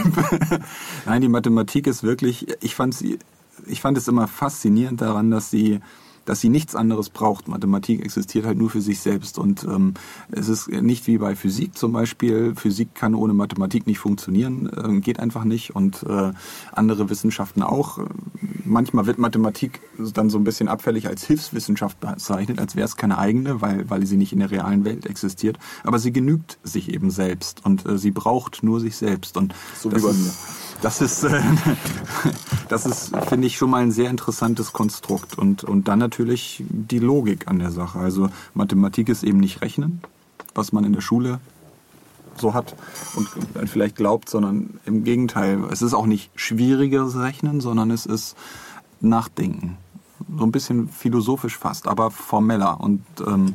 [1.06, 3.18] Nein, die Mathematik ist wirklich, ich fand sie,
[3.66, 5.80] ich fand es immer faszinierend daran, dass sie
[6.24, 7.48] dass sie nichts anderes braucht.
[7.48, 9.94] Mathematik existiert halt nur für sich selbst und ähm,
[10.30, 12.54] es ist nicht wie bei Physik zum Beispiel.
[12.54, 16.32] Physik kann ohne Mathematik nicht funktionieren, äh, geht einfach nicht und äh,
[16.72, 17.98] andere Wissenschaften auch.
[18.64, 19.80] Manchmal wird Mathematik
[20.14, 24.06] dann so ein bisschen abfällig als Hilfswissenschaft bezeichnet, als wäre es keine eigene, weil, weil
[24.06, 25.58] sie nicht in der realen Welt existiert.
[25.84, 29.36] Aber sie genügt sich eben selbst und äh, sie braucht nur sich selbst.
[29.36, 30.32] Und so wie bei mir.
[30.82, 31.42] Das ist, äh,
[32.68, 35.36] das ist, finde ich, schon mal ein sehr interessantes Konstrukt.
[35.36, 37.98] Und, und dann natürlich die Logik an der Sache.
[37.98, 40.00] Also Mathematik ist eben nicht Rechnen,
[40.54, 41.40] was man in der Schule
[42.36, 42.74] so hat
[43.16, 43.28] und
[43.68, 45.62] vielleicht glaubt, sondern im Gegenteil.
[45.70, 48.36] Es ist auch nicht schwieriges Rechnen, sondern es ist
[49.00, 49.76] Nachdenken.
[50.38, 52.80] So ein bisschen philosophisch fast, aber formeller.
[52.80, 53.54] Und ähm,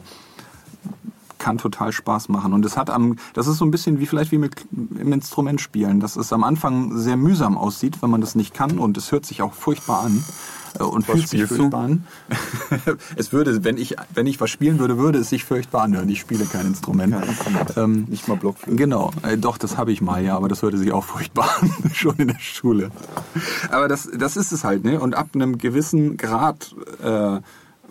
[1.45, 2.53] kann total Spaß machen.
[2.53, 5.61] Und es hat am, das ist so ein bisschen wie vielleicht wie mit im Instrument
[5.61, 9.11] spielen, dass es am Anfang sehr mühsam aussieht, wenn man das nicht kann und es
[9.11, 10.23] hört sich auch furchtbar an
[10.79, 11.77] äh, und was fühlt sich furchtbar du?
[11.77, 12.07] an.
[13.15, 16.09] es würde, wenn ich, wenn ich was spielen würde, würde es sich furchtbar anhören.
[16.09, 17.15] Ich spiele kein Instrument.
[17.77, 18.75] Ähm, nicht mal Blockflöte.
[18.75, 21.71] Genau, äh, doch, das habe ich mal, ja, aber das würde sich auch furchtbar an,
[21.93, 22.89] schon in der Schule.
[23.69, 24.99] Aber das, das ist es halt, ne?
[24.99, 27.39] Und ab einem gewissen Grad äh,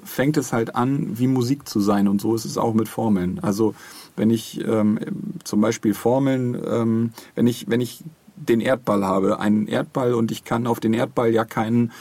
[0.05, 2.09] fängt es halt an, wie Musik zu sein.
[2.09, 3.40] Und so ist es auch mit Formeln.
[3.40, 3.74] Also
[4.16, 4.98] wenn ich ähm,
[5.44, 8.05] zum Beispiel Formeln, ähm, wenn ich, wenn ich
[8.36, 11.93] den Erdball habe, einen Erdball und ich kann auf den Erdball ja keinen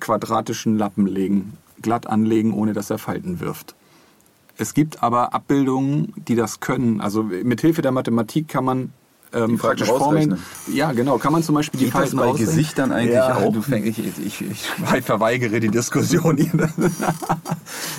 [0.00, 3.74] quadratischen Lappen legen, glatt anlegen, ohne dass er Falten wirft.
[4.58, 7.00] Es gibt aber Abbildungen, die das können.
[7.00, 8.92] Also mit Hilfe der Mathematik kann man
[9.34, 10.38] ähm, praktisch Formeln.
[10.72, 11.18] Ja, genau.
[11.18, 12.48] Kann man zum Beispiel die Falten bei ausrechnen?
[12.48, 13.54] Gesichtern eigentlich ja, auch?
[13.68, 16.38] Ich, ich, ich, ich verweigere die Diskussion.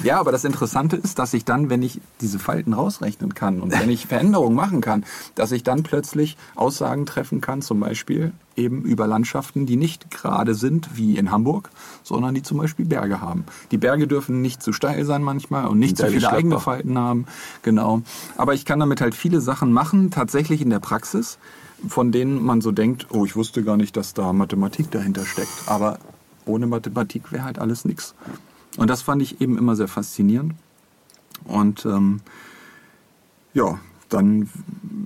[0.03, 3.71] ja, aber das Interessante ist, dass ich dann, wenn ich diese Falten rausrechnen kann und
[3.71, 5.05] wenn ich Veränderungen machen kann,
[5.35, 10.55] dass ich dann plötzlich Aussagen treffen kann, zum Beispiel eben über Landschaften, die nicht gerade
[10.55, 11.69] sind, wie in Hamburg,
[12.03, 13.45] sondern die zum Beispiel Berge haben.
[13.71, 17.25] Die Berge dürfen nicht zu steil sein manchmal und nicht zu viele eigene Falten haben.
[17.63, 18.01] Genau.
[18.37, 21.37] Aber ich kann damit halt viele Sachen machen, tatsächlich in der Praxis,
[21.87, 25.51] von denen man so denkt, oh, ich wusste gar nicht, dass da Mathematik dahinter steckt.
[25.65, 25.99] Aber
[26.45, 28.13] ohne Mathematik wäre halt alles nichts.
[28.77, 30.53] Und das fand ich eben immer sehr faszinierend.
[31.45, 32.21] Und ähm,
[33.53, 34.49] ja, dann,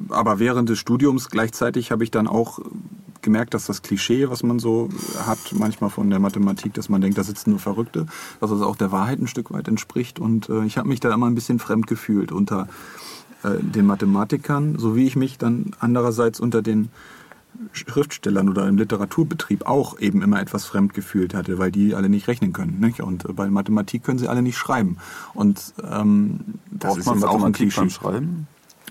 [0.10, 2.60] aber während des Studiums gleichzeitig habe ich dann auch
[3.28, 4.88] gemerkt, dass das Klischee, was man so
[5.26, 8.06] hat, manchmal von der Mathematik, dass man denkt, da sitzen nur Verrückte,
[8.40, 10.18] dass das auch der Wahrheit ein Stück weit entspricht.
[10.18, 12.70] Und äh, ich habe mich da immer ein bisschen fremd gefühlt unter
[13.44, 16.88] äh, den Mathematikern, so wie ich mich dann andererseits unter den
[17.74, 22.30] Schriftstellern oder im Literaturbetrieb auch eben immer etwas fremd gefühlt hatte, weil die alle nicht
[22.30, 22.80] rechnen können.
[22.80, 23.02] Nicht?
[23.02, 25.00] Und äh, bei Mathematik können sie alle nicht schreiben.
[25.34, 26.40] Und ähm,
[26.72, 27.82] das Braucht ist man jetzt auch ein Klischee.
[27.82, 28.48] Beim Schreiben?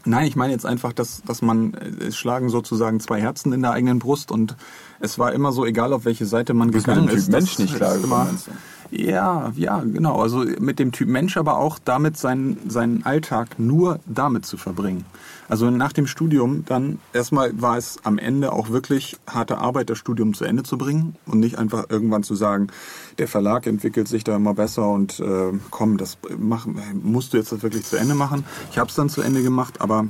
[0.07, 3.73] Nein, ich meine jetzt einfach, dass, dass man, es schlagen sozusagen zwei Herzen in der
[3.73, 4.57] eigenen Brust und
[5.01, 7.31] es war immer so, egal auf welche Seite man gegangen ist.
[7.31, 8.29] Mensch nicht klar immer,
[8.91, 10.21] ja, ja, genau.
[10.21, 15.05] Also mit dem Typ Mensch, aber auch damit seinen, seinen Alltag nur damit zu verbringen.
[15.49, 19.99] Also nach dem Studium dann erstmal war es am Ende auch wirklich harte Arbeit, das
[19.99, 22.69] Studium zu Ende zu bringen und nicht einfach irgendwann zu sagen,
[23.19, 27.53] der Verlag entwickelt sich da immer besser und äh, komm, das mach, musst du jetzt
[27.53, 28.45] das wirklich zu Ende machen.
[28.73, 30.09] Ich habe es dann zu Ende gemacht, aber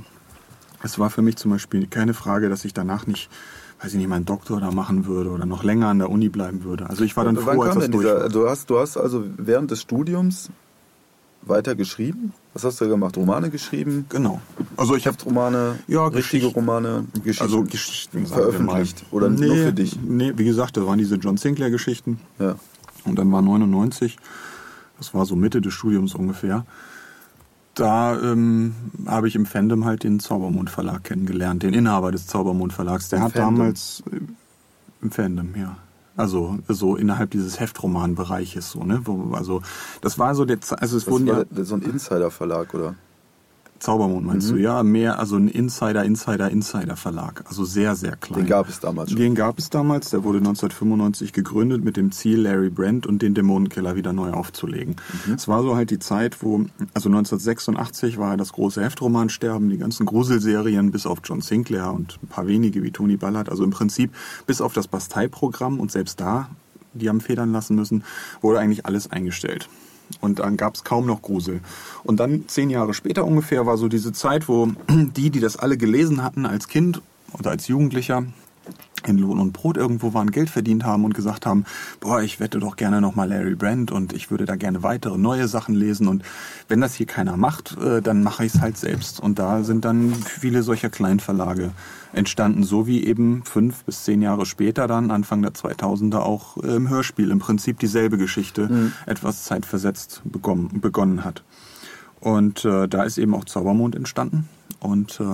[0.82, 3.28] es war für mich zum Beispiel keine Frage, dass ich danach nicht
[3.80, 6.64] weiß ich nicht, meinen Doktor da machen würde oder noch länger an der Uni bleiben
[6.64, 6.88] würde.
[6.88, 8.28] Also ich war dann froh, als das durch war.
[8.28, 10.50] Du hast, du hast also während des Studiums
[11.48, 12.32] weiter geschrieben?
[12.52, 13.16] Was hast du gemacht?
[13.16, 14.06] Romane geschrieben?
[14.08, 14.40] Genau.
[14.76, 19.72] Also ich habe Romane, ja, richtige Romane, Geschichten, also Geschichten veröffentlicht oder nee, nur für
[19.72, 19.98] dich?
[20.02, 22.18] Nee, wie gesagt, das waren diese John Sinclair Geschichten.
[22.38, 22.56] Ja.
[23.04, 24.16] Und dann war 99,
[24.98, 26.66] das war so Mitte des Studiums ungefähr.
[27.76, 28.74] Da ähm,
[29.06, 33.10] habe ich im Fandom halt den Zaubermond Verlag kennengelernt, den Inhaber des Zaubermond Verlags.
[33.10, 33.56] Der Im hat Fandom?
[33.56, 34.20] damals äh,
[35.02, 35.76] im Fandom, ja.
[36.16, 39.02] Also so innerhalb dieses Heftromanbereiches so, ne?
[39.04, 39.60] Wo, also
[40.00, 42.94] das war so der also es Was wurden ja so ein Insider Verlag oder
[43.78, 44.56] Zaubermond meinst Mhm.
[44.56, 44.62] du?
[44.62, 47.44] Ja, mehr, also ein Insider, Insider, Insider Verlag.
[47.46, 48.40] Also sehr, sehr klein.
[48.40, 49.18] Den gab es damals schon.
[49.18, 50.10] Den gab es damals.
[50.10, 54.96] Der wurde 1995 gegründet mit dem Ziel, Larry Brand und den Dämonenkiller wieder neu aufzulegen.
[55.26, 55.34] Mhm.
[55.34, 60.06] Es war so halt die Zeit, wo, also 1986 war das große Heftromansterben, die ganzen
[60.06, 63.48] Gruselserien bis auf John Sinclair und ein paar wenige wie Tony Ballard.
[63.48, 64.10] Also im Prinzip
[64.46, 66.48] bis auf das Bastei-Programm und selbst da,
[66.94, 68.04] die haben federn lassen müssen,
[68.40, 69.68] wurde eigentlich alles eingestellt.
[70.20, 71.60] Und dann gab es kaum noch Grusel.
[72.04, 75.76] Und dann zehn Jahre später ungefähr war so diese Zeit, wo die, die das alle
[75.76, 77.02] gelesen hatten als Kind
[77.32, 78.24] oder als Jugendlicher,
[79.06, 81.64] in Lohn und Brot irgendwo waren, Geld verdient haben und gesagt haben,
[82.00, 85.48] boah, ich wette doch gerne nochmal Larry Brand und ich würde da gerne weitere neue
[85.48, 86.22] Sachen lesen und
[86.68, 89.20] wenn das hier keiner macht, äh, dann mache ich es halt selbst.
[89.20, 91.70] Und da sind dann viele solcher Kleinverlage
[92.12, 96.76] entstanden, so wie eben fünf bis zehn Jahre später dann, Anfang der 2000er, auch äh,
[96.76, 101.42] im Hörspiel im Prinzip dieselbe Geschichte etwas zeitversetzt begonnen, begonnen hat.
[102.20, 104.48] Und äh, da ist eben auch Zaubermond entstanden
[104.80, 105.24] und äh,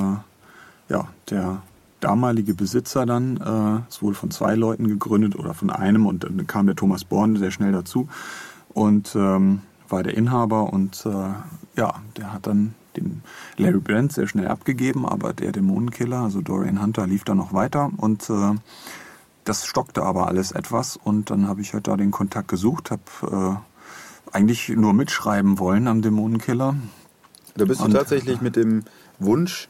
[0.93, 1.63] ja, der
[2.03, 6.47] damalige Besitzer dann, äh, ist wohl von zwei Leuten gegründet oder von einem und dann
[6.47, 8.09] kam der Thomas Born sehr schnell dazu
[8.75, 11.11] und ähm, war der Inhaber und äh,
[11.81, 13.23] ja, der hat dann den
[13.57, 17.91] Larry Brand sehr schnell abgegeben, aber der Dämonenkiller, also Dorian Hunter, lief da noch weiter
[17.97, 18.55] und äh,
[19.45, 23.61] das stockte aber alles etwas und dann habe ich halt da den Kontakt gesucht, habe
[24.31, 26.75] äh, eigentlich nur mitschreiben wollen am Dämonenkiller.
[27.57, 28.85] Da bist du Und- tatsächlich mit dem
[29.19, 29.69] Wunsch,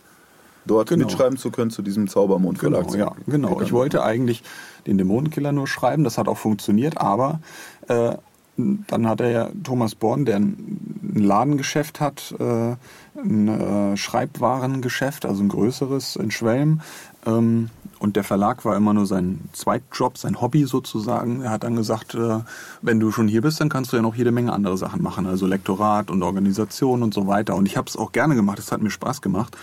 [0.66, 1.04] dort Genau.
[1.06, 2.88] mitschreiben zu können zu diesem Zaubermond Verlag.
[2.88, 3.60] Genau, ja, genau.
[3.60, 4.42] Ich wollte eigentlich
[4.86, 7.40] den Dämonenkiller nur schreiben, das hat auch funktioniert, aber
[7.88, 8.12] äh,
[8.56, 12.76] dann hat er ja Thomas Born, der ein Ladengeschäft hat, äh,
[13.16, 16.80] ein äh, Schreibwarengeschäft, also ein größeres in Schwelm.
[17.26, 21.42] Ähm, und der Verlag war immer nur sein Zweitjob, sein Hobby sozusagen.
[21.42, 22.40] Er hat dann gesagt, äh,
[22.82, 25.26] wenn du schon hier bist, dann kannst du ja noch jede Menge andere Sachen machen,
[25.26, 27.54] also Lektorat und Organisation und so weiter.
[27.54, 29.56] Und ich habe es auch gerne gemacht, es hat mir Spaß gemacht.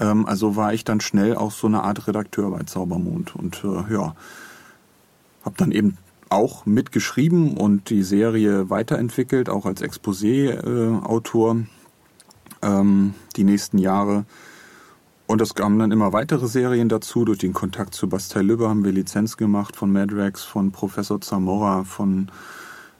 [0.00, 3.92] Ähm, also war ich dann schnell auch so eine Art Redakteur bei Zaubermond und äh,
[3.92, 4.14] ja,
[5.44, 5.98] habe dann eben
[6.28, 11.56] auch mitgeschrieben und die Serie weiterentwickelt, auch als Exposé-Autor
[12.62, 14.24] ähm, die nächsten Jahre.
[15.26, 17.24] Und es kamen dann immer weitere Serien dazu.
[17.24, 21.84] Durch den Kontakt zu Bastei Lübbe haben wir Lizenz gemacht von Madrax, von Professor Zamora,
[21.84, 22.30] von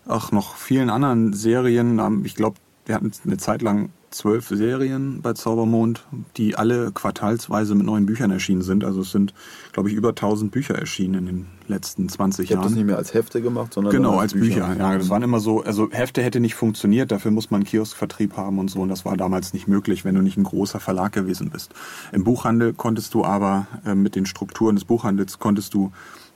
[0.06, 1.98] ach, noch vielen anderen Serien.
[1.98, 2.56] Ähm, Ich glaube,
[2.86, 6.04] wir hatten eine Zeit lang zwölf Serien bei Zaubermond,
[6.36, 8.84] die alle quartalsweise mit neuen Büchern erschienen sind.
[8.84, 9.34] Also es sind,
[9.72, 12.78] glaube ich, über 1000 Bücher erschienen in den letzten 20 Ich habe das Jahren.
[12.78, 14.76] nicht mehr als Hefte gemacht, sondern Genau, dann als Bücher.
[14.78, 18.36] Ja, das waren immer so, also Hefte hätte nicht funktioniert, dafür muss man einen Kioskvertrieb
[18.36, 18.80] haben und so.
[18.80, 21.72] Und das war damals nicht möglich, wenn du nicht ein großer Verlag gewesen bist.
[22.12, 25.92] Im Buchhandel konntest du aber äh, mit den Strukturen des Buchhandels konntest du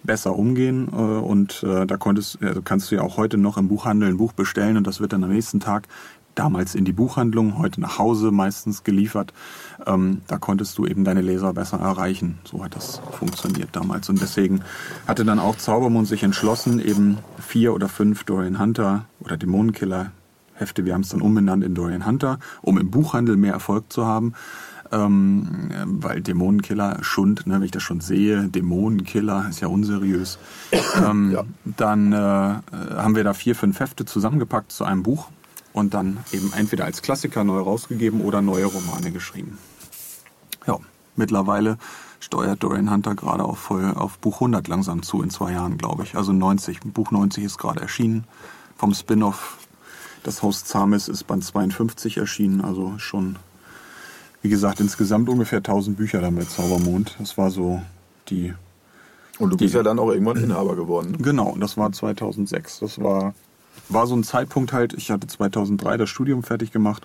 [0.06, 3.68] besser umgehen äh, und äh, da konntest, also kannst du ja auch heute noch im
[3.68, 5.88] Buchhandel ein Buch bestellen und das wird dann am nächsten Tag
[6.36, 9.32] damals in die Buchhandlung, heute nach Hause meistens geliefert.
[9.86, 12.38] Ähm, da konntest du eben deine Leser besser erreichen.
[12.44, 14.08] So hat das funktioniert damals.
[14.08, 14.60] Und deswegen
[15.06, 20.12] hatte dann auch Zaubermond sich entschlossen, eben vier oder fünf Dorian Hunter oder Dämonenkiller
[20.58, 24.06] Hefte, wir haben es dann umbenannt in Dorian Hunter, um im Buchhandel mehr Erfolg zu
[24.06, 24.32] haben.
[24.92, 30.38] Ähm, weil Dämonenkiller, Schund, ne, wenn ich das schon sehe, Dämonenkiller ist ja unseriös.
[31.04, 31.44] Ähm, Ja.
[31.64, 35.28] Dann äh, haben wir da vier, fünf Hefte zusammengepackt zu einem Buch
[35.76, 39.58] und dann eben entweder als Klassiker neu rausgegeben oder neue Romane geschrieben.
[40.66, 40.78] Ja,
[41.16, 41.76] mittlerweile
[42.18, 46.02] steuert Dorian Hunter gerade auf, voll, auf Buch 100 langsam zu, in zwei Jahren, glaube
[46.04, 46.16] ich.
[46.16, 46.80] Also 90.
[46.94, 48.24] Buch 90 ist gerade erschienen.
[48.76, 49.58] Vom Spin-off
[50.22, 52.62] Das Haus Zames ist Band 52 erschienen.
[52.62, 53.36] Also schon,
[54.42, 57.16] wie gesagt, insgesamt ungefähr 1000 Bücher dann bei Zaubermond.
[57.18, 57.82] Das war so
[58.28, 58.54] die
[59.38, 61.18] Und du bist Die- ja dann auch irgendwann Inhaber geworden.
[61.22, 62.78] Genau, das war 2006.
[62.80, 63.34] Das war,
[63.88, 67.04] war so ein Zeitpunkt halt, ich hatte 2003 das Studium fertig gemacht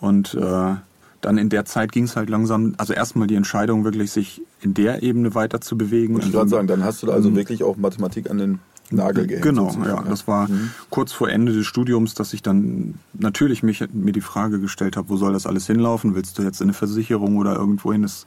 [0.00, 0.74] und äh,
[1.20, 4.74] dann in der Zeit ging es halt langsam, also erstmal die Entscheidung wirklich, sich in
[4.74, 6.14] der Ebene weiter zu bewegen.
[6.14, 8.58] Wollte ich Also- gerade sagen, dann hast du da also wirklich auch Mathematik an den
[8.90, 9.44] Nagel gehängt.
[9.44, 10.10] Genau, sozusagen, ja.
[10.10, 10.48] Das war
[10.90, 15.08] kurz vor Ende des Studiums, dass ich dann natürlich mich, mir die Frage gestellt habe,
[15.10, 16.14] wo soll das alles hinlaufen?
[16.14, 18.02] Willst du jetzt in eine Versicherung oder irgendwo hin?
[18.04, 18.26] Es,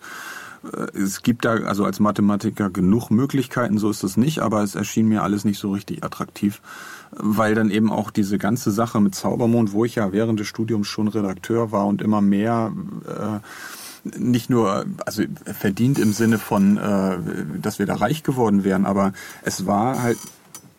[0.72, 4.76] äh, es gibt da also als Mathematiker genug Möglichkeiten, so ist es nicht, aber es
[4.76, 6.62] erschien mir alles nicht so richtig attraktiv,
[7.12, 10.88] weil dann eben auch diese ganze Sache mit Zaubermond, wo ich ja während des Studiums
[10.88, 12.72] schon Redakteur war und immer mehr
[13.08, 13.40] äh,
[14.18, 17.18] nicht nur, also verdient im Sinne von, äh,
[17.62, 19.14] dass wir da reich geworden wären, aber
[19.44, 20.18] es war halt,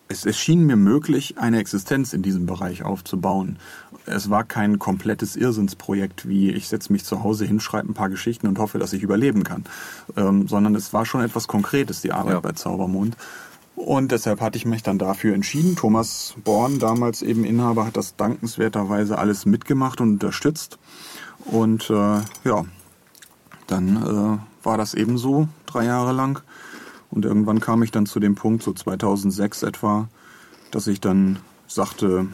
[0.09, 3.59] es, es schien mir möglich, eine Existenz in diesem Bereich aufzubauen.
[4.07, 8.11] Es war kein komplettes Irrsinnsprojekt, wie ich setze mich zu Hause hin, schreibe ein paar
[8.11, 9.65] Geschichten und hoffe, dass ich überleben kann,
[10.17, 12.41] ähm, sondern es war schon etwas Konkretes, die Arbeit Ja.
[12.41, 13.17] bei Zaubermond.
[13.75, 15.77] Und deshalb hatte ich mich dann dafür entschieden.
[15.77, 20.79] Thomas Born, damals eben Inhaber, hat das dankenswerterweise alles mitgemacht und unterstützt.
[21.47, 22.65] Und äh, ja,
[23.67, 26.43] dann äh, war das ebenso drei Jahre lang.
[27.11, 30.09] Und irgendwann kam ich dann zu dem Punkt, so 2006 etwa,
[30.71, 32.29] dass ich dann sagte,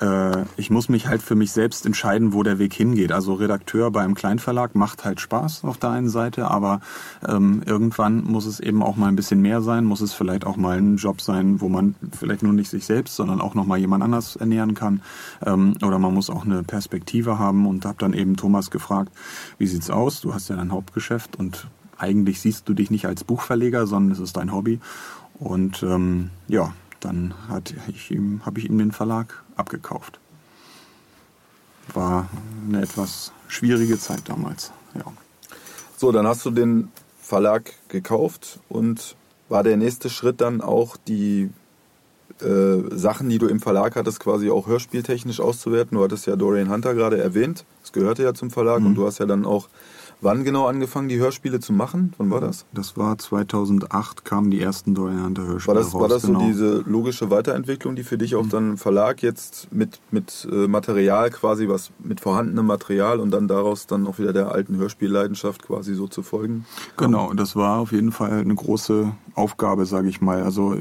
[0.00, 3.12] äh, ich muss mich halt für mich selbst entscheiden, wo der Weg hingeht.
[3.12, 6.80] Also Redakteur bei einem Kleinverlag macht halt Spaß auf der einen Seite, aber
[7.26, 10.56] ähm, irgendwann muss es eben auch mal ein bisschen mehr sein, muss es vielleicht auch
[10.56, 13.78] mal ein Job sein, wo man vielleicht nur nicht sich selbst, sondern auch noch mal
[13.78, 15.02] jemand anders ernähren kann.
[15.44, 19.12] Ähm, oder man muss auch eine Perspektive haben und habe dann eben Thomas gefragt,
[19.58, 20.20] wie sieht's aus?
[20.20, 21.68] Du hast ja dein Hauptgeschäft und
[21.98, 24.80] eigentlich siehst du dich nicht als Buchverleger, sondern es ist dein Hobby.
[25.38, 27.34] Und ähm, ja, dann
[27.88, 30.18] ich ihm, habe ich ihm den Verlag abgekauft.
[31.92, 32.28] War
[32.68, 34.72] eine etwas schwierige Zeit damals.
[34.94, 35.04] Ja.
[35.96, 36.90] So, dann hast du den
[37.20, 39.16] Verlag gekauft und
[39.48, 41.50] war der nächste Schritt dann auch die
[42.40, 45.98] äh, Sachen, die du im Verlag hattest, quasi auch hörspieltechnisch auszuwerten.
[45.98, 48.86] Du hattest ja Dorian Hunter gerade erwähnt, das gehörte ja zum Verlag mhm.
[48.86, 49.68] und du hast ja dann auch
[50.22, 52.12] Wann genau angefangen, die Hörspiele zu machen?
[52.18, 52.66] Wann war das?
[52.72, 56.40] Das war 2008, kamen die ersten Dorian Hunter Hörspiele War das, raus, war das genau.
[56.40, 61.30] so diese logische Weiterentwicklung, die für dich auch dann Verlag jetzt mit, mit äh, Material
[61.30, 65.94] quasi, was mit vorhandenem Material und dann daraus dann auch wieder der alten Hörspielleidenschaft quasi
[65.94, 66.66] so zu folgen?
[66.98, 70.42] Genau, das war auf jeden Fall eine große Aufgabe, sage ich mal.
[70.42, 70.76] Also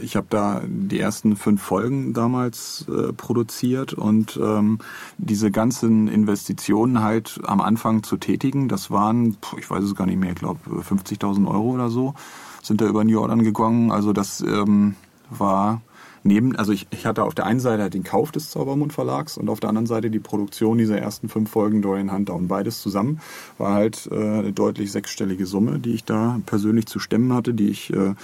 [0.00, 4.78] ich habe da die ersten fünf Folgen damals äh, produziert und ähm,
[5.18, 10.18] diese ganzen Investitionen halt am Anfang zu tätigen, das waren, ich weiß es gar nicht
[10.18, 12.14] mehr, ich glaube 50.000 Euro oder so,
[12.62, 13.90] sind da über New Jordan gegangen.
[13.90, 14.96] Also das ähm,
[15.30, 15.82] war
[16.24, 19.48] neben, also ich, ich hatte auf der einen Seite den Kauf des Zaubermund Verlags und
[19.48, 23.20] auf der anderen Seite die Produktion dieser ersten fünf Folgen Dorian Hunter und beides zusammen
[23.58, 27.68] war halt äh, eine deutlich sechsstellige Summe, die ich da persönlich zu stemmen hatte, die
[27.68, 28.14] ich äh,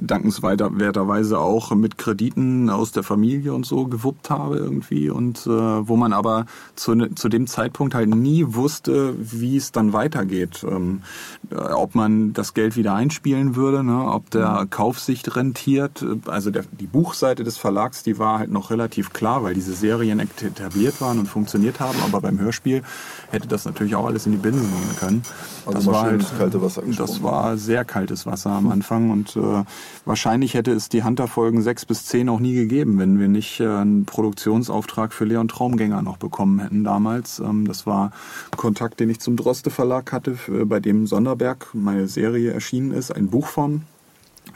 [0.00, 5.96] dankenswerterweise auch mit Krediten aus der Familie und so gewuppt habe irgendwie und äh, wo
[5.96, 6.46] man aber
[6.76, 10.64] zu, ne, zu dem Zeitpunkt halt nie wusste, wie es dann weitergeht.
[10.68, 11.02] Ähm,
[11.50, 14.04] äh, ob man das Geld wieder einspielen würde, ne?
[14.04, 16.04] ob der Kauf sich rentiert.
[16.26, 20.20] Also der, die Buchseite des Verlags, die war halt noch relativ klar, weil diese Serien
[20.20, 22.82] etabliert waren und funktioniert haben, aber beim Hörspiel
[23.30, 25.22] hätte das natürlich auch alles in die Binsen gehen können.
[25.66, 29.64] Also das war halt, kalte Wasser Das war sehr kaltes Wasser am Anfang und äh,
[30.04, 33.66] wahrscheinlich hätte es die Hunter-Folgen 6 bis 10 auch nie gegeben, wenn wir nicht äh,
[33.66, 37.38] einen Produktionsauftrag für Leon Traumgänger noch bekommen hätten damals.
[37.38, 38.12] Ähm, das war
[38.56, 43.10] Kontakt, den ich zum Droste Verlag hatte, für, bei dem Sonderberg meine Serie erschienen ist,
[43.10, 43.82] ein Buchform.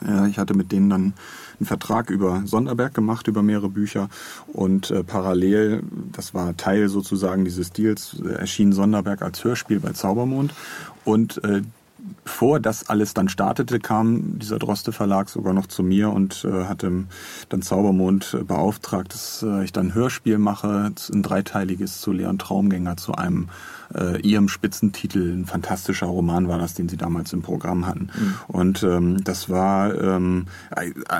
[0.05, 1.15] Äh, ich hatte mit denen dann
[1.59, 4.09] einen Vertrag über Sonderberg gemacht, über mehrere Bücher
[4.53, 5.83] und äh, parallel,
[6.13, 10.55] das war Teil sozusagen dieses Deals, äh, erschien Sonderberg als Hörspiel bei Zaubermond
[11.05, 11.63] und äh,
[12.24, 16.64] bevor das alles dann startete, kam dieser Droste Verlag sogar noch zu mir und äh,
[16.64, 17.05] hatte
[17.48, 22.39] dann Zaubermond äh, beauftragt, dass äh, ich dann ein Hörspiel mache, ein dreiteiliges zu Leon
[22.39, 23.48] Traumgänger, zu einem
[23.94, 25.32] äh, ihrem Spitzentitel.
[25.32, 28.11] Ein fantastischer Roman war das, den sie damals im Programm hatten.
[28.15, 28.35] Mhm.
[28.48, 30.47] Und ähm, das war ähm,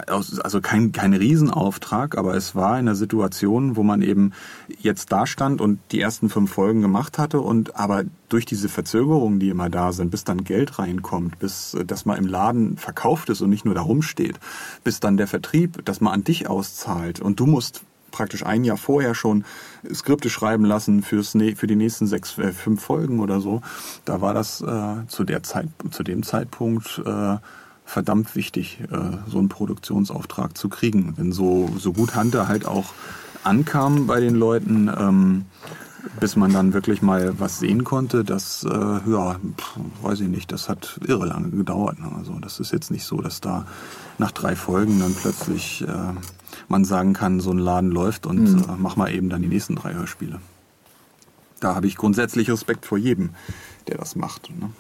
[0.07, 4.32] also kein, kein Riesenauftrag, aber es war in einer Situation, wo man eben
[4.78, 9.39] jetzt da stand und die ersten fünf Folgen gemacht hatte und aber durch diese Verzögerungen,
[9.39, 13.31] die immer da sind, bis dann Geld reinkommt, bis äh, das mal im Laden verkauft
[13.31, 14.39] ist und nicht nur da rumsteht,
[14.82, 17.82] bis dann der Vertrieb das mal an dich auszahlt und du musst
[18.15, 19.45] praktisch ein Jahr vorher schon
[19.93, 23.61] Skripte schreiben lassen fürs für die nächsten sechs, äh, fünf Folgen oder so.
[24.05, 27.36] Da war das äh, zu der Zeit, zu dem Zeitpunkt äh,
[27.85, 28.97] verdammt wichtig, äh,
[29.28, 31.15] so einen Produktionsauftrag zu kriegen.
[31.16, 32.94] Denn so, so gut Hunter halt auch
[33.43, 35.44] ankam bei den Leuten, ähm,
[36.20, 40.52] bis man dann wirklich mal was sehen konnte, das, äh, ja, pff, weiß ich nicht,
[40.52, 41.98] das hat irre lange gedauert.
[42.16, 43.66] Also das ist jetzt nicht so, dass da
[44.19, 45.86] nach drei Folgen dann plötzlich äh,
[46.69, 48.59] man sagen kann, so ein Laden läuft und mhm.
[48.63, 50.41] äh, mach mal eben dann die nächsten drei Hörspiele.
[51.61, 53.31] Da habe ich grundsätzlich Respekt vor jedem,
[53.89, 54.51] der das macht.
[54.51, 54.71] Ne?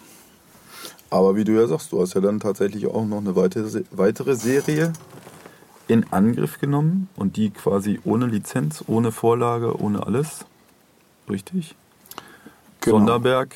[1.10, 4.34] Aber wie du ja sagst, du hast ja dann tatsächlich auch noch eine weitere, weitere
[4.36, 4.92] Serie
[5.86, 10.44] in Angriff genommen und die quasi ohne Lizenz, ohne Vorlage, ohne alles.
[11.28, 11.74] Richtig?
[12.80, 12.98] Genau.
[12.98, 13.54] Sonderberg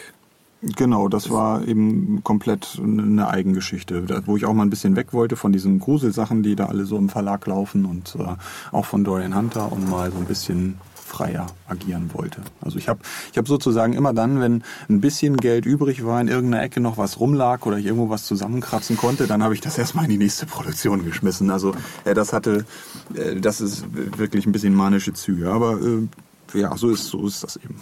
[0.60, 5.36] Genau, das war eben komplett eine Eigengeschichte, wo ich auch mal ein bisschen weg wollte
[5.36, 8.34] von diesen Gruselsachen, die da alle so im Verlag laufen und äh,
[8.72, 12.42] auch von Dorian Hunter und mal so ein bisschen freier agieren wollte.
[12.60, 16.26] Also ich habe ich hab sozusagen immer dann, wenn ein bisschen Geld übrig war, in
[16.26, 19.78] irgendeiner Ecke noch was rumlag oder ich irgendwo was zusammenkratzen konnte, dann habe ich das
[19.78, 21.50] erstmal in die nächste Produktion geschmissen.
[21.50, 21.72] Also
[22.04, 22.66] äh, das hatte,
[23.14, 27.44] äh, das ist wirklich ein bisschen manische Züge, aber äh, ja, so ist, so ist
[27.44, 27.76] das eben.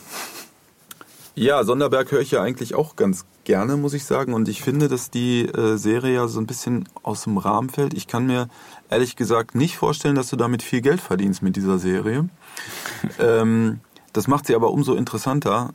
[1.39, 4.33] Ja, Sonderberg höre ich ja eigentlich auch ganz gerne, muss ich sagen.
[4.33, 7.93] Und ich finde, dass die äh, Serie ja so ein bisschen aus dem Rahmen fällt.
[7.93, 8.49] Ich kann mir
[8.89, 12.31] ehrlich gesagt nicht vorstellen, dass du damit viel Geld verdienst mit dieser Serie.
[13.19, 13.81] ähm,
[14.15, 15.75] das macht sie aber umso interessanter.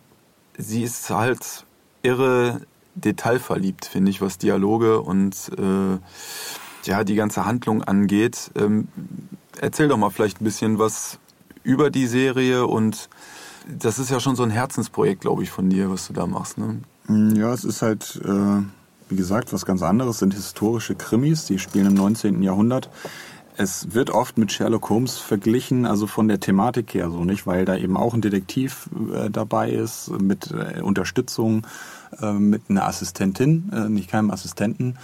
[0.57, 1.67] Sie ist halt
[2.01, 2.61] irre
[2.95, 8.49] detailverliebt, finde ich, was Dialoge und äh, ja, die ganze Handlung angeht.
[8.55, 8.87] Ähm,
[9.59, 11.19] erzähl doch mal vielleicht ein bisschen was
[11.63, 13.09] über die Serie und
[13.67, 16.57] das ist ja schon so ein Herzensprojekt, glaube ich, von dir, was du da machst.
[16.57, 16.81] Ne?
[17.07, 18.63] Mm, ja, es ist halt, äh,
[19.09, 22.41] wie gesagt, was ganz anderes, sind historische Krimis, die spielen im 19.
[22.41, 22.89] Jahrhundert.
[23.57, 27.65] Es wird oft mit Sherlock Holmes verglichen, also von der Thematik her so nicht, weil
[27.65, 31.67] da eben auch ein Detektiv äh, dabei ist mit äh, Unterstützung,
[32.21, 34.97] äh, mit einer Assistentin, äh, nicht keinem Assistenten,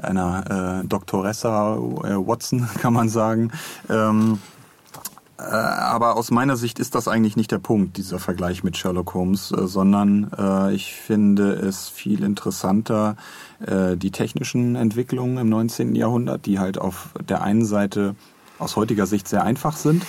[0.00, 3.50] einer äh, Doktoressa Watson kann man sagen.
[3.90, 4.57] Ähm, äh,
[5.38, 9.52] aber aus meiner Sicht ist das eigentlich nicht der Punkt, dieser Vergleich mit Sherlock Holmes,
[9.52, 13.16] äh, sondern äh, ich finde es viel interessanter,
[13.60, 15.96] die technischen Entwicklungen im 19.
[15.96, 18.14] Jahrhundert, die halt auf der einen Seite
[18.58, 20.04] aus heutiger Sicht sehr einfach sind.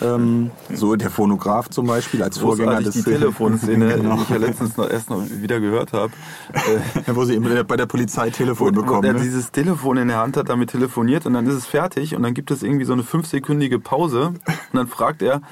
[0.00, 4.16] Ähm, so der Phonograph zum Beispiel als Vorgänger des die Telefonszene, genau.
[4.16, 6.12] die ich ja letztens noch erst noch wieder gehört habe.
[6.52, 9.02] Äh, wo sie eben bei der Polizei Telefon wo, bekommen.
[9.02, 9.20] Wo er ne?
[9.20, 12.34] dieses Telefon in der Hand hat, damit telefoniert und dann ist es fertig und dann
[12.34, 14.40] gibt es irgendwie so eine fünfsekündige Pause und
[14.72, 15.42] dann fragt er,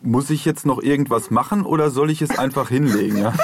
[0.00, 3.18] muss ich jetzt noch irgendwas machen oder soll ich es einfach hinlegen?
[3.18, 3.32] Ja?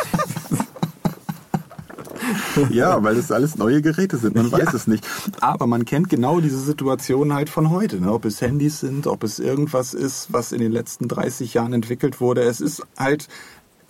[2.71, 4.37] ja, weil es alles neue Geräte sind.
[4.37, 5.07] Man weiß es nicht.
[5.41, 8.01] Aber man kennt genau diese Situation halt von heute.
[8.01, 8.13] Ne?
[8.13, 12.21] Ob es Handys sind, ob es irgendwas ist, was in den letzten 30 Jahren entwickelt
[12.21, 12.43] wurde.
[12.43, 13.29] Es ist halt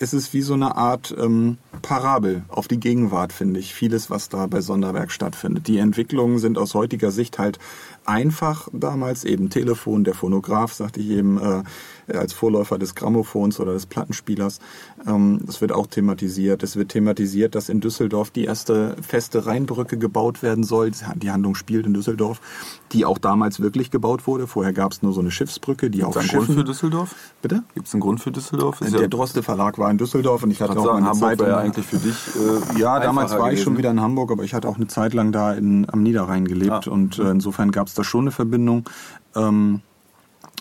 [0.01, 3.74] es ist wie so eine Art ähm, Parabel auf die Gegenwart, finde ich.
[3.74, 5.66] Vieles, was da bei Sonderberg stattfindet.
[5.66, 7.59] Die Entwicklungen sind aus heutiger Sicht halt
[8.09, 11.62] einfach damals eben Telefon, der Phonograph, sagte ich eben, äh,
[12.16, 14.60] als Vorläufer des Grammophons oder des Plattenspielers.
[15.06, 16.62] Ähm, das wird auch thematisiert.
[16.62, 20.90] Es wird thematisiert, dass in Düsseldorf die erste feste Rheinbrücke gebaut werden soll.
[21.16, 22.40] Die Handlung spielt in Düsseldorf,
[22.93, 24.47] die auch damals wirklich gebaut wurde.
[24.47, 26.47] Vorher gab es nur so eine Schiffsbrücke, die Gibt's auf einen Schiffen...
[26.47, 27.14] Grund für Düsseldorf?
[27.43, 27.62] Bitte?
[27.74, 28.80] Gibt es einen Grund für Düsseldorf?
[28.80, 31.39] Ist der ja Droste Verlag war in Düsseldorf und ich hatte auch sagen, eine Hamburg
[31.39, 31.48] Zeit...
[31.48, 34.55] ja eigentlich für dich äh, Ja, damals war ich schon wieder in Hamburg, aber ich
[34.55, 36.90] hatte auch eine Zeit lang da in, am Niederrhein gelebt ah.
[36.90, 38.89] und äh, insofern gab es da schon eine Verbindung.
[39.35, 39.83] Ähm,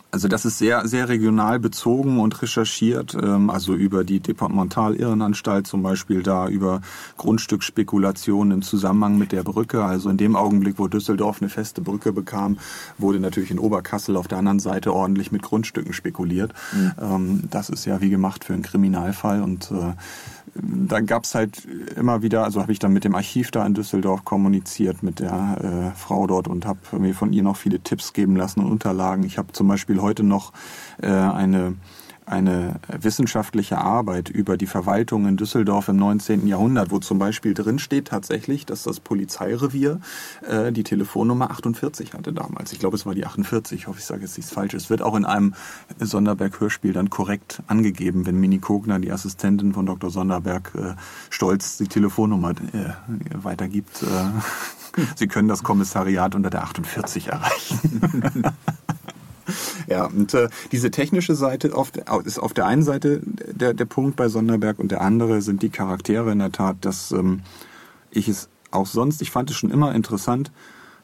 [0.09, 5.83] also das ist sehr, sehr regional bezogen und recherchiert, ähm, also über die Departemental-Irrenanstalt zum
[5.83, 6.81] Beispiel da, über
[7.17, 9.83] Grundstücksspekulationen im Zusammenhang mit der Brücke.
[9.83, 12.57] Also in dem Augenblick, wo Düsseldorf eine feste Brücke bekam,
[12.97, 16.53] wurde natürlich in Oberkassel auf der anderen Seite ordentlich mit Grundstücken spekuliert.
[16.73, 16.91] Mhm.
[16.99, 19.93] Ähm, das ist ja wie gemacht für einen Kriminalfall und äh,
[20.61, 21.65] da gab es halt
[21.95, 25.93] immer wieder, also habe ich dann mit dem Archiv da in Düsseldorf kommuniziert, mit der
[25.93, 29.23] äh, Frau dort und habe mir von ihr noch viele Tipps geben lassen und Unterlagen.
[29.23, 30.53] Ich habe zum Beispiel heute noch
[31.01, 31.75] äh, eine
[32.27, 36.45] eine wissenschaftliche Arbeit über die Verwaltung in Düsseldorf im 19.
[36.45, 40.01] Jahrhundert, wo zum Beispiel drin steht tatsächlich, dass das Polizeirevier
[40.45, 42.73] äh, die Telefonnummer 48 hatte damals.
[42.73, 43.79] Ich glaube, es war die 48.
[43.79, 44.83] Ich hoffe, ich sage jetzt nichts Falsches.
[44.83, 45.53] Es wird auch in einem
[45.99, 50.09] Sonderberg-Hörspiel dann korrekt angegeben, wenn Mini Kogner, die Assistentin von Dr.
[50.09, 50.95] Sonderberg, äh,
[51.29, 52.89] stolz die Telefonnummer äh,
[53.33, 54.03] weitergibt.
[54.03, 58.43] Äh, Sie können das Kommissariat unter der 48 erreichen.
[59.87, 61.91] Ja, und äh, diese technische Seite auf,
[62.25, 65.69] ist auf der einen Seite der, der Punkt bei Sonderberg und der andere sind die
[65.69, 67.41] Charaktere in der Tat, dass ähm,
[68.11, 70.51] ich es auch sonst, ich fand es schon immer interessant,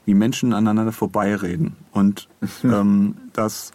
[0.06, 1.76] wie Menschen aneinander vorbeireden.
[1.92, 2.28] Und
[2.64, 3.72] ähm, das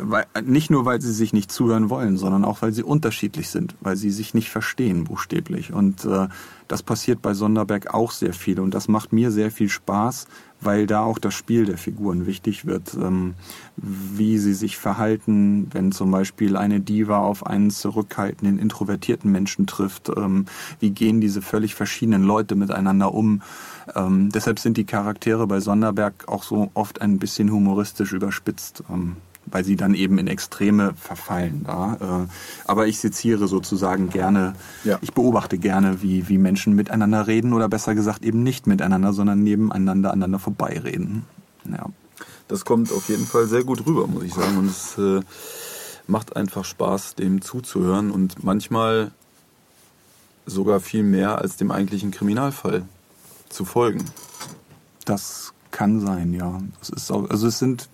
[0.00, 3.76] weil, nicht nur, weil sie sich nicht zuhören wollen, sondern auch, weil sie unterschiedlich sind,
[3.80, 5.72] weil sie sich nicht verstehen, buchstäblich.
[5.72, 6.28] Und äh,
[6.68, 8.60] das passiert bei Sonderberg auch sehr viel.
[8.60, 10.26] Und das macht mir sehr viel Spaß,
[10.60, 13.34] weil da auch das Spiel der Figuren wichtig wird, ähm,
[13.76, 20.10] wie sie sich verhalten, wenn zum Beispiel eine Diva auf einen zurückhaltenden, introvertierten Menschen trifft.
[20.16, 20.46] Ähm,
[20.80, 23.42] wie gehen diese völlig verschiedenen Leute miteinander um?
[23.94, 28.82] Ähm, deshalb sind die Charaktere bei Sonderberg auch so oft ein bisschen humoristisch überspitzt.
[28.90, 29.16] Ähm,
[29.50, 31.64] weil sie dann eben in Extreme verfallen.
[31.64, 32.26] Da.
[32.26, 34.54] Äh, aber ich seziere sozusagen gerne,
[34.84, 34.98] ja.
[35.00, 39.42] ich beobachte gerne, wie, wie Menschen miteinander reden oder besser gesagt eben nicht miteinander, sondern
[39.42, 41.24] nebeneinander aneinander vorbeireden.
[41.70, 41.86] Ja.
[42.48, 44.56] Das kommt auf jeden Fall sehr gut rüber, muss ich sagen.
[44.56, 45.20] Und es äh,
[46.06, 49.12] macht einfach Spaß, dem zuzuhören und manchmal
[50.46, 52.84] sogar viel mehr als dem eigentlichen Kriminalfall
[53.50, 54.04] zu folgen.
[55.04, 56.60] Das kann sein, ja.
[56.80, 57.88] Es ist auch, also es sind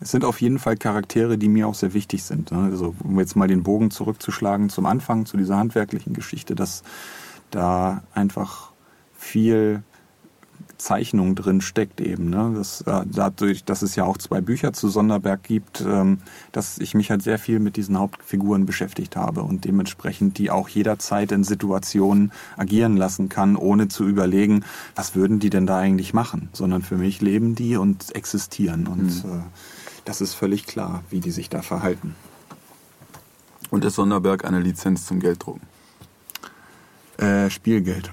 [0.00, 2.52] es sind auf jeden Fall Charaktere, die mir auch sehr wichtig sind.
[2.52, 2.68] Ne?
[2.70, 6.82] Also um jetzt mal den Bogen zurückzuschlagen zum Anfang, zu dieser handwerklichen Geschichte, dass
[7.50, 8.72] da einfach
[9.16, 9.82] viel
[10.78, 12.28] Zeichnung drin steckt eben.
[12.28, 12.52] Ne?
[12.54, 16.18] Das, äh, dadurch, dass es ja auch zwei Bücher zu Sonderberg gibt, ähm,
[16.52, 20.68] dass ich mich halt sehr viel mit diesen Hauptfiguren beschäftigt habe und dementsprechend die auch
[20.68, 24.64] jederzeit in Situationen agieren lassen kann, ohne zu überlegen,
[24.94, 29.24] was würden die denn da eigentlich machen, sondern für mich leben die und existieren und
[29.24, 29.30] mhm.
[29.30, 29.42] äh,
[30.06, 32.14] das ist völlig klar, wie die sich da verhalten.
[33.70, 35.62] Und ist Sonderberg eine Lizenz zum Gelddrucken?
[37.18, 38.10] Äh, Spielgeld.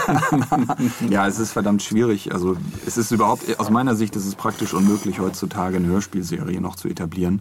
[1.08, 2.32] ja, es ist verdammt schwierig.
[2.32, 2.56] Also
[2.86, 6.88] es ist überhaupt, aus meiner Sicht ist es praktisch unmöglich, heutzutage eine Hörspielserie noch zu
[6.88, 7.40] etablieren.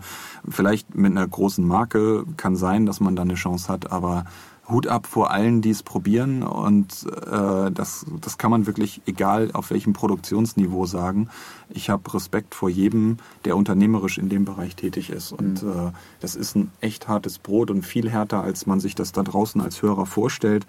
[0.49, 4.25] Vielleicht mit einer großen Marke kann sein, dass man da eine Chance hat, aber
[4.71, 9.51] Hut ab vor allen, die es probieren und äh, das, das kann man wirklich, egal
[9.53, 11.29] auf welchem Produktionsniveau sagen.
[11.69, 15.69] Ich habe Respekt vor jedem, der unternehmerisch in dem Bereich tätig ist und mhm.
[15.69, 19.23] äh, das ist ein echt hartes Brot und viel härter, als man sich das da
[19.23, 20.65] draußen als Hörer vorstellt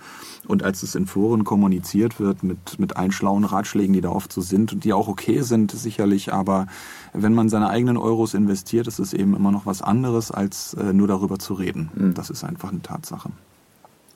[0.46, 4.32] und als es in Foren kommuniziert wird mit, mit allen schlauen Ratschlägen, die da oft
[4.32, 6.66] so sind und die auch okay sind sicherlich, aber
[7.12, 10.92] wenn man seine eigenen Euros investiert, ist es eben immer noch was anderes, als äh,
[10.92, 11.90] nur darüber zu reden.
[11.94, 12.14] Mhm.
[12.14, 13.30] Das ist einfach eine Tatsache.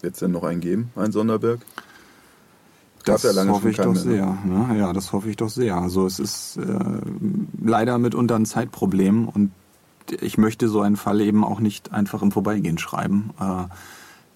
[0.07, 1.59] Wird es denn noch einen geben, ein Sonderberg?
[3.05, 4.39] Das ja hoffe ich doch mehr, sehr.
[4.45, 4.79] Ne?
[4.79, 5.75] Ja, das hoffe ich doch sehr.
[5.75, 6.79] Also es ist äh,
[7.61, 9.51] leider mitunter ein Zeitproblem und
[10.21, 13.31] ich möchte so einen Fall eben auch nicht einfach im Vorbeigehen schreiben.
[13.41, 13.65] Äh,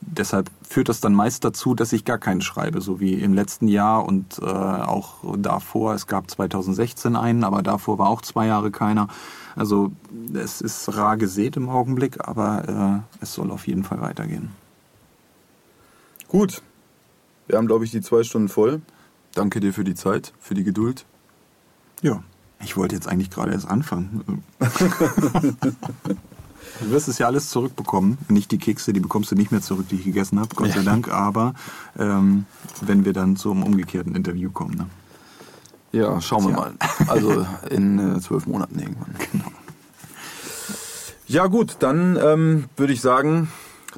[0.01, 3.69] deshalb führt das dann meist dazu, dass ich gar keinen schreibe, so wie im letzten
[3.69, 5.95] Jahr und äh, auch davor.
[5.95, 9.07] Es gab 2016 einen, aber davor war auch zwei Jahre keiner.
[9.55, 9.93] Also
[10.35, 14.51] es ist rar gesät im Augenblick, aber äh, es soll auf jeden Fall weitergehen.
[16.31, 16.63] Gut.
[17.49, 18.81] Wir haben, glaube ich, die zwei Stunden voll.
[19.35, 21.05] Danke dir für die Zeit, für die Geduld.
[22.03, 22.23] Ja,
[22.63, 24.45] ich wollte jetzt eigentlich gerade erst anfangen.
[26.79, 28.17] Du wirst es ja alles zurückbekommen.
[28.29, 30.83] Nicht die Kekse, die bekommst du nicht mehr zurück, die ich gegessen habe, Gott sei
[30.83, 31.09] Dank.
[31.09, 31.53] Aber
[31.99, 32.47] ähm,
[32.81, 34.77] wenn wir dann zum umgekehrten Interview kommen.
[34.77, 34.87] Ne?
[35.93, 36.57] Ja, schauen wir ja.
[36.57, 36.73] mal.
[37.09, 39.15] Also in äh, zwölf Monaten irgendwann.
[39.33, 39.53] Genau.
[41.27, 43.49] Ja gut, dann ähm, würde ich sagen,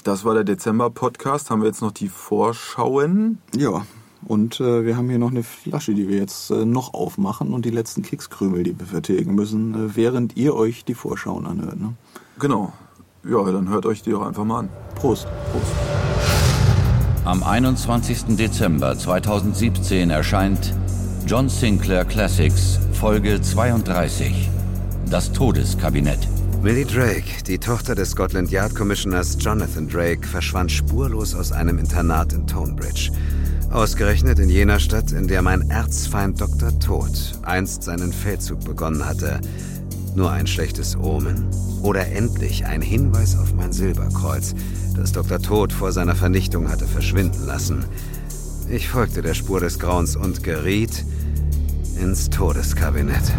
[0.05, 1.51] das war der Dezember-Podcast.
[1.51, 3.39] Haben wir jetzt noch die Vorschauen?
[3.55, 3.85] Ja.
[4.25, 7.65] Und äh, wir haben hier noch eine Flasche, die wir jetzt äh, noch aufmachen und
[7.65, 11.81] die letzten Kekskrümel, die wir vertilgen müssen, äh, während ihr euch die Vorschauen anhört.
[11.81, 11.95] Ne?
[12.39, 12.73] Genau.
[13.25, 14.69] Ja, dann hört euch die doch einfach mal an.
[14.95, 15.27] Prost.
[15.53, 15.73] Prost.
[17.25, 18.37] Am 21.
[18.37, 20.75] Dezember 2017 erscheint
[21.27, 24.49] John Sinclair Classics Folge 32.
[25.09, 26.27] Das Todeskabinett.
[26.63, 32.33] Millie Drake, die Tochter des Scotland Yard Commissioners Jonathan Drake, verschwand spurlos aus einem Internat
[32.33, 33.11] in Tonebridge.
[33.73, 36.79] Ausgerechnet in jener Stadt, in der mein Erzfeind Dr.
[36.79, 37.11] Tod
[37.43, 39.41] einst seinen Feldzug begonnen hatte.
[40.15, 41.49] Nur ein schlechtes Omen?
[41.83, 44.55] Oder endlich ein Hinweis auf mein Silberkreuz,
[44.95, 45.43] das Dr.
[45.43, 47.85] Tod vor seiner Vernichtung hatte verschwinden lassen?
[48.71, 51.05] Ich folgte der Spur des Grauens und geriet
[52.01, 53.33] ins Todeskabinett.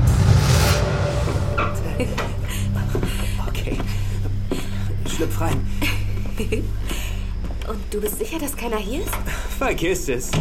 [5.14, 5.65] schlüpf rein.
[7.68, 9.15] Und du bist sicher, dass keiner hier ist?
[9.57, 10.31] Vergiss es.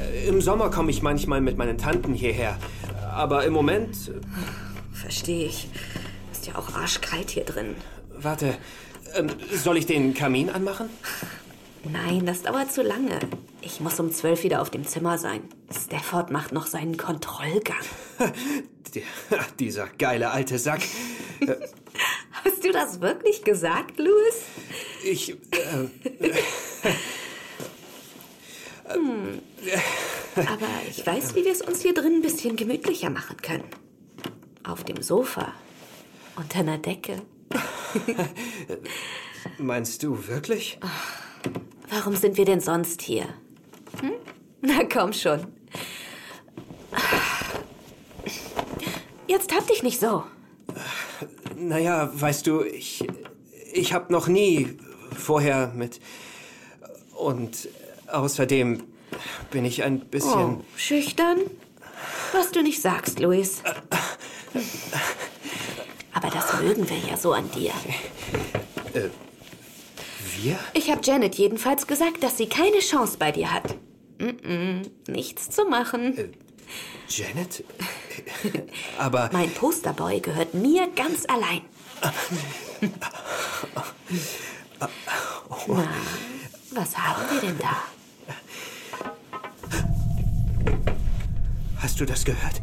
[0.00, 2.58] Äh, Im Sommer komme ich manchmal mit meinen Tanten hierher.
[3.12, 4.08] Aber im Moment.
[4.08, 5.68] Äh, Verstehe ich.
[6.32, 7.74] Ist ja auch arschkalt hier drin.
[8.16, 8.56] Warte,
[9.14, 10.88] ähm, soll ich den Kamin anmachen?
[11.84, 13.18] Nein, das dauert zu lange.
[13.60, 15.42] Ich muss um zwölf wieder auf dem Zimmer sein.
[15.70, 17.76] Stafford macht noch seinen Kontrollgang.
[19.58, 20.80] Dieser geile alte Sack.
[22.44, 24.42] Hast du das wirklich gesagt, Louis?
[25.04, 25.30] Ich.
[25.30, 25.88] Äh,
[28.88, 29.40] hm.
[30.36, 33.64] Aber ich weiß, wie wir es uns hier drin ein bisschen gemütlicher machen können.
[34.64, 35.52] Auf dem Sofa.
[36.36, 37.22] Unter einer Decke.
[39.58, 40.78] Meinst du wirklich?
[41.88, 43.24] Warum sind wir denn sonst hier?
[44.00, 44.12] Hm?
[44.60, 45.46] Na komm schon.
[49.26, 50.24] Jetzt hab dich nicht so.
[51.58, 53.06] Naja, weißt du, ich,
[53.72, 54.76] ich habe noch nie
[55.16, 56.00] vorher mit...
[57.14, 57.68] Und
[58.08, 58.82] außerdem
[59.50, 60.56] bin ich ein bisschen...
[60.60, 61.38] Oh, schüchtern?
[62.32, 63.62] Was du nicht sagst, Luis.
[66.12, 67.72] Aber das mögen wir ja so an dir.
[68.92, 69.08] Äh,
[70.42, 70.58] wir?
[70.74, 73.76] Ich habe Janet jedenfalls gesagt, dass sie keine Chance bei dir hat.
[74.18, 76.16] Mm -mm, nichts zu machen.
[76.18, 76.28] Äh,
[77.08, 77.64] Janet?
[78.98, 79.30] Aber.
[79.32, 81.62] Mein Posterboy gehört mir ganz allein.
[85.68, 85.88] Na,
[86.72, 87.76] was haben wir denn da?
[91.80, 92.60] Hast du das gehört?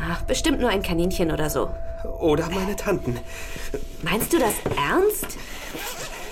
[0.00, 1.70] Ach, bestimmt nur ein Kaninchen oder so.
[2.20, 3.18] Oder meine Tanten.
[4.02, 5.36] Meinst du das ernst?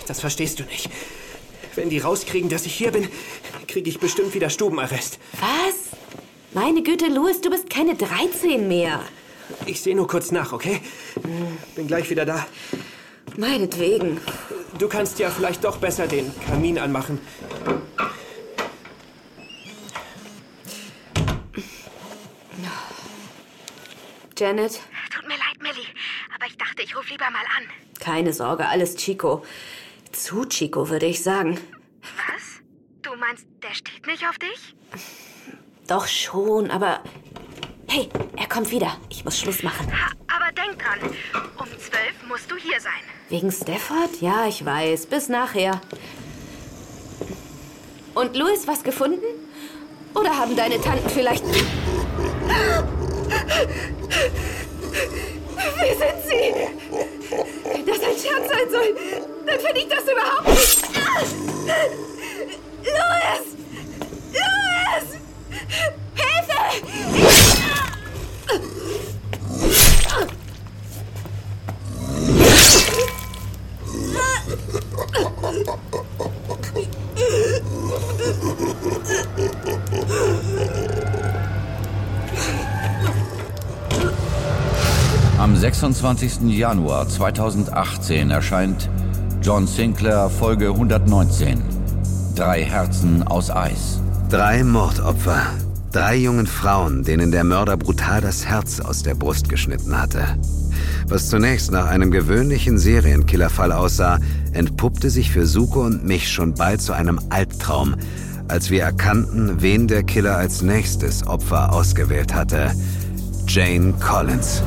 [0.06, 0.88] Das verstehst du nicht.
[1.74, 3.08] Wenn die rauskriegen, dass ich hier bin,
[3.66, 5.18] kriege ich bestimmt wieder Stubenarrest.
[5.32, 5.96] Was?
[6.56, 9.04] Meine Güte, Louis, du bist keine 13 mehr.
[9.66, 10.80] Ich sehe nur kurz nach, okay?
[11.74, 12.46] Bin gleich wieder da.
[13.36, 14.22] Meinetwegen.
[14.78, 17.20] Du kannst ja vielleicht doch besser den Kamin anmachen.
[24.38, 24.80] Janet?
[25.14, 25.84] Tut mir leid, Millie,
[26.34, 27.64] aber ich dachte, ich rufe lieber mal an.
[28.00, 29.44] Keine Sorge, alles Chico.
[30.10, 31.60] Zu Chico, würde ich sagen.
[32.00, 32.62] Was?
[33.02, 34.74] Du meinst, der steht nicht auf dich?
[35.86, 37.00] Doch schon, aber.
[37.88, 38.96] Hey, er kommt wieder.
[39.08, 39.92] Ich muss Schluss machen.
[40.26, 40.98] Aber denk dran,
[41.58, 42.92] um zwölf musst du hier sein.
[43.28, 44.20] Wegen Stafford?
[44.20, 45.06] Ja, ich weiß.
[45.06, 45.80] Bis nachher.
[48.14, 49.24] Und Louis was gefunden?
[50.14, 51.44] Oder haben deine Tanten vielleicht.
[51.44, 51.54] Wie
[55.94, 56.54] sind Sie?
[57.72, 58.96] Wenn das ein Scherz sein soll,
[59.46, 60.82] dann finde ich das überhaupt nicht.
[62.82, 63.56] Louis!
[64.32, 65.20] Louis!
[85.38, 86.50] Am 26.
[86.50, 88.90] Januar 2018 erscheint
[89.42, 91.62] John Sinclair Folge 119.
[92.34, 94.00] Drei Herzen aus Eis.
[94.30, 95.40] Drei Mordopfer.
[95.92, 100.24] Drei jungen Frauen, denen der Mörder brutal das Herz aus der Brust geschnitten hatte.
[101.06, 104.18] Was zunächst nach einem gewöhnlichen Serienkillerfall aussah,
[104.52, 107.94] entpuppte sich für Suko und mich schon bald zu einem Albtraum,
[108.48, 112.72] als wir erkannten, wen der Killer als nächstes Opfer ausgewählt hatte.
[113.46, 114.60] Jane Collins.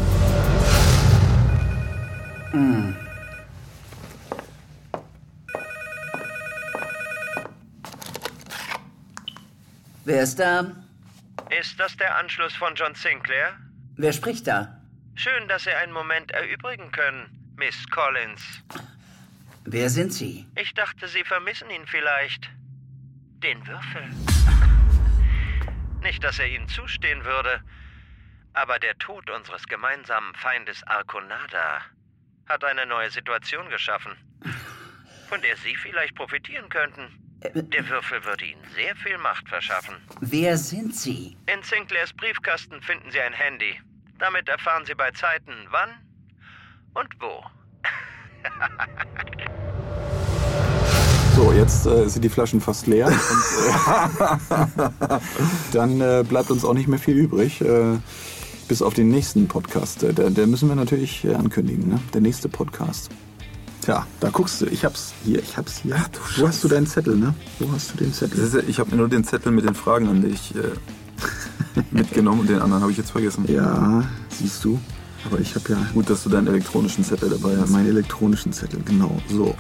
[10.10, 10.66] Wer ist da?
[11.52, 13.56] Ist das der Anschluss von John Sinclair?
[13.96, 14.82] Wer spricht da?
[15.14, 18.42] Schön, dass Sie einen Moment erübrigen können, Miss Collins.
[19.66, 20.48] Wer sind Sie?
[20.56, 22.50] Ich dachte, Sie vermissen ihn vielleicht.
[23.44, 24.02] Den Würfel.
[26.02, 27.62] Nicht, dass er Ihnen zustehen würde,
[28.54, 31.82] aber der Tod unseres gemeinsamen Feindes Arconada
[32.48, 34.14] hat eine neue Situation geschaffen,
[35.28, 37.29] von der Sie vielleicht profitieren könnten.
[37.42, 39.96] Der Würfel würde Ihnen sehr viel Macht verschaffen.
[40.20, 41.38] Wer sind Sie?
[41.48, 43.80] In Sinclairs Briefkasten finden Sie ein Handy.
[44.20, 45.90] Damit erfahren Sie bei Zeiten wann
[46.94, 47.42] und wo.
[51.36, 53.08] So, jetzt äh, sind die Flaschen fast leer.
[53.08, 53.18] und, äh,
[55.72, 57.62] dann äh, bleibt uns auch nicht mehr viel übrig.
[57.62, 57.98] Äh,
[58.68, 60.04] bis auf den nächsten Podcast.
[60.04, 62.02] Äh, der, der müssen wir natürlich äh, ankündigen, ne?
[62.14, 63.10] Der nächste Podcast.
[63.90, 64.68] Tja, da guckst du.
[64.68, 65.96] Ich hab's hier, ich hab's hier.
[65.98, 67.34] Ach, du Wo hast du deinen Zettel, ne?
[67.58, 68.38] Wo hast du den Zettel?
[68.40, 72.42] Ist, ja- ich habe mir nur den Zettel mit den Fragen an dich äh, mitgenommen
[72.42, 73.46] und den anderen habe ich jetzt vergessen.
[73.48, 74.80] Ja, siehst du.
[75.26, 77.72] Aber ich habe ja Gut, dass du deinen elektronischen Zettel dabei hast.
[77.72, 79.20] meinen elektronischen Zettel, genau.
[79.28, 79.56] So.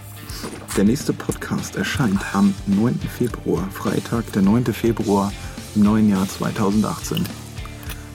[0.78, 3.00] Der nächste Podcast erscheint am 9.
[3.18, 4.66] Februar, Freitag, der 9.
[4.66, 5.34] Februar
[5.74, 7.26] im neuen Jahr 2018.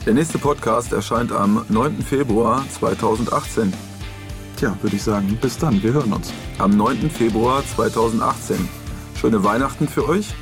[0.05, 2.01] Der nächste Podcast erscheint am 9.
[2.03, 3.73] Februar 2018.
[4.57, 6.31] Tja, würde ich sagen, bis dann, wir hören uns.
[6.59, 7.09] Am 9.
[7.09, 8.69] Februar 2018.
[9.19, 10.33] Schöne Weihnachten für euch.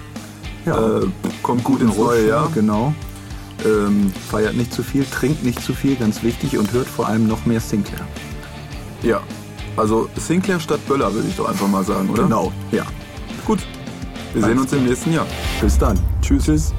[0.65, 1.07] Ja, Äh,
[1.41, 2.49] kommt gut ins neue Jahr.
[2.53, 2.94] Genau.
[3.65, 7.27] Ähm, Feiert nicht zu viel, trinkt nicht zu viel, ganz wichtig, und hört vor allem
[7.27, 8.06] noch mehr Sinclair.
[9.02, 9.22] ja,
[9.76, 12.23] also Sinclair statt Böller würde ich doch einfach mal sagen, oder?
[12.23, 12.84] Genau, ja.
[13.45, 13.60] Gut.
[14.34, 15.26] Wir sehen uns im nächsten Jahr.
[15.61, 15.99] Bis dann.
[16.22, 16.45] Tschüss.
[16.45, 16.73] Tschüss.